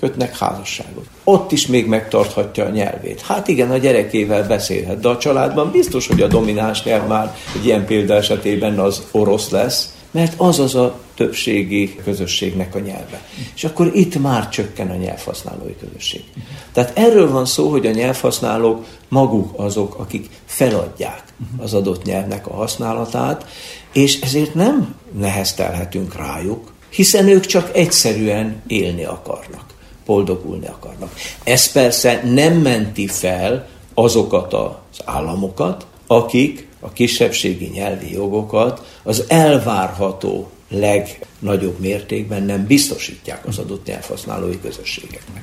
kötnek 0.00 0.38
házasságot. 0.38 1.04
Ott 1.24 1.52
is 1.52 1.66
még 1.66 1.86
megtarthatja 1.86 2.64
a 2.64 2.68
nyelvét. 2.68 3.20
Hát 3.20 3.48
igen, 3.48 3.70
a 3.70 3.76
gyerekével 3.76 4.46
beszélhet, 4.46 5.00
de 5.00 5.08
a 5.08 5.18
családban 5.18 5.70
biztos, 5.70 6.06
hogy 6.06 6.22
a 6.22 6.26
domináns 6.26 6.84
nyelv 6.84 7.06
már 7.06 7.36
egy 7.56 7.64
ilyen 7.64 7.86
példa 7.86 8.14
esetében 8.14 8.78
az 8.78 9.02
orosz 9.10 9.50
lesz, 9.50 9.94
mert 10.10 10.34
az 10.36 10.58
az 10.58 10.74
a 10.74 10.98
többségi 11.14 11.96
közösségnek 12.04 12.74
a 12.74 12.78
nyelve. 12.78 13.22
És 13.54 13.64
akkor 13.64 13.90
itt 13.94 14.18
már 14.18 14.48
csökken 14.48 14.90
a 14.90 14.94
nyelvhasználói 14.94 15.76
közösség. 15.80 16.24
Tehát 16.72 16.98
erről 16.98 17.30
van 17.30 17.44
szó, 17.44 17.68
hogy 17.68 17.86
a 17.86 17.90
nyelvhasználók 17.90 18.84
maguk 19.08 19.52
azok, 19.56 19.94
akik 19.98 20.28
feladják 20.44 21.25
az 21.58 21.74
adott 21.74 22.04
nyelvnek 22.04 22.46
a 22.46 22.54
használatát, 22.54 23.46
és 23.92 24.20
ezért 24.20 24.54
nem 24.54 24.94
neheztelhetünk 25.12 26.16
rájuk, 26.16 26.72
hiszen 26.88 27.28
ők 27.28 27.46
csak 27.46 27.70
egyszerűen 27.76 28.62
élni 28.66 29.04
akarnak, 29.04 29.64
boldogulni 30.06 30.66
akarnak. 30.66 31.12
Ez 31.44 31.72
persze 31.72 32.22
nem 32.24 32.54
menti 32.54 33.06
fel 33.06 33.68
azokat 33.94 34.52
az 34.52 35.00
államokat, 35.04 35.86
akik 36.06 36.68
a 36.80 36.92
kisebbségi 36.92 37.66
nyelvi 37.66 38.12
jogokat 38.12 38.98
az 39.02 39.24
elvárható 39.28 40.50
legnagyobb 40.68 41.78
mértékben 41.78 42.42
nem 42.42 42.66
biztosítják 42.66 43.46
az 43.46 43.58
adott 43.58 43.86
nyelvhasználói 43.86 44.60
közösségeknek. 44.60 45.42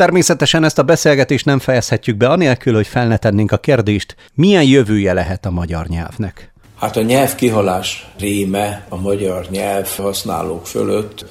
Természetesen 0.00 0.64
ezt 0.64 0.78
a 0.78 0.82
beszélgetést 0.82 1.44
nem 1.44 1.58
fejezhetjük 1.58 2.16
be, 2.16 2.28
anélkül, 2.28 2.74
hogy 2.74 2.86
felnetennénk 2.86 3.52
a 3.52 3.58
kérdést, 3.58 4.16
milyen 4.34 4.62
jövője 4.62 5.12
lehet 5.12 5.46
a 5.46 5.50
magyar 5.50 5.86
nyelvnek? 5.86 6.52
Hát 6.76 6.96
a 6.96 7.02
nyelv 7.02 7.34
kihalás 7.34 8.10
réme 8.18 8.86
a 8.88 8.96
magyar 8.96 9.46
nyelv 9.50 9.96
használók 9.96 10.66
fölött, 10.66 11.24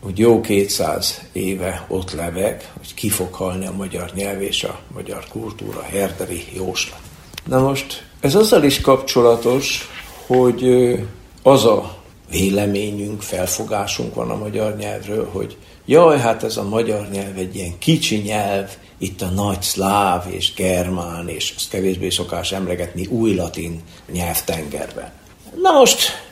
hogy 0.00 0.18
jó 0.18 0.40
200 0.40 1.22
éve 1.32 1.84
ott 1.88 2.12
leveg, 2.12 2.70
hogy 2.76 2.94
ki 2.94 3.08
fog 3.08 3.32
halni 3.32 3.66
a 3.66 3.72
magyar 3.72 4.10
nyelv 4.14 4.42
és 4.42 4.64
a 4.64 4.78
magyar 4.94 5.24
kultúra, 5.30 5.82
herderi 5.82 6.44
jóslat. 6.54 7.00
Na 7.44 7.60
most 7.60 8.06
ez 8.20 8.34
azzal 8.34 8.64
is 8.64 8.80
kapcsolatos, 8.80 9.88
hogy 10.26 10.64
az 11.42 11.64
a 11.64 11.96
véleményünk, 12.30 13.22
felfogásunk 13.22 14.14
van 14.14 14.30
a 14.30 14.36
magyar 14.36 14.76
nyelvről, 14.76 15.28
hogy 15.32 15.56
jaj, 15.86 16.18
hát 16.18 16.42
ez 16.42 16.56
a 16.56 16.68
magyar 16.68 17.08
nyelv 17.12 17.38
egy 17.38 17.56
ilyen 17.56 17.78
kicsi 17.78 18.16
nyelv, 18.16 18.70
itt 18.98 19.22
a 19.22 19.26
nagy 19.26 19.62
szláv 19.62 20.24
és 20.30 20.54
germán, 20.54 21.28
és 21.28 21.52
azt 21.56 21.68
kevésbé 21.68 22.08
szokás 22.08 22.52
emlegetni 22.52 23.06
új 23.06 23.34
latin 23.34 23.82
nyelvtengerben. 24.12 25.10
Na 25.62 25.70
most, 25.70 26.24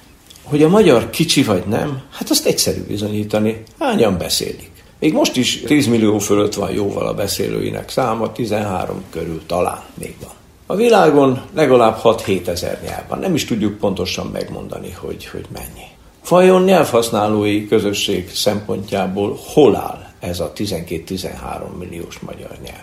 hogy 0.42 0.62
a 0.62 0.68
magyar 0.68 1.10
kicsi 1.10 1.42
vagy 1.42 1.64
nem, 1.66 2.02
hát 2.10 2.30
azt 2.30 2.46
egyszerű 2.46 2.82
bizonyítani. 2.82 3.62
Hányan 3.78 4.18
beszélik? 4.18 4.70
Még 4.98 5.12
most 5.12 5.36
is 5.36 5.60
10 5.60 5.86
millió 5.86 6.18
fölött 6.18 6.54
van 6.54 6.72
jóval 6.72 7.06
a 7.06 7.14
beszélőinek 7.14 7.90
száma, 7.90 8.32
13 8.32 9.02
körül 9.10 9.42
talán 9.46 9.82
még 9.94 10.14
van. 10.20 10.32
A 10.66 10.74
világon 10.74 11.42
legalább 11.54 12.00
6-7 12.02 12.46
ezer 12.46 12.80
nyelv 12.82 13.08
van, 13.08 13.18
nem 13.18 13.34
is 13.34 13.44
tudjuk 13.44 13.78
pontosan 13.78 14.26
megmondani, 14.26 14.90
hogy, 14.90 15.26
hogy 15.26 15.46
mennyi. 15.52 15.86
Vajon 16.28 16.62
nyelvhasználói 16.62 17.66
közösség 17.66 18.30
szempontjából 18.34 19.38
hol 19.52 19.76
áll 19.76 20.12
ez 20.20 20.40
a 20.40 20.52
12-13 20.56 21.78
milliós 21.78 22.18
magyar 22.18 22.50
nyelv? 22.64 22.82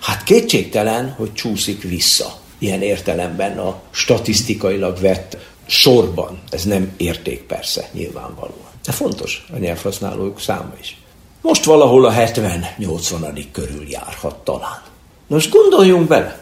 Hát 0.00 0.22
kétségtelen, 0.22 1.14
hogy 1.16 1.32
csúszik 1.32 1.82
vissza 1.82 2.32
ilyen 2.58 2.82
értelemben 2.82 3.58
a 3.58 3.80
statisztikailag 3.90 5.00
vett 5.00 5.36
sorban. 5.66 6.42
Ez 6.50 6.64
nem 6.64 6.92
érték 6.96 7.42
persze, 7.42 7.88
nyilvánvalóan. 7.92 8.70
De 8.84 8.92
fontos 8.92 9.46
a 9.52 9.58
nyelvhasználók 9.58 10.40
száma 10.40 10.72
is. 10.80 10.96
Most 11.40 11.64
valahol 11.64 12.04
a 12.04 12.12
70-80 12.12 13.44
körül 13.52 13.88
járhat 13.88 14.36
talán. 14.36 14.82
Most 15.26 15.50
gondoljunk 15.50 16.08
bele, 16.08 16.41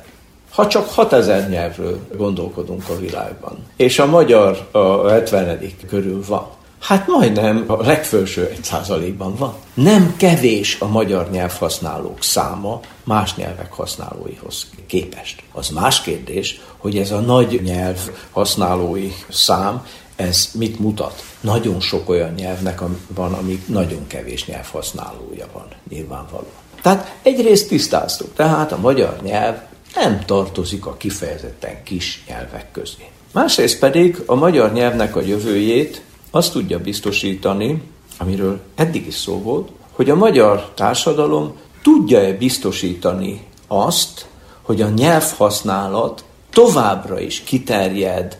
ha 0.60 0.66
csak 0.66 0.88
6000 0.88 1.48
nyelvről 1.48 1.98
gondolkodunk 2.16 2.88
a 2.88 2.98
világban, 2.98 3.66
és 3.76 3.98
a 3.98 4.06
magyar 4.06 4.68
a 4.70 5.08
70. 5.08 5.60
körül 5.88 6.24
van, 6.26 6.46
Hát 6.80 7.06
majdnem 7.06 7.64
a 7.66 7.82
legfelső 7.82 8.46
egy 8.46 8.64
százalékban 8.64 9.34
van. 9.36 9.54
Nem 9.74 10.14
kevés 10.16 10.76
a 10.80 10.86
magyar 10.86 11.30
nyelvhasználók 11.30 12.22
száma 12.22 12.80
más 13.04 13.34
nyelvek 13.34 13.72
használóihoz 13.72 14.66
képest. 14.86 15.42
Az 15.52 15.68
más 15.68 16.00
kérdés, 16.00 16.60
hogy 16.76 16.98
ez 16.98 17.10
a 17.10 17.20
nagy 17.20 17.60
nyelv 17.62 17.98
használói 18.30 19.12
szám, 19.28 19.86
ez 20.16 20.50
mit 20.54 20.78
mutat? 20.78 21.24
Nagyon 21.40 21.80
sok 21.80 22.08
olyan 22.08 22.32
nyelvnek 22.32 22.80
van, 23.14 23.32
ami 23.32 23.62
nagyon 23.66 24.06
kevés 24.06 24.46
nyelvhasználója 24.46 25.46
van, 25.52 25.66
nyilvánvalóan. 25.88 26.52
Tehát 26.82 27.16
egyrészt 27.22 27.68
tisztáztuk, 27.68 28.34
tehát 28.34 28.72
a 28.72 28.78
magyar 28.78 29.16
nyelv 29.22 29.68
nem 29.94 30.24
tartozik 30.24 30.86
a 30.86 30.96
kifejezetten 30.96 31.82
kis 31.82 32.24
nyelvek 32.28 32.72
közé. 32.72 33.08
Másrészt 33.32 33.78
pedig 33.78 34.22
a 34.26 34.34
magyar 34.34 34.72
nyelvnek 34.72 35.16
a 35.16 35.20
jövőjét 35.20 36.02
azt 36.30 36.52
tudja 36.52 36.80
biztosítani, 36.80 37.82
amiről 38.18 38.60
eddig 38.74 39.06
is 39.06 39.14
szó 39.14 39.42
volt, 39.42 39.68
hogy 39.92 40.10
a 40.10 40.14
magyar 40.14 40.72
társadalom 40.74 41.56
tudja-e 41.82 42.32
biztosítani 42.32 43.46
azt, 43.66 44.26
hogy 44.62 44.82
a 44.82 44.88
nyelvhasználat 44.88 46.24
továbbra 46.50 47.20
is 47.20 47.40
kiterjed 47.40 48.38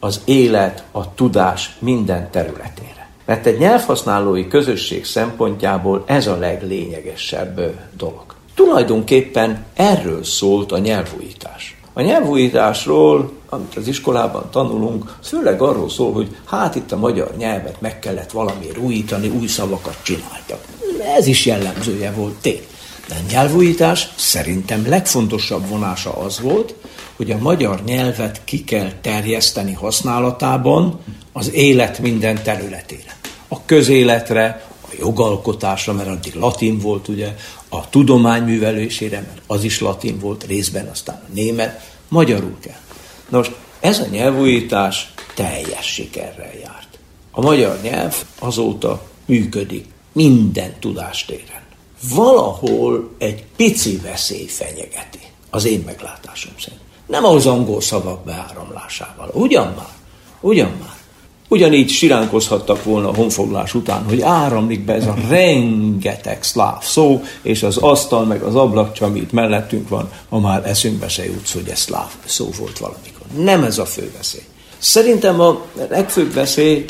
az 0.00 0.20
élet, 0.24 0.84
a 0.90 1.14
tudás 1.14 1.76
minden 1.78 2.30
területére. 2.30 3.08
Mert 3.24 3.46
egy 3.46 3.58
nyelvhasználói 3.58 4.48
közösség 4.48 5.04
szempontjából 5.04 6.02
ez 6.06 6.26
a 6.26 6.36
leglényegesebb 6.36 7.60
dolog. 7.96 8.34
Tulajdonképpen 8.64 9.64
erről 9.74 10.24
szólt 10.24 10.72
a 10.72 10.78
nyelvújítás. 10.78 11.76
A 11.92 12.00
nyelvújításról, 12.00 13.32
amit 13.48 13.76
az 13.76 13.86
iskolában 13.86 14.48
tanulunk, 14.50 15.16
főleg 15.22 15.62
arról 15.62 15.90
szól, 15.90 16.12
hogy 16.12 16.36
hát 16.46 16.74
itt 16.74 16.92
a 16.92 16.96
magyar 16.96 17.34
nyelvet 17.36 17.80
meg 17.80 17.98
kellett 17.98 18.30
valamiért 18.30 18.78
újítani, 18.78 19.28
új 19.28 19.46
szavakat 19.46 19.96
csináltak. 20.02 20.64
Ez 21.16 21.26
is 21.26 21.46
jellemzője 21.46 22.12
volt 22.12 22.34
tény. 22.34 22.62
De 23.08 23.14
a 23.14 23.30
nyelvújítás 23.32 24.08
szerintem 24.16 24.88
legfontosabb 24.88 25.68
vonása 25.68 26.12
az 26.12 26.40
volt, 26.40 26.74
hogy 27.16 27.30
a 27.30 27.38
magyar 27.38 27.80
nyelvet 27.84 28.40
ki 28.44 28.64
kell 28.64 28.90
terjeszteni 29.00 29.72
használatában 29.72 31.00
az 31.32 31.52
élet 31.52 31.98
minden 31.98 32.42
területére. 32.42 33.16
A 33.48 33.64
közéletre, 33.64 34.64
a 34.92 34.96
jogalkotásra, 34.98 35.92
mert 35.92 36.08
addig 36.08 36.34
latin 36.34 36.78
volt, 36.78 37.08
ugye, 37.08 37.34
a 37.68 37.88
tudomány 37.88 38.42
művelésére, 38.42 39.20
mert 39.20 39.42
az 39.46 39.64
is 39.64 39.80
latin 39.80 40.18
volt, 40.18 40.44
részben 40.44 40.88
aztán 40.88 41.22
a 41.28 41.32
német, 41.32 41.90
magyarul 42.08 42.56
kell. 42.60 42.80
Nos, 43.28 43.50
ez 43.80 43.98
a 43.98 44.06
nyelvújítás 44.10 45.12
teljes 45.34 45.92
sikerrel 45.92 46.54
járt. 46.62 46.98
A 47.30 47.40
magyar 47.40 47.78
nyelv 47.82 48.16
azóta 48.38 49.02
működik 49.26 49.86
minden 50.12 50.74
tudástéren. 50.80 51.62
Valahol 52.14 53.10
egy 53.18 53.44
pici 53.56 53.96
veszély 53.96 54.46
fenyegeti, 54.46 55.20
az 55.50 55.64
én 55.64 55.82
meglátásom 55.86 56.52
szerint. 56.58 56.80
Nem 57.06 57.24
az 57.24 57.46
angol 57.46 57.80
szavak 57.80 58.24
beáramlásával, 58.24 59.30
ugyan 59.32 59.72
már, 59.76 59.96
ugyan 60.40 60.70
már. 60.80 60.96
Ugyanígy 61.52 61.90
siránkozhattak 61.90 62.84
volna 62.84 63.08
a 63.08 63.14
honfoglalás 63.14 63.74
után, 63.74 64.04
hogy 64.04 64.20
áramlik 64.20 64.84
be 64.84 64.92
ez 64.92 65.06
a 65.06 65.14
rengeteg 65.28 66.42
szláv 66.42 66.82
szó, 66.82 67.22
és 67.42 67.62
az 67.62 67.76
asztal 67.76 68.24
meg 68.24 68.42
az 68.42 68.54
ablak, 68.54 68.96
ami 69.00 69.20
itt 69.20 69.32
mellettünk 69.32 69.88
van, 69.88 70.10
ha 70.28 70.40
már 70.40 70.66
eszünkbe 70.66 71.08
se 71.08 71.24
jutsz, 71.24 71.52
hogy 71.52 71.68
ez 71.68 71.78
szláv 71.78 72.10
szó 72.24 72.48
volt 72.58 72.78
valamikor. 72.78 73.26
Nem 73.36 73.64
ez 73.64 73.78
a 73.78 73.84
fő 73.84 74.12
veszély. 74.16 74.42
Szerintem 74.78 75.40
a 75.40 75.60
legfőbb 75.88 76.32
veszély 76.32 76.84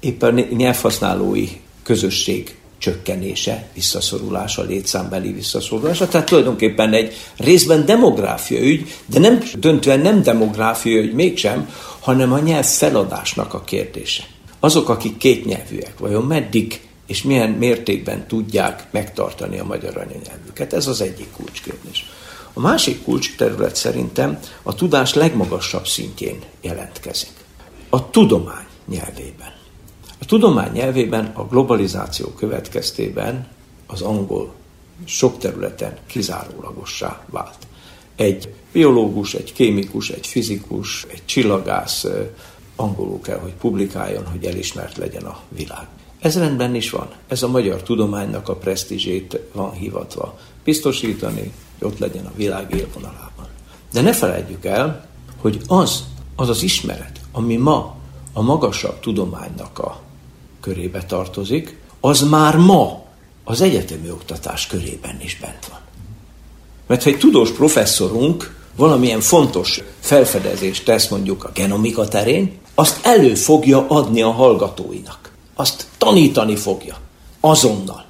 éppen 0.00 0.34
nyelvhasználói 0.56 1.48
közösség 1.82 2.56
csökkenése, 2.78 3.66
visszaszorulása, 3.74 4.62
létszámbeli 4.62 5.32
visszaszorulása. 5.32 6.08
Tehát 6.08 6.26
tulajdonképpen 6.26 6.92
egy 6.92 7.14
részben 7.36 7.86
demográfia 7.86 8.60
ügy, 8.60 8.94
de 9.06 9.18
nem 9.18 9.42
döntően 9.58 10.00
nem 10.00 10.22
demográfia 10.22 11.00
ügy 11.00 11.12
mégsem, 11.12 11.68
hanem 12.08 12.32
a 12.32 12.38
nyelv 12.38 12.64
feladásnak 12.64 13.54
a 13.54 13.60
kérdése. 13.60 14.24
Azok, 14.60 14.88
akik 14.88 15.16
kétnyelvűek, 15.16 15.98
vajon 15.98 16.24
meddig 16.24 16.88
és 17.06 17.22
milyen 17.22 17.50
mértékben 17.50 18.26
tudják 18.26 18.86
megtartani 18.90 19.58
a 19.58 19.64
magyar 19.64 19.96
anyanyelvüket? 19.96 20.72
Ez 20.72 20.86
az 20.86 21.00
egyik 21.00 21.30
kulcskérdés. 21.36 22.06
A 22.52 22.60
másik 22.60 23.02
kulcsterület 23.02 23.76
szerintem 23.76 24.38
a 24.62 24.74
tudás 24.74 25.14
legmagasabb 25.14 25.86
szintjén 25.86 26.38
jelentkezik. 26.60 27.32
A 27.88 28.10
tudomány 28.10 28.66
nyelvében. 28.86 29.52
A 30.20 30.24
tudomány 30.24 30.72
nyelvében 30.72 31.32
a 31.34 31.46
globalizáció 31.46 32.26
következtében 32.28 33.48
az 33.86 34.00
angol 34.00 34.54
sok 35.04 35.38
területen 35.38 35.96
kizárólagossá 36.06 37.24
vált. 37.30 37.66
Egy 38.16 38.54
biológus, 38.72 39.34
egy 39.34 39.52
kémikus, 39.52 40.10
egy 40.10 40.26
fizikus, 40.26 41.06
egy 41.08 41.22
csillagász 41.24 42.06
angolul 42.76 43.20
kell, 43.20 43.38
hogy 43.38 43.52
publikáljon, 43.52 44.26
hogy 44.26 44.44
elismert 44.44 44.96
legyen 44.96 45.24
a 45.24 45.38
világ. 45.48 45.86
Ez 46.20 46.38
rendben 46.38 46.74
is 46.74 46.90
van. 46.90 47.08
Ez 47.28 47.42
a 47.42 47.48
magyar 47.48 47.82
tudománynak 47.82 48.48
a 48.48 48.56
presztízsét 48.56 49.40
van 49.52 49.72
hivatva 49.72 50.38
biztosítani, 50.64 51.52
hogy 51.78 51.88
ott 51.88 51.98
legyen 51.98 52.26
a 52.26 52.32
világ 52.36 52.74
élvonalában. 52.74 53.46
De 53.92 54.00
ne 54.00 54.12
felejtjük 54.12 54.64
el, 54.64 55.06
hogy 55.36 55.60
az, 55.66 56.04
az 56.36 56.48
az 56.48 56.62
ismeret, 56.62 57.20
ami 57.32 57.56
ma 57.56 57.96
a 58.32 58.42
magasabb 58.42 59.00
tudománynak 59.00 59.78
a 59.78 60.00
körébe 60.60 61.04
tartozik, 61.04 61.78
az 62.00 62.20
már 62.20 62.56
ma 62.56 63.04
az 63.44 63.60
egyetemi 63.60 64.10
oktatás 64.10 64.66
körében 64.66 65.20
is 65.20 65.38
bent 65.40 65.66
van. 65.66 65.78
Mert 66.86 67.02
ha 67.02 67.10
egy 67.10 67.18
tudós 67.18 67.50
professzorunk 67.50 68.57
valamilyen 68.78 69.20
fontos 69.20 69.80
felfedezést 70.00 70.84
tesz 70.84 71.08
mondjuk 71.08 71.44
a 71.44 71.50
genomika 71.54 72.08
terén, 72.08 72.58
azt 72.74 73.06
elő 73.06 73.34
fogja 73.34 73.86
adni 73.88 74.22
a 74.22 74.30
hallgatóinak. 74.30 75.32
Azt 75.54 75.86
tanítani 75.98 76.56
fogja. 76.56 76.96
Azonnal. 77.40 78.04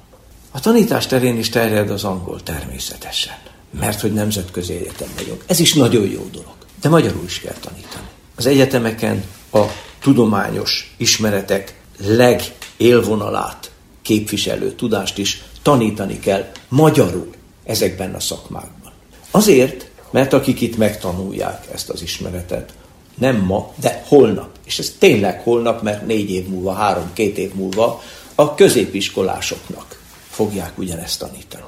A 0.51 0.59
tanítás 0.59 1.07
terén 1.07 1.37
is 1.37 1.49
terjed 1.49 1.89
az 1.89 2.03
angol 2.03 2.43
természetesen. 2.43 3.37
Mert 3.79 4.01
hogy 4.01 4.13
nemzetközi 4.13 4.73
egyetem 4.73 5.07
vagyunk. 5.17 5.43
Ez 5.47 5.59
is 5.59 5.73
nagyon 5.73 6.07
jó 6.09 6.27
dolog. 6.31 6.55
De 6.81 6.89
magyarul 6.89 7.23
is 7.25 7.39
kell 7.39 7.55
tanítani. 7.59 8.07
Az 8.35 8.45
egyetemeken 8.45 9.23
a 9.51 9.63
tudományos 10.01 10.95
ismeretek 10.97 11.79
legélvonalát 11.97 13.71
képviselő 14.01 14.71
tudást 14.71 15.17
is 15.17 15.43
tanítani 15.61 16.19
kell 16.19 16.51
magyarul 16.67 17.29
ezekben 17.63 18.13
a 18.13 18.19
szakmákban. 18.19 18.91
Azért, 19.31 19.88
mert 20.11 20.33
akik 20.33 20.61
itt 20.61 20.77
megtanulják 20.77 21.67
ezt 21.73 21.89
az 21.89 22.01
ismeretet, 22.01 22.73
nem 23.15 23.35
ma, 23.35 23.73
de 23.81 24.03
holnap, 24.07 24.49
és 24.65 24.79
ez 24.79 24.95
tényleg 24.99 25.41
holnap, 25.41 25.81
mert 25.81 26.05
négy 26.05 26.29
év 26.29 26.47
múlva, 26.47 26.73
három, 26.73 27.09
két 27.13 27.37
év 27.37 27.53
múlva 27.53 28.01
a 28.35 28.55
középiskolásoknak 28.55 30.01
fogják 30.29 30.77
ugyanezt 30.77 31.19
tanítani. 31.19 31.63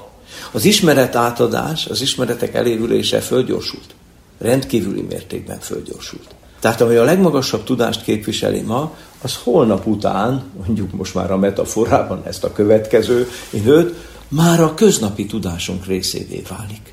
Az 0.52 0.64
ismeret 0.64 1.16
átadás, 1.16 1.86
az 1.86 2.00
ismeretek 2.00 2.54
elérülése 2.54 3.20
fölgyorsult. 3.20 3.94
Rendkívüli 4.38 5.02
mértékben 5.02 5.60
fölgyorsult. 5.60 6.34
Tehát 6.60 6.80
ami 6.80 6.94
a 6.94 7.04
legmagasabb 7.04 7.64
tudást 7.64 8.02
képviseli 8.02 8.60
ma, 8.60 8.96
az 9.22 9.36
holnap 9.42 9.86
után, 9.86 10.44
mondjuk 10.66 10.92
most 10.92 11.14
már 11.14 11.30
a 11.30 11.36
metaforában 11.36 12.22
ezt 12.26 12.44
a 12.44 12.52
következő 12.52 13.28
időt, 13.50 13.94
már 14.28 14.60
a 14.60 14.74
köznapi 14.74 15.26
tudásunk 15.26 15.86
részévé 15.86 16.42
válik. 16.48 16.91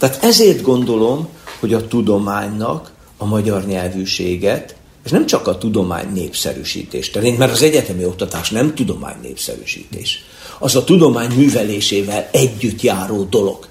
Tehát 0.00 0.24
ezért 0.24 0.62
gondolom, 0.62 1.28
hogy 1.58 1.74
a 1.74 1.88
tudománynak 1.88 2.92
a 3.16 3.24
magyar 3.24 3.66
nyelvűséget, 3.66 4.74
és 5.04 5.10
nem 5.10 5.26
csak 5.26 5.46
a 5.46 5.58
tudomány 5.58 6.12
népszerűsítés 6.12 7.10
terén, 7.10 7.34
mert 7.34 7.52
az 7.52 7.62
egyetemi 7.62 8.04
oktatás 8.04 8.50
nem 8.50 8.74
tudomány 8.74 9.16
népszerűsítés. 9.22 10.24
Az 10.58 10.76
a 10.76 10.84
tudomány 10.84 11.30
művelésével 11.36 12.28
együtt 12.32 12.80
járó 12.80 13.22
dolog. 13.22 13.68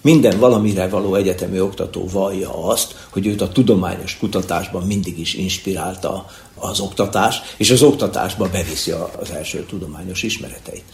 Minden 0.00 0.38
valamire 0.38 0.88
való 0.88 1.14
egyetemi 1.14 1.60
oktató 1.60 2.08
vallja 2.12 2.66
azt, 2.66 2.94
hogy 3.10 3.26
őt 3.26 3.40
a 3.40 3.48
tudományos 3.48 4.16
kutatásban 4.18 4.82
mindig 4.82 5.18
is 5.18 5.34
inspirálta 5.34 6.26
az 6.54 6.80
oktatás, 6.80 7.40
és 7.56 7.70
az 7.70 7.82
oktatásba 7.82 8.48
beviszi 8.52 8.90
az 8.90 9.30
első 9.30 9.64
tudományos 9.68 10.22
ismereteit. 10.22 10.84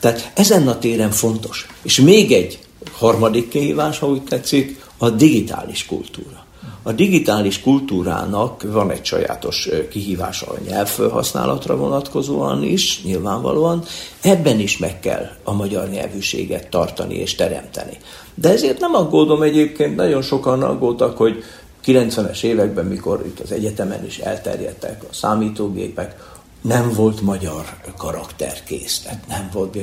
Tehát 0.00 0.32
ezen 0.34 0.68
a 0.68 0.78
téren 0.78 1.10
fontos. 1.10 1.66
És 1.82 2.00
még 2.00 2.32
egy 2.32 2.58
harmadik 2.92 3.48
kihívás, 3.48 3.98
ha 3.98 4.06
úgy 4.06 4.22
tetszik, 4.22 4.84
a 4.98 5.10
digitális 5.10 5.86
kultúra. 5.86 6.44
A 6.82 6.92
digitális 6.92 7.60
kultúrának 7.60 8.62
van 8.62 8.90
egy 8.90 9.04
sajátos 9.04 9.68
kihívása 9.90 10.46
a 10.46 10.58
nyelvfelhasználatra 10.68 11.76
vonatkozóan 11.76 12.62
is, 12.62 13.02
nyilvánvalóan. 13.02 13.84
Ebben 14.20 14.58
is 14.58 14.78
meg 14.78 15.00
kell 15.00 15.30
a 15.42 15.52
magyar 15.52 15.88
nyelvűséget 15.88 16.68
tartani 16.68 17.14
és 17.14 17.34
teremteni. 17.34 17.98
De 18.34 18.48
ezért 18.48 18.80
nem 18.80 18.94
aggódom 18.94 19.42
egyébként, 19.42 19.96
nagyon 19.96 20.22
sokan 20.22 20.62
aggódtak, 20.62 21.16
hogy 21.16 21.44
90-es 21.86 22.42
években, 22.42 22.84
mikor 22.84 23.22
itt 23.26 23.40
az 23.40 23.52
egyetemen 23.52 24.06
is 24.06 24.18
elterjedtek 24.18 25.02
a 25.02 25.14
számítógépek, 25.14 26.16
nem 26.62 26.92
volt 26.92 27.20
magyar 27.20 27.76
karakterkész, 27.96 28.98
tehát 28.98 29.26
nem 29.28 29.48
volt, 29.52 29.76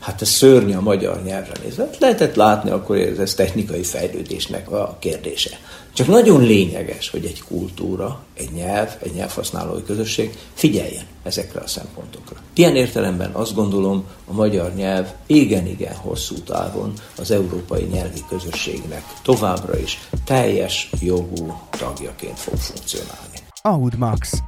hát 0.00 0.22
ez 0.22 0.28
szörnyű 0.28 0.74
a 0.74 0.80
magyar 0.80 1.22
nyelvre 1.22 1.52
nézve. 1.62 1.84
Hát 1.84 1.98
lehetett 1.98 2.34
látni 2.34 2.70
akkor, 2.70 2.96
hogy 2.96 3.18
ez 3.18 3.34
technikai 3.34 3.82
fejlődésnek 3.82 4.70
a 4.70 4.96
kérdése. 4.98 5.58
Csak 5.92 6.06
nagyon 6.06 6.42
lényeges, 6.42 7.10
hogy 7.10 7.24
egy 7.24 7.42
kultúra, 7.48 8.22
egy 8.36 8.50
nyelv, 8.52 8.96
egy 9.02 9.12
nyelvhasználói 9.14 9.82
közösség 9.82 10.38
figyeljen 10.54 11.04
ezekre 11.22 11.60
a 11.60 11.66
szempontokra. 11.66 12.36
Ilyen 12.54 12.76
értelemben 12.76 13.30
azt 13.32 13.54
gondolom, 13.54 14.04
a 14.26 14.32
magyar 14.32 14.74
nyelv 14.74 15.12
igen-igen 15.26 15.94
hosszú 15.94 16.34
távon 16.34 16.92
az 17.16 17.30
európai 17.30 17.82
nyelvi 17.82 18.24
közösségnek 18.28 19.02
továbbra 19.22 19.78
is 19.78 20.08
teljes 20.24 20.90
jogú 21.00 21.60
tagjaként 21.70 22.38
fog 22.38 22.56
funkcionálni. 22.56 23.38
Aud 23.62 23.98
Max. 23.98 24.42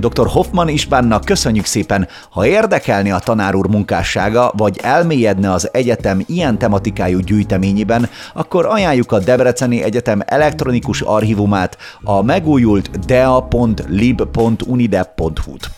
Dr. 0.00 0.26
Hoffman 0.26 0.68
Istvánnak 0.68 1.24
köszönjük 1.24 1.64
szépen, 1.64 2.08
ha 2.30 2.46
érdekelni 2.46 3.10
a 3.10 3.18
tanár 3.18 3.54
úr 3.54 3.68
munkássága, 3.68 4.52
vagy 4.56 4.78
elmélyedne 4.82 5.52
az 5.52 5.68
egyetem 5.72 6.22
ilyen 6.26 6.58
tematikájú 6.58 7.18
gyűjteményében, 7.18 8.08
akkor 8.34 8.66
ajánljuk 8.66 9.12
a 9.12 9.18
Debreceni 9.18 9.82
Egyetem 9.82 10.22
elektronikus 10.26 11.00
archívumát, 11.00 11.76
a 12.02 12.22
megújult 12.22 13.06
dea.lib.unidep.hu-t. 13.06 15.70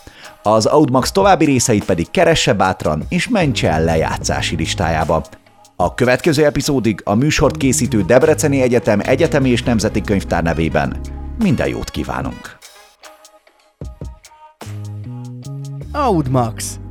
Az 0.42 0.66
Audmax 0.66 1.12
további 1.12 1.44
részeit 1.44 1.84
pedig 1.84 2.10
keresse 2.10 2.52
bátran 2.52 3.04
és 3.08 3.28
mentse 3.28 3.70
el 3.70 3.84
lejátszási 3.84 4.56
listájába. 4.56 5.24
A 5.76 5.94
következő 5.94 6.44
epizódig 6.44 7.00
a 7.04 7.14
műsort 7.14 7.56
készítő 7.56 8.02
Debreceni 8.02 8.60
Egyetem 8.60 9.00
Egyetemi 9.02 9.50
és 9.50 9.62
Nemzeti 9.62 10.00
Könyvtár 10.00 10.42
nevében 10.42 10.96
minden 11.38 11.68
jót 11.68 11.90
kívánunk! 11.90 12.61
Audmax 15.94 16.81